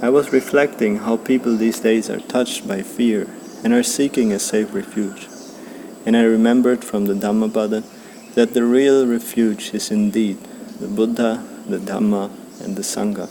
[0.00, 3.28] I was reflecting how people these days are touched by fear
[3.62, 5.28] and are seeking a safe refuge.
[6.06, 7.82] And I remembered from the Dhammapada
[8.34, 10.38] that the real refuge is indeed
[10.80, 12.30] the Buddha, the Dhamma,
[12.64, 13.28] and the Sangha.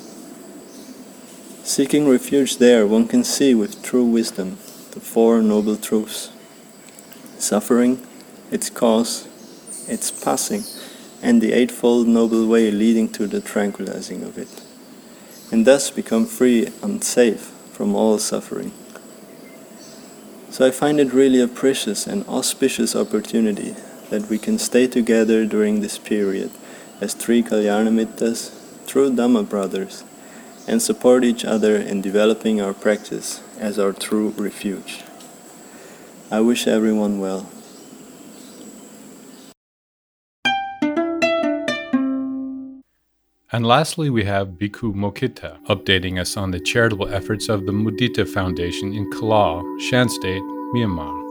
[1.65, 4.57] Seeking refuge there, one can see with true wisdom
[4.91, 6.31] the Four Noble Truths
[7.39, 8.05] suffering,
[8.51, 9.27] its cause,
[9.87, 10.63] its passing,
[11.21, 14.61] and the Eightfold Noble Way leading to the tranquilizing of it,
[15.51, 18.71] and thus become free and safe from all suffering.
[20.49, 23.75] So I find it really a precious and auspicious opportunity
[24.09, 26.51] that we can stay together during this period
[26.99, 28.51] as three Kalyanamittas,
[28.87, 30.03] true Dhamma brothers,
[30.67, 35.03] and support each other in developing our practice as our true refuge.
[36.31, 37.49] I wish everyone well.
[43.49, 48.27] And lastly, we have Bhikkhu Mokkhita updating us on the charitable efforts of the Mudita
[48.27, 50.43] Foundation in Kalaw, Shan State,
[50.75, 51.23] Myanmar.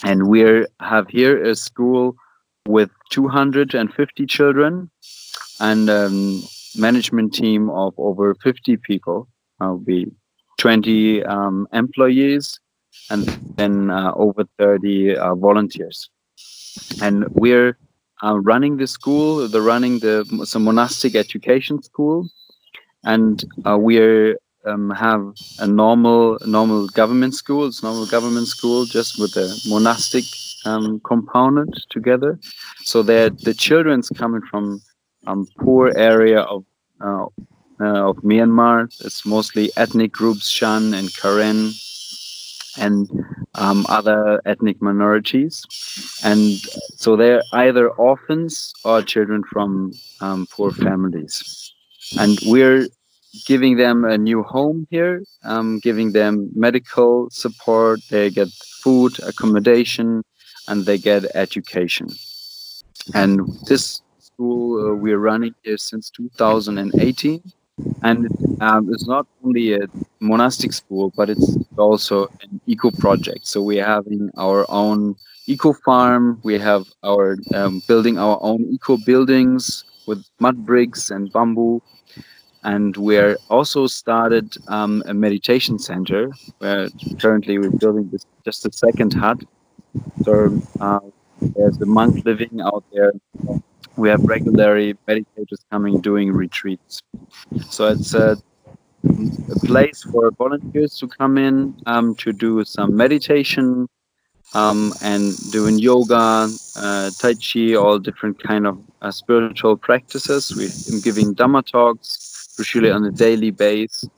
[0.03, 2.15] and we have here a school
[2.67, 4.89] with 250 children
[5.59, 6.43] and um,
[6.77, 9.27] management team of over 50 people.
[9.83, 10.05] Be
[10.57, 12.59] 20 um, employees
[13.09, 13.25] and
[13.55, 16.09] then uh, over 30 uh, volunteers.
[17.01, 17.77] And we're
[18.23, 22.27] uh, running the school, the running the some monastic education school,
[23.03, 27.67] and uh, we're um, have a normal normal government school.
[27.67, 30.25] It's normal government school just with a monastic
[30.65, 32.39] um, component together.
[32.83, 34.81] So that the children's coming from
[35.27, 36.65] um, poor area of
[37.79, 38.87] uh, of Myanmar.
[39.05, 41.71] It's mostly ethnic groups, Shan and Karen,
[42.77, 43.09] and
[43.55, 45.65] um, other ethnic minorities.
[46.23, 46.59] And
[46.95, 51.73] so they're either orphans or children from um, poor families.
[52.19, 52.87] And we're
[53.45, 58.49] giving them a new home here, um, giving them medical support, they get
[58.83, 60.23] food, accommodation,
[60.67, 62.07] and they get education.
[63.13, 67.41] And this school uh, we're running here since 2018
[68.03, 68.27] and
[68.61, 69.79] um, it's not only a
[70.19, 73.45] monastic school but it's also an eco project.
[73.47, 75.15] So we're having our own
[75.47, 81.31] eco farm we have our um, building our own eco buildings with mud bricks and
[81.31, 81.81] bamboo.
[82.63, 86.31] And we're also started um, a meditation center.
[86.57, 86.89] Where
[87.19, 89.41] currently we're building this just a second hut.
[90.23, 90.99] So uh,
[91.55, 93.13] there's a monk living out there
[93.97, 97.01] we have regularly meditators coming doing retreats.
[97.69, 98.37] So it's a,
[99.03, 103.89] a place for volunteers to come in um, to do some meditation
[104.53, 106.47] um, and doing yoga,
[106.77, 110.53] uh, tai chi, all different kind of uh, spiritual practices.
[110.55, 114.09] We're giving Dhamma talks usually on a daily basis,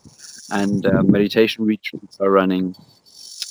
[0.51, 2.75] and uh, meditation retreats are running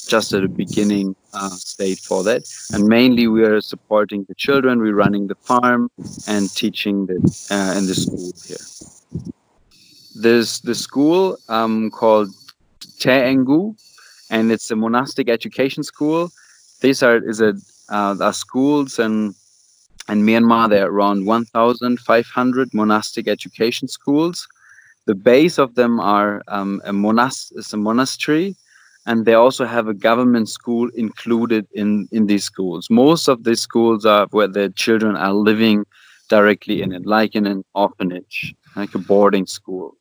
[0.09, 2.43] just at the beginning uh, state for that.
[2.73, 5.91] And mainly we are supporting the children, we're running the farm
[6.27, 7.17] and teaching the,
[7.51, 8.65] uh, in the school here.
[10.21, 12.31] There's the school um, called
[12.99, 16.31] Te and it's a monastic education school.
[16.81, 17.55] These are is a
[17.89, 19.35] uh, are schools and
[20.09, 24.47] in Myanmar there are around 1,500 monastic education schools.
[25.07, 28.57] The base of them are um, a, monas- is a monastery
[29.09, 32.91] and they also have a government school included in in these schools.
[32.91, 35.85] Most of these schools are where the children are living
[36.29, 39.97] directly in it like in an orphanage like a boarding school.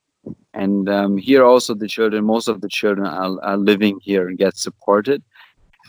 [0.53, 4.37] And um, here also the children most of the children are, are living here and
[4.37, 5.23] get supported.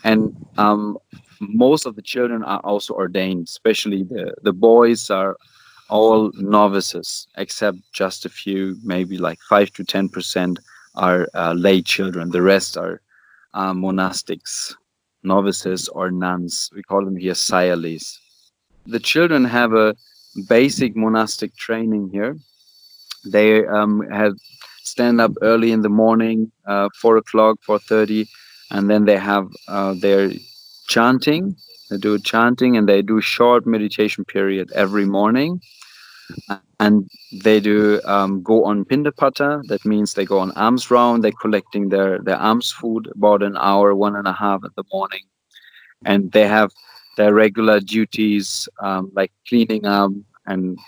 [0.05, 0.20] And
[0.57, 0.97] um,
[1.40, 5.36] most of the children are also ordained especially the the boys are
[5.90, 10.61] all novices except just a few maybe like 5 to 10 percent
[10.95, 12.31] are uh, lay children.
[12.31, 13.01] The rest are
[13.55, 14.75] uh, monastics,
[15.23, 16.70] novices, or nuns.
[16.75, 18.16] We call them here Sayalis.
[18.87, 19.95] The children have a
[20.49, 22.37] basic monastic training here.
[23.25, 24.35] They um, have
[24.85, 28.29] stand up early in the morning, uh, four o'clock, four thirty,
[28.70, 30.31] and then they have uh, their
[30.89, 31.57] chanting.
[31.91, 35.61] They do chanting and they do short meditation period every morning
[36.81, 39.63] and they do um, go on pindapata.
[39.69, 41.25] That means they go on alms round.
[41.25, 44.85] They're collecting their their alms food about an hour, one and a half in the
[44.93, 45.25] morning,
[46.05, 46.71] and they have
[47.17, 50.13] their regular duties um, like cleaning up,
[50.47, 50.79] and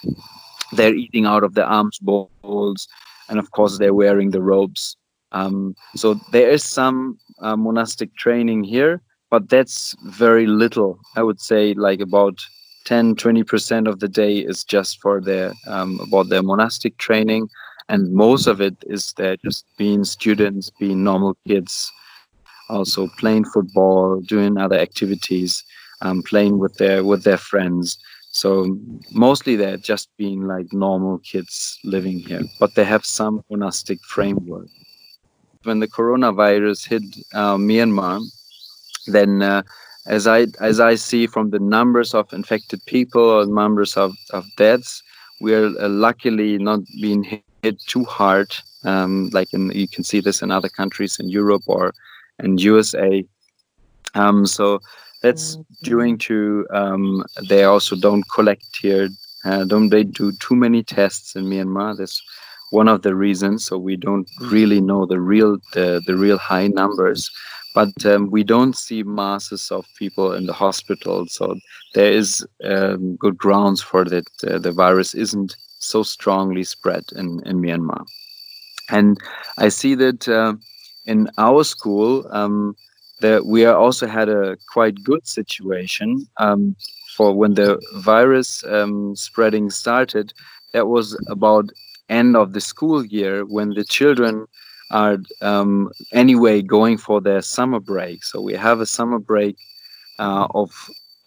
[0.73, 2.89] they're eating out of the alms bowls,
[3.29, 4.97] and of course they're wearing the robes.
[5.33, 9.01] Um, so there is some uh, monastic training here,
[9.31, 10.99] but that's very little.
[11.17, 12.39] I would say like about
[12.85, 17.48] 10 20% of the day is just for their um, about their monastic training
[17.89, 21.93] and most of it is they're just being students being normal kids
[22.69, 25.65] also playing football doing other activities
[26.02, 27.98] um, playing with their with their friends.
[28.32, 28.78] So
[29.12, 34.69] mostly they're just being like normal kids living here but they have some monastic framework.
[35.65, 37.02] When the coronavirus hit
[37.35, 38.23] uh, myanmar
[39.07, 39.62] then uh,
[40.06, 44.44] as I as I see from the numbers of infected people or numbers of, of
[44.56, 45.02] deaths,
[45.40, 48.55] we're uh, luckily not being hit, hit too hard.
[48.85, 51.93] Um, like in, you can see this in other countries in Europe or
[52.39, 53.24] in USA.
[54.14, 54.81] Um, so
[55.22, 59.09] that's due to um, they also don't collect here.
[59.44, 61.97] Uh, don't they do too many tests in Myanmar?
[61.97, 62.22] That's
[62.70, 63.66] one of the reasons.
[63.66, 67.31] So we don't really know the real the, the real high numbers
[67.75, 71.27] but um, we don't see masses of people in the hospital.
[71.27, 71.57] So
[71.95, 74.27] there is um, good grounds for that.
[74.47, 78.05] Uh, the virus isn't so strongly spread in, in Myanmar.
[78.91, 79.19] And
[79.59, 80.55] I see that uh,
[81.07, 82.75] in our school, um,
[83.21, 86.75] that we also had a quite good situation um,
[87.17, 90.33] for when the virus um, spreading started.
[90.73, 91.71] That was about
[92.09, 94.47] end of the school year when the children
[94.91, 98.25] are um, anyway going for their summer break.
[98.25, 99.57] So we have a summer break
[100.19, 100.71] uh, of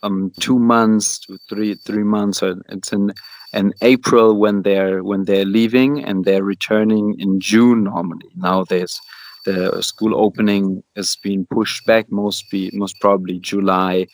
[0.04, 2.40] um, two months to three three months.
[2.40, 3.14] So it's in
[3.54, 8.30] in April when they're when they're leaving and they're returning in June normally.
[8.36, 9.00] Now there's
[9.46, 14.08] the school opening has been pushed back most be most probably July.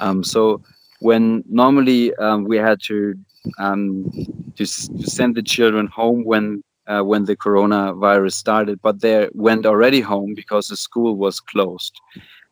[0.00, 0.62] Um, so
[1.00, 3.14] when normally um, we had to
[3.58, 4.10] um,
[4.56, 9.66] to, to send the children home when uh, when the coronavirus started, but they went
[9.66, 11.98] already home because the school was closed.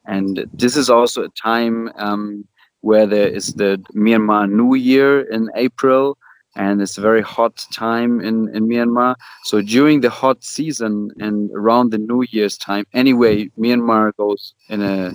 [0.07, 2.45] And this is also a time um,
[2.81, 6.19] where there is the Myanmar New Year in April,
[6.57, 9.15] and it's a very hot time in, in Myanmar.
[9.45, 14.83] So during the hot season and around the New Year's time, anyway, Myanmar goes in
[14.83, 15.15] a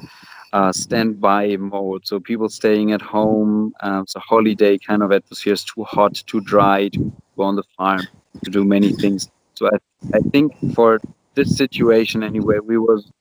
[0.54, 2.08] uh, standby mode.
[2.08, 3.74] So people staying at home.
[3.82, 7.64] Um, so holiday kind of atmosphere is too hot, too dry to go on the
[7.76, 8.08] farm
[8.44, 9.30] to do many things.
[9.56, 9.78] So I,
[10.18, 11.00] I think for
[11.36, 13.12] this situation anyway, we was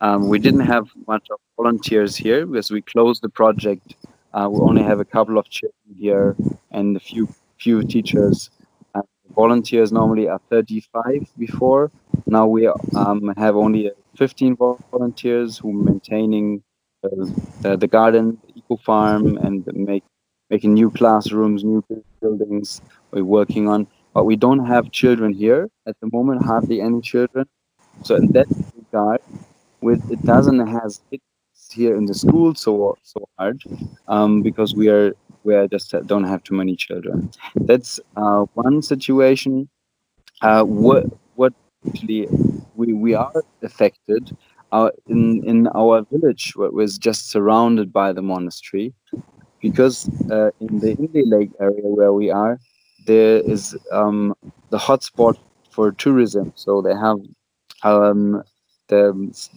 [0.00, 3.94] um, we didn't have much of volunteers here because we closed the project.
[4.34, 6.36] Uh, we only have a couple of children here
[6.70, 7.28] and a few
[7.58, 8.50] few teachers.
[8.94, 9.02] Uh,
[9.34, 11.90] volunteers normally are 35 before.
[12.26, 16.62] Now we um, have only 15 volunteers who maintaining
[17.04, 20.04] uh, the garden, the eco farm, and make
[20.50, 21.84] making new classrooms, new
[22.20, 22.80] buildings.
[23.10, 23.86] We're working on,
[24.16, 26.42] but we don't have children here at the moment.
[26.42, 27.44] Hardly any children.
[28.02, 29.20] So in that regard,
[29.82, 31.20] with it doesn't has hit
[31.70, 33.60] here in the school so so hard
[34.08, 35.12] um, because we are
[35.44, 37.30] we are just don't have too many children.
[37.56, 39.68] That's uh, one situation.
[40.40, 41.52] Uh, what what
[41.86, 42.26] actually
[42.74, 44.34] we we are affected
[44.72, 48.94] uh, in in our village was just surrounded by the monastery
[49.60, 52.58] because uh, in the Inle Lake area where we are
[53.06, 54.34] there is um,
[54.70, 55.36] the hotspot
[55.70, 57.18] for tourism so they have
[57.82, 58.42] um,
[58.88, 59.02] the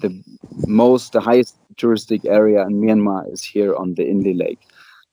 [0.01, 0.23] the
[0.67, 4.59] most the highest touristic area in Myanmar is here on the Inle Lake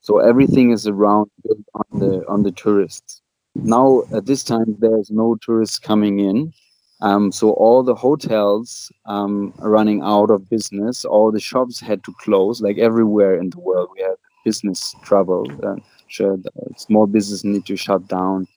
[0.01, 1.29] so everything is around
[1.73, 3.21] on the on the tourists
[3.55, 6.53] now at this time there's no tourists coming in
[7.01, 11.05] um, so all the hotels um, are running out of business.
[11.05, 12.61] All the shops had to close.
[12.61, 15.45] Like everywhere in the world, we have business trouble.
[15.63, 15.75] Uh,
[16.77, 18.47] small business need to shut down.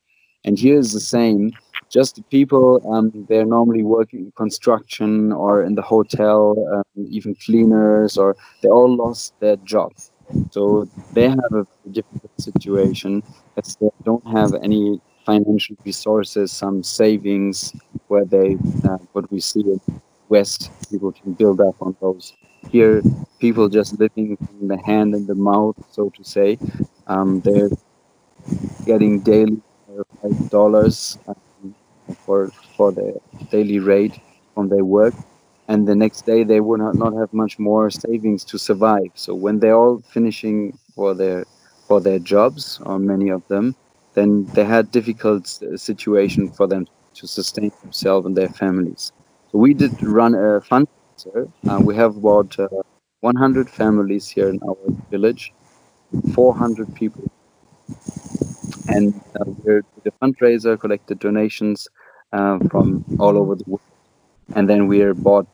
[0.44, 1.52] And here is the same.
[1.90, 7.34] Just the people, um, they're normally working in construction or in the hotel, um, even
[7.34, 10.12] cleaners, or they all lost their jobs.
[10.52, 13.22] So they have a difficult situation
[13.56, 17.74] as they don't have any financial resources, some savings
[18.08, 18.56] where they,
[18.88, 19.80] uh, what we see in
[20.28, 22.32] West, people can build up on those.
[22.68, 23.02] Here,
[23.38, 26.58] people just living from the hand and the mouth, so to say.
[27.06, 27.70] Um, they're
[28.84, 29.60] getting daily
[30.22, 31.74] five dollars um,
[32.24, 33.14] for for their
[33.50, 34.18] daily rate
[34.54, 35.14] from their work,
[35.68, 39.10] and the next day they will not, not have much more savings to survive.
[39.14, 41.44] So when they're all finishing for their
[41.88, 43.74] for their jobs, or many of them,
[44.14, 45.46] then they had difficult
[45.76, 49.12] situation for them to sustain themselves and their families.
[49.50, 50.60] So we did run a
[51.26, 52.68] Uh, we have about uh,
[53.20, 54.76] 100 families here in our
[55.10, 55.52] village,
[56.34, 57.30] 400 people,
[58.88, 61.88] and uh, we did a fundraiser, collected donations
[62.32, 63.82] uh, from all over the world,
[64.54, 65.46] and then we are bought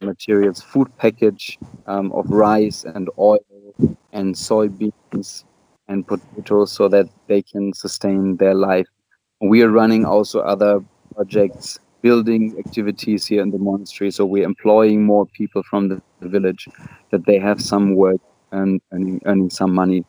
[0.00, 3.38] materials, food package um, of rice and oil
[4.12, 5.44] and soybeans
[5.88, 8.86] and potatoes so that they can sustain their life.
[9.40, 10.84] We are running also other
[11.14, 14.10] projects, building activities here in the monastery.
[14.10, 16.68] So we're employing more people from the, the village
[17.10, 18.20] that they have some work
[18.52, 20.04] and earning, earning some money.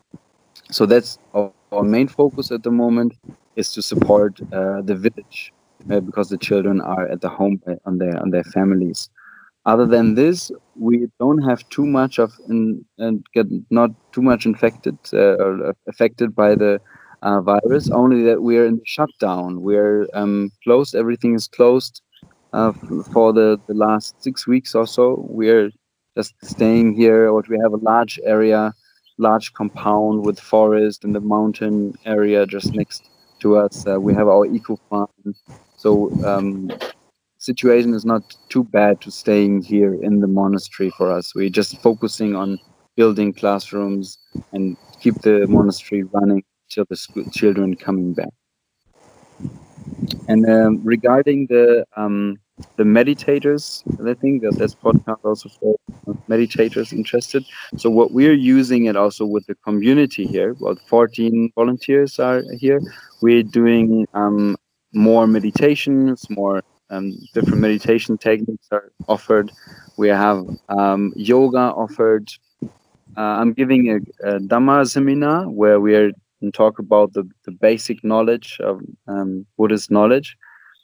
[0.72, 3.14] So that's our, our, main focus at the moment
[3.56, 5.54] is to support uh, the village
[5.90, 9.10] uh, because the children are at the home uh, on their on their families
[9.66, 14.98] other than this, we don't have too much of and get not too much infected
[15.14, 16.82] uh, or affected by the
[17.22, 17.90] uh, virus.
[17.90, 19.62] Only that we are in shutdown.
[19.62, 20.96] We're um, closed.
[20.96, 22.02] Everything is closed
[22.54, 22.74] uh,
[23.14, 25.26] for the, the last six weeks or so.
[25.28, 25.72] We're
[26.18, 27.30] just staying here.
[27.30, 28.74] Or we have a large area,
[29.18, 33.10] large compound with forest and the mountain area just next
[33.40, 33.86] to us.
[33.88, 35.10] Uh, we have our eco farm.
[35.78, 36.72] So um,
[37.38, 41.34] situation is not too bad to staying here in the monastery for us.
[41.34, 42.60] We're just focusing on
[42.96, 44.18] building classrooms
[44.52, 48.34] and keep the monastery running till the school, children coming back.
[50.28, 52.40] And um, regarding the um,
[52.78, 53.84] the meditators.
[54.08, 55.76] I think that this podcast also for
[56.28, 57.46] meditators interested.
[57.78, 60.52] So what we're using it also with the community here.
[60.52, 62.82] About 14 volunteers are here.
[63.22, 64.58] We're doing um,
[64.94, 69.52] more meditations, more um, different meditation techniques are offered.
[69.98, 72.30] We have um, yoga offered.
[73.18, 73.96] Uh, I'm giving a,
[74.28, 76.12] a Dhamma seminar where we are
[76.54, 80.38] talk about the, the basic knowledge of um, Buddhist knowledge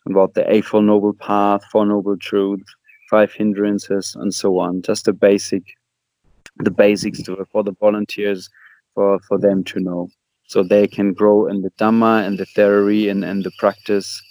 [0.08, 2.76] about the Eightfold Noble Path, Four Noble Truths,
[3.10, 4.82] Five Hindrances, and so on.
[4.82, 5.64] Just the basic,
[6.58, 8.50] the basics to, for the volunteers,
[8.94, 10.10] for, for them to know.
[10.48, 14.22] So they can grow in the Dhamma and the theory and, and the practice.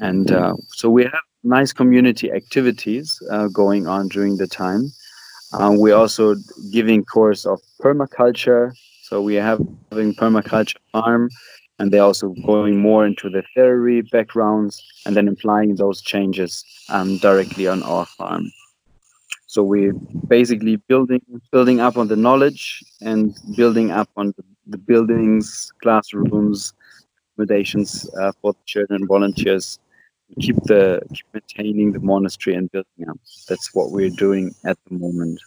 [0.00, 1.12] And uh, so we have
[1.42, 4.92] nice community activities uh, going on during the time.
[5.52, 6.36] Uh, we're also
[6.72, 8.72] giving course of permaculture.
[9.12, 9.60] So we have
[9.90, 11.28] having permaculture farm
[11.78, 17.18] and they're also going more into the theory backgrounds and then applying those changes um,
[17.18, 18.50] directly on our farm.
[19.44, 19.92] So we're
[20.28, 21.20] basically building
[21.50, 24.32] building up on the knowledge and building up on
[24.66, 26.72] the, buildings, classrooms,
[27.34, 29.78] accommodations uh, for the children, and volunteers.
[30.40, 33.18] Keep the keep maintaining the monastery and building up.
[33.46, 35.38] That's what we're doing at the moment.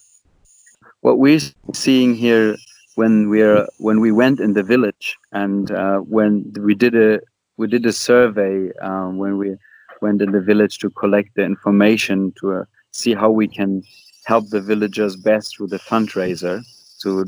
[1.01, 1.39] What we're
[1.73, 2.57] seeing here
[2.95, 7.19] when we're when we went in the village and uh, when we did a
[7.57, 9.55] we did a survey um, when we
[10.01, 13.81] went in the village to collect the information to uh, see how we can
[14.25, 16.61] help the villagers best through the fundraiser
[17.01, 17.25] to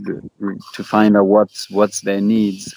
[0.73, 2.73] to find out what's what's their needs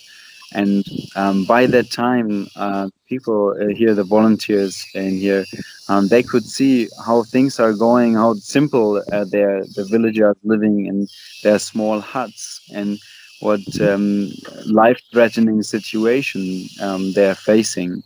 [0.52, 0.84] and
[1.16, 5.44] um, by that time uh, people uh, here the volunteers in here
[5.88, 10.86] um, they could see how things are going how simple uh, their the villagers living
[10.86, 11.06] in
[11.42, 12.98] their small huts and
[13.40, 14.30] what um,
[14.66, 18.02] life-threatening situation um, they're facing.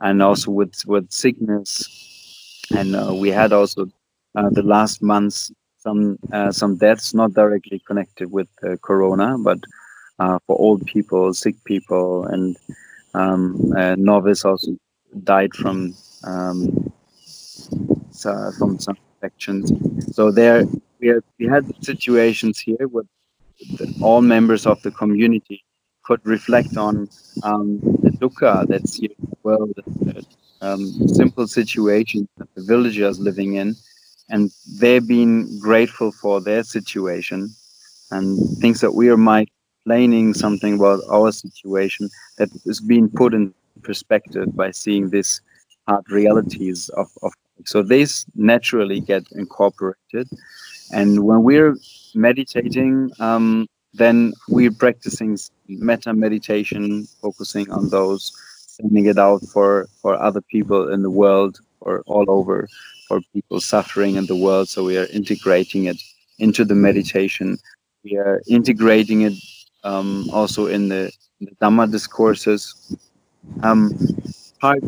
[0.00, 1.88] And also with with sickness.
[2.74, 3.86] And uh, we had also
[4.34, 8.48] uh, the last months some uh, some deaths not directly connected with
[8.82, 9.58] corona but
[10.22, 12.56] uh, for old people, sick people, and
[13.14, 13.56] um,
[13.98, 14.70] novice also
[15.24, 15.94] died from
[16.24, 16.92] um,
[18.10, 19.72] so, from some infections.
[20.14, 20.64] So there
[21.00, 23.08] we had, we had situations here where
[24.00, 25.64] all members of the community
[26.04, 27.08] could reflect on
[27.42, 30.24] um, the dukkha that's here the world, the
[30.60, 33.74] um, simple situations that the villagers living in,
[34.30, 34.50] and
[34.80, 37.48] they've been grateful for their situation
[38.10, 39.48] and things that we are might
[39.82, 43.52] explaining something about our situation that is being put in
[43.82, 45.40] perspective by seeing these
[45.88, 47.32] hard realities of, of
[47.64, 50.28] so these naturally get incorporated.
[50.92, 51.76] And when we're
[52.14, 55.36] meditating um, then we're practicing
[55.68, 58.32] metta meditation focusing on those
[58.68, 62.68] sending it out for for other people in the world or all over
[63.08, 64.68] for people suffering in the world.
[64.68, 66.00] So we are integrating it
[66.38, 67.58] into the meditation.
[68.04, 69.34] We are integrating it
[69.84, 72.96] um, also in the, in the Dhamma discourses.
[73.62, 73.90] Um,
[74.60, 74.80] part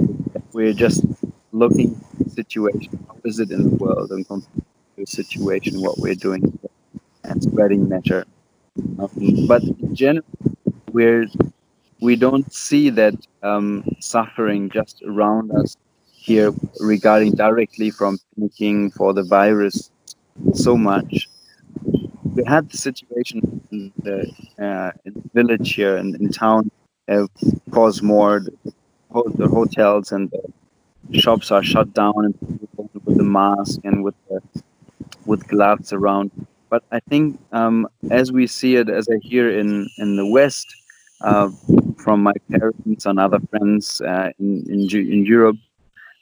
[0.53, 1.05] we're just
[1.53, 4.65] looking at the situation, how is it in the world, and comparing
[4.97, 6.59] the situation, what we're doing,
[7.25, 8.25] and spreading metta.
[8.99, 10.27] Um, but in general,
[10.93, 11.27] we're
[12.01, 15.77] we don't see that um, suffering just around us
[16.13, 19.91] here regarding directly from panicking for the virus
[20.53, 21.29] so much
[22.35, 23.41] we had the situation
[23.71, 24.19] in the,
[24.59, 26.71] uh, in the village here in, in town.
[27.07, 27.27] Uh,
[27.71, 30.33] caused more the hotels and
[31.11, 32.69] the shops are shut down and
[33.05, 34.41] with the mask and with the,
[35.27, 36.31] with gloves around.
[36.71, 40.67] But i think um, as we see it as i hear in in the west
[41.21, 41.49] uh,
[42.03, 44.81] from my parents and other friends uh, in, in
[45.15, 45.57] in europe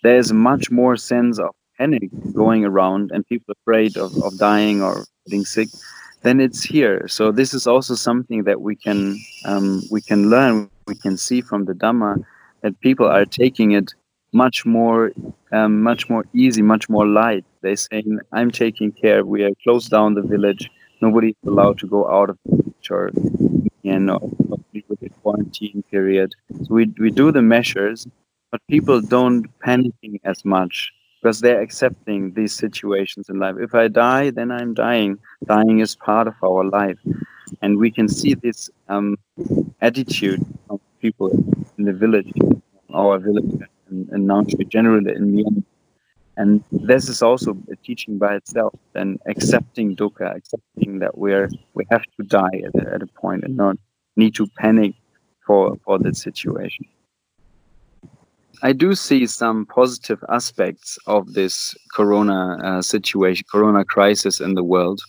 [0.02, 5.04] there's much more sense of panic going around and people afraid of, of dying or
[5.24, 5.68] getting sick
[6.22, 7.06] then it's here.
[7.08, 10.70] So this is also something that we can um, we can learn.
[10.86, 12.24] We can see from the Dhamma
[12.62, 13.92] that people are taking it
[14.32, 15.12] much more
[15.52, 17.44] um, much more easy, much more light.
[17.60, 19.24] They're saying, "I'm taking care.
[19.24, 20.70] We are closed down the village.
[21.00, 23.10] Nobody's allowed to go out of the village or
[23.82, 24.32] you know
[24.70, 26.34] the quarantine period."
[26.64, 28.06] So we we do the measures,
[28.52, 30.92] but people don't panicking as much
[31.22, 33.54] because they're accepting these situations in life.
[33.60, 35.18] If I die, then I'm dying.
[35.46, 36.98] Dying is part of our life.
[37.60, 39.16] And we can see this um,
[39.80, 41.30] attitude of people
[41.78, 42.32] in the village,
[42.92, 45.64] our village, and, now generally in Myanmar.
[46.36, 51.84] And this is also a teaching by itself, and accepting dukkha, accepting that we're we
[51.90, 53.76] have to die at a, at a point and not
[54.16, 54.94] need to panic
[55.46, 56.86] for for the situation.
[58.62, 64.62] I do see some positive aspects of this corona uh, situation, corona crisis in the
[64.62, 65.00] world.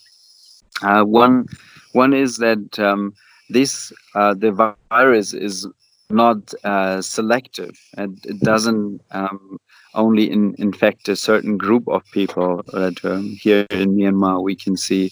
[0.81, 1.45] Uh, one,
[1.91, 3.13] one is that um,
[3.49, 5.67] this uh, the virus is
[6.09, 9.57] not uh, selective and it doesn't um,
[9.93, 12.63] only in, infect a certain group of people.
[12.73, 15.11] That um, here in Myanmar we can see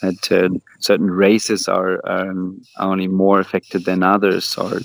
[0.00, 0.48] that uh,
[0.80, 4.80] certain races are um, only more affected than others, or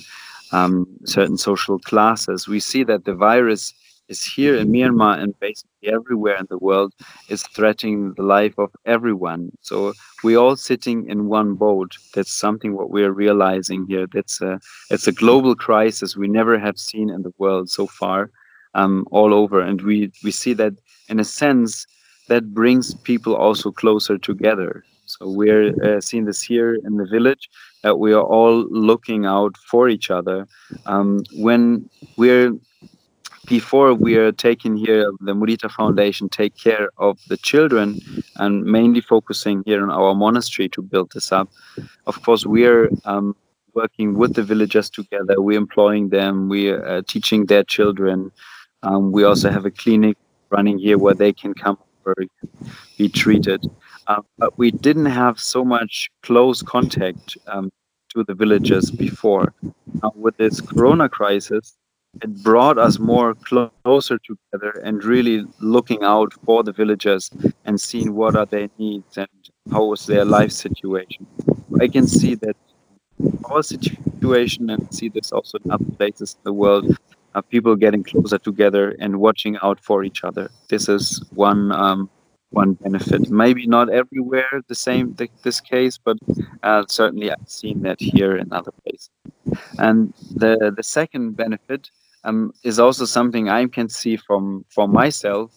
[0.51, 2.47] um, certain social classes.
[2.47, 3.73] We see that the virus
[4.07, 6.93] is here in Myanmar and basically everywhere in the world
[7.29, 9.51] is threatening the life of everyone.
[9.61, 9.93] So
[10.23, 11.97] we're all sitting in one boat.
[12.13, 14.07] That's something what we're realizing here.
[14.11, 14.59] That's a
[14.89, 18.31] it's a global crisis we never have seen in the world so far,
[18.75, 19.59] um, all over.
[19.59, 20.73] And we we see that
[21.09, 21.85] in a sense
[22.27, 24.83] that brings people also closer together.
[25.05, 27.49] So we're uh, seeing this here in the village
[27.95, 30.47] we are all looking out for each other.
[30.85, 32.53] Um, when we're
[33.47, 37.99] before we are taking here the Mudita Foundation take care of the children
[38.35, 41.49] and mainly focusing here on our monastery to build this up.
[42.05, 43.35] Of course, we are um,
[43.73, 45.41] working with the villagers together.
[45.41, 46.49] We're employing them.
[46.49, 48.31] We are uh, teaching their children.
[48.83, 50.17] Um, we also have a clinic
[50.49, 52.15] running here where they can come over,
[52.97, 53.65] be treated.
[54.07, 57.69] Uh, but we didn't have so much close contact um,
[58.09, 59.53] to the villagers before.
[60.01, 61.77] Uh, with this Corona crisis,
[62.21, 67.29] it brought us more closer together and really looking out for the villagers
[67.65, 69.27] and seeing what are their needs and
[69.71, 71.27] how was their life situation.
[71.79, 72.55] I can see that
[73.45, 76.97] our situation and see this also in other places in the world
[77.35, 80.49] uh, people getting closer together and watching out for each other.
[80.69, 82.09] This is one um,
[82.51, 83.29] one benefit.
[83.29, 86.17] Maybe not everywhere the same th- this case, but
[86.63, 89.09] uh, certainly I've seen that here in other places.
[89.77, 91.91] And the the second benefit
[92.23, 95.51] um, is also something I can see from from myself.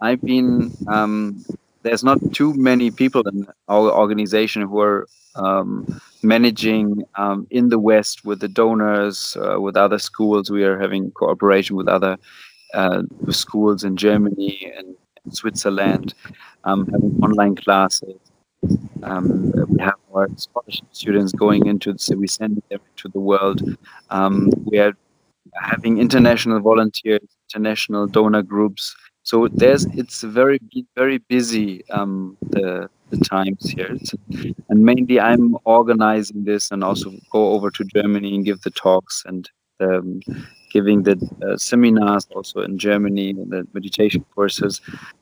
[0.00, 1.44] I've been um,
[1.82, 7.78] there's not too many people in our organization who are um, managing um, in the
[7.78, 10.50] West with the donors, uh, with other schools.
[10.50, 12.18] We are having cooperation with other
[12.74, 14.94] uh, schools in Germany and
[15.30, 16.14] Switzerland,
[16.64, 18.18] um, having online classes.
[19.02, 23.60] Um, we have our scholarship students going into, so we send them to the world.
[24.10, 24.92] Um, we are
[25.54, 28.94] having international volunteers, international donor groups.
[29.24, 30.60] So there's it's very
[30.96, 33.96] very busy um, the the times here,
[34.68, 39.22] and mainly I'm organizing this and also go over to Germany and give the talks
[39.26, 39.48] and
[39.80, 40.20] um,
[40.72, 41.16] giving the
[41.46, 44.80] uh, seminars also in Germany the meditation courses.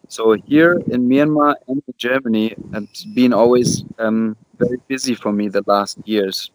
[0.09, 5.49] So here in Myanmar and in Germany, it's been always um, very busy for me
[5.49, 6.51] the last years,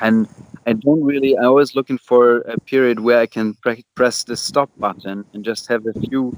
[0.00, 0.28] and
[0.66, 1.36] I don't really.
[1.36, 5.44] I always looking for a period where I can pre- press the stop button and
[5.44, 6.36] just have a few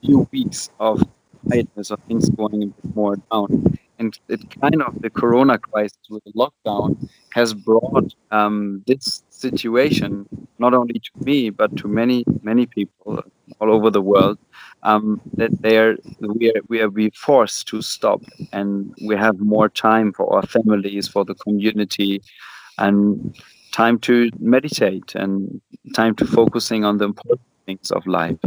[0.00, 1.02] few weeks of
[1.46, 3.78] quietness of things going a bit more down.
[4.00, 10.26] And it kind of the Corona crisis with the lockdown has brought um, this situation
[10.58, 13.22] not only to me but to many many people
[13.60, 14.38] all over the world
[14.82, 18.22] um, that they are we are we are be forced to stop
[18.52, 22.22] and we have more time for our families for the community
[22.78, 23.36] and
[23.72, 25.60] time to meditate and
[25.94, 28.38] time to focusing on the important things of life.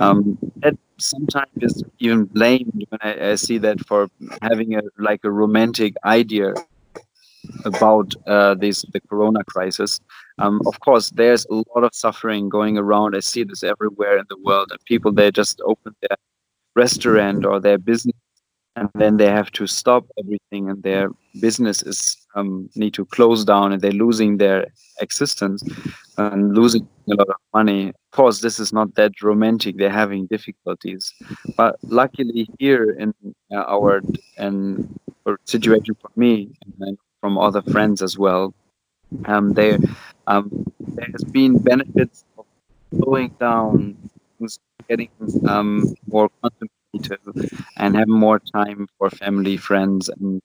[0.00, 4.08] Um, that sometimes is even blamed when I, I, see that for
[4.40, 6.54] having a like a romantic idea
[7.66, 10.00] about uh, this the corona crisis.
[10.38, 13.14] Um, of course, there's a lot of suffering going around.
[13.14, 16.16] I see this everywhere in the world, and people they just open their
[16.74, 18.16] restaurant or their business
[18.76, 21.10] and then they have to stop everything and their
[21.40, 24.66] business is um, need to close down and they're losing their
[25.00, 25.62] existence
[26.18, 27.88] and losing a lot of money.
[27.88, 29.76] Of course this is not that romantic.
[29.76, 31.12] They're having difficulties.
[31.56, 33.12] But luckily here in
[33.52, 34.02] uh, our
[34.38, 34.98] and
[35.44, 38.54] situation for me and from other friends as well
[39.26, 39.78] um, there
[40.26, 42.46] um, there has been benefits of
[42.94, 43.96] slowing down
[44.88, 45.10] getting
[45.48, 46.79] um, more contemplative
[47.76, 50.40] and have more time for family, friends, and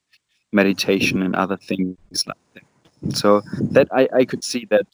[0.52, 1.98] meditation and other things
[2.28, 3.16] like that.
[3.16, 3.42] So
[3.72, 4.88] that I, I could see that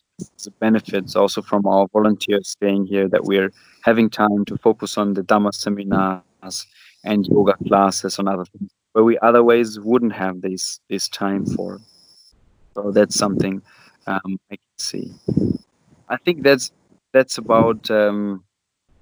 [0.44, 3.52] the benefits also from our volunteers staying here that we're
[3.84, 6.68] having time to focus on the Dhamma seminars
[7.04, 11.80] and yoga classes and other things where we otherwise wouldn't have this this time for.
[12.76, 13.62] So that's something
[14.08, 15.14] um, I can see.
[16.10, 16.72] I think that's
[17.14, 17.90] that's about.
[17.90, 18.44] Um,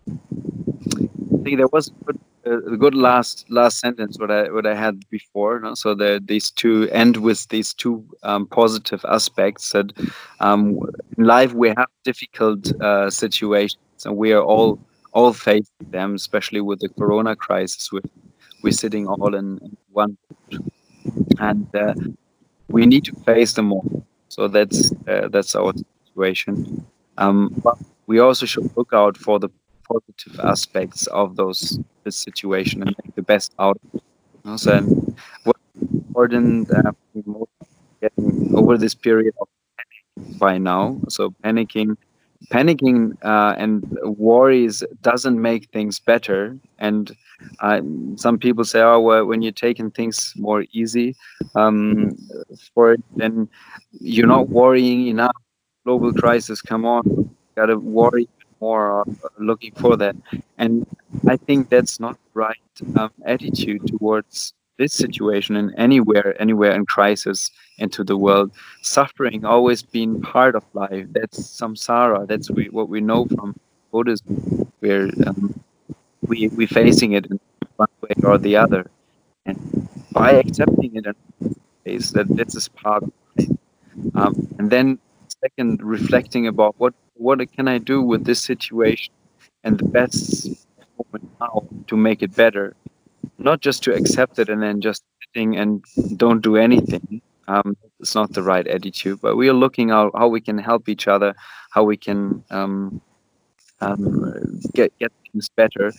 [0.09, 5.07] I think there was good a good last last sentence what I what I had
[5.09, 5.59] before.
[5.59, 5.75] No?
[5.75, 9.91] So the these two end with these two um, positive aspects that
[10.39, 10.79] um,
[11.17, 14.79] in life we have difficult uh, situations and we are all
[15.11, 17.91] all facing them, especially with the Corona crisis.
[17.91, 18.01] We're
[18.63, 19.59] we're sitting all in,
[19.91, 20.17] one,
[21.39, 21.93] and uh,
[22.67, 24.05] we need to face them all.
[24.27, 25.73] So that's uh, that's our
[26.05, 26.85] situation.
[27.17, 29.49] Um, but we also should look out for the
[29.91, 34.03] positive aspects of those this situation and make the best out of it.
[34.45, 34.57] You know?
[34.57, 34.81] So,
[35.43, 35.59] what's
[35.93, 36.91] important uh,
[38.01, 39.47] getting over this period of
[39.77, 40.99] panic by now.
[41.09, 41.97] So panicking
[42.51, 47.11] panicking uh, and worries doesn't make things better and
[47.59, 47.81] uh,
[48.15, 51.15] some people say oh well when you're taking things more easy
[51.55, 52.11] um,
[52.73, 53.47] for it then
[53.99, 55.35] you're not worrying enough
[55.85, 58.27] global crisis come on gotta worry
[58.61, 59.05] more uh,
[59.37, 60.15] looking for that.
[60.57, 60.85] And
[61.27, 62.57] i think that's not right
[62.95, 68.51] um, attitude towards this situation and anywhere anywhere in crisis into the world.
[68.81, 71.05] Suffering always been part of life.
[71.11, 72.27] That's samsara.
[72.27, 73.55] That's we, what we know from
[73.91, 75.59] buddhism where um,
[76.27, 77.39] we we facing it in
[77.77, 78.89] one way or the other.
[79.45, 79.57] And
[80.11, 81.05] by accepting it
[82.11, 83.49] that this is part of life.
[84.15, 84.99] Um, and then
[85.41, 89.13] second reflecting about what what can i do with this situation
[89.63, 90.47] and the best
[90.97, 91.55] moment now
[91.87, 92.75] to make it better
[93.39, 95.83] not just to accept it and then just sitting and
[96.17, 97.21] don't do anything.
[97.47, 100.87] Um, it's not the right attitude, but we are looking out how we can help
[100.87, 101.33] each other,
[101.71, 103.01] how we can um,
[103.81, 105.91] um, get get things better.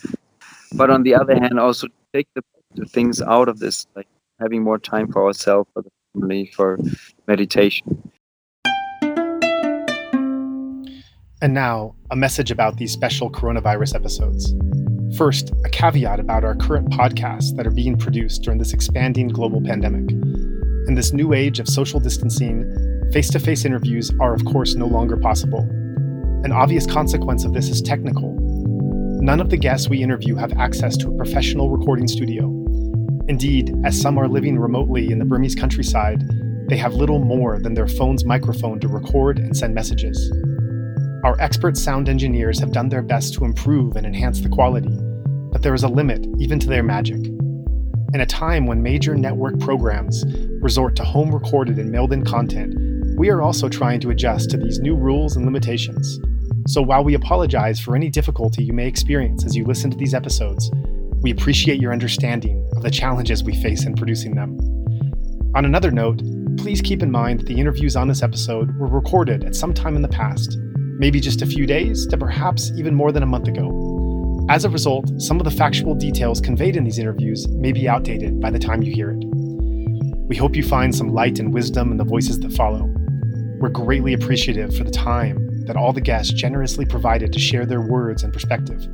[0.73, 2.43] But on the other hand, also take the,
[2.75, 4.07] the things out of this, like
[4.39, 6.79] having more time for ourselves, for the family, for
[7.27, 8.11] meditation.
[11.43, 14.53] And now, a message about these special coronavirus episodes.
[15.17, 19.59] First, a caveat about our current podcasts that are being produced during this expanding global
[19.59, 20.11] pandemic.
[20.87, 22.63] In this new age of social distancing,
[23.11, 25.61] face to face interviews are, of course, no longer possible.
[26.43, 28.37] An obvious consequence of this is technical.
[28.39, 32.45] None of the guests we interview have access to a professional recording studio.
[33.27, 36.23] Indeed, as some are living remotely in the Burmese countryside,
[36.69, 40.31] they have little more than their phone's microphone to record and send messages.
[41.23, 44.97] Our expert sound engineers have done their best to improve and enhance the quality,
[45.51, 47.23] but there is a limit even to their magic.
[48.13, 50.25] In a time when major network programs
[50.61, 52.73] resort to home recorded and mailed in content,
[53.19, 56.19] we are also trying to adjust to these new rules and limitations.
[56.65, 60.15] So while we apologize for any difficulty you may experience as you listen to these
[60.15, 60.71] episodes,
[61.21, 64.57] we appreciate your understanding of the challenges we face in producing them.
[65.53, 66.23] On another note,
[66.57, 69.95] please keep in mind that the interviews on this episode were recorded at some time
[69.95, 70.57] in the past
[71.01, 74.45] maybe just a few days to perhaps even more than a month ago.
[74.49, 78.39] As a result, some of the factual details conveyed in these interviews may be outdated
[78.39, 79.25] by the time you hear it.
[80.27, 82.85] We hope you find some light and wisdom in the voices that follow.
[83.59, 87.81] We're greatly appreciative for the time that all the guests generously provided to share their
[87.81, 88.87] words and perspective.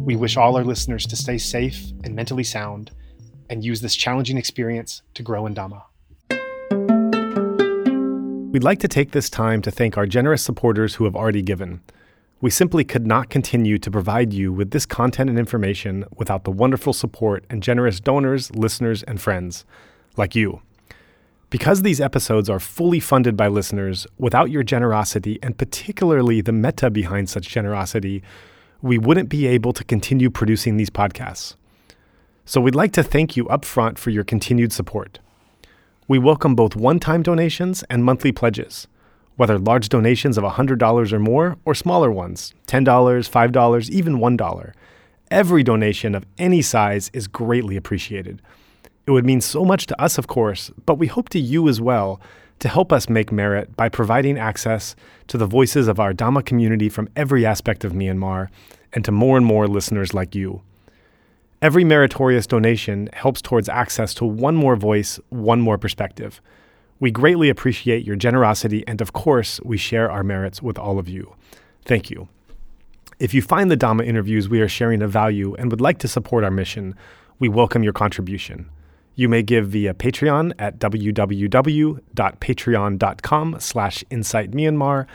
[0.00, 2.90] We wish all our listeners to stay safe and mentally sound
[3.48, 5.82] and use this challenging experience to grow in Dhamma.
[8.50, 11.82] We'd like to take this time to thank our generous supporters who have already given.
[12.40, 16.50] We simply could not continue to provide you with this content and information without the
[16.50, 19.66] wonderful support and generous donors, listeners, and friends
[20.16, 20.62] like you.
[21.50, 26.88] Because these episodes are fully funded by listeners, without your generosity and particularly the metta
[26.88, 28.22] behind such generosity,
[28.80, 31.54] we wouldn't be able to continue producing these podcasts.
[32.46, 35.18] So we'd like to thank you upfront for your continued support.
[36.10, 38.88] We welcome both one time donations and monthly pledges,
[39.36, 44.72] whether large donations of $100 or more or smaller ones $10, $5, even $1.
[45.30, 48.40] Every donation of any size is greatly appreciated.
[49.06, 51.78] It would mean so much to us, of course, but we hope to you as
[51.78, 52.22] well
[52.60, 56.88] to help us make merit by providing access to the voices of our Dhamma community
[56.88, 58.48] from every aspect of Myanmar
[58.94, 60.62] and to more and more listeners like you.
[61.60, 66.40] Every meritorious donation helps towards access to one more voice, one more perspective.
[67.00, 71.08] We greatly appreciate your generosity, and of course, we share our merits with all of
[71.08, 71.34] you.
[71.84, 72.28] Thank you.
[73.18, 76.06] If you find the Dhamma interviews we are sharing of value and would like to
[76.06, 76.94] support our mission,
[77.40, 78.70] we welcome your contribution.
[79.16, 85.06] You may give via Patreon at www.patreon.com slash insightmyanmar,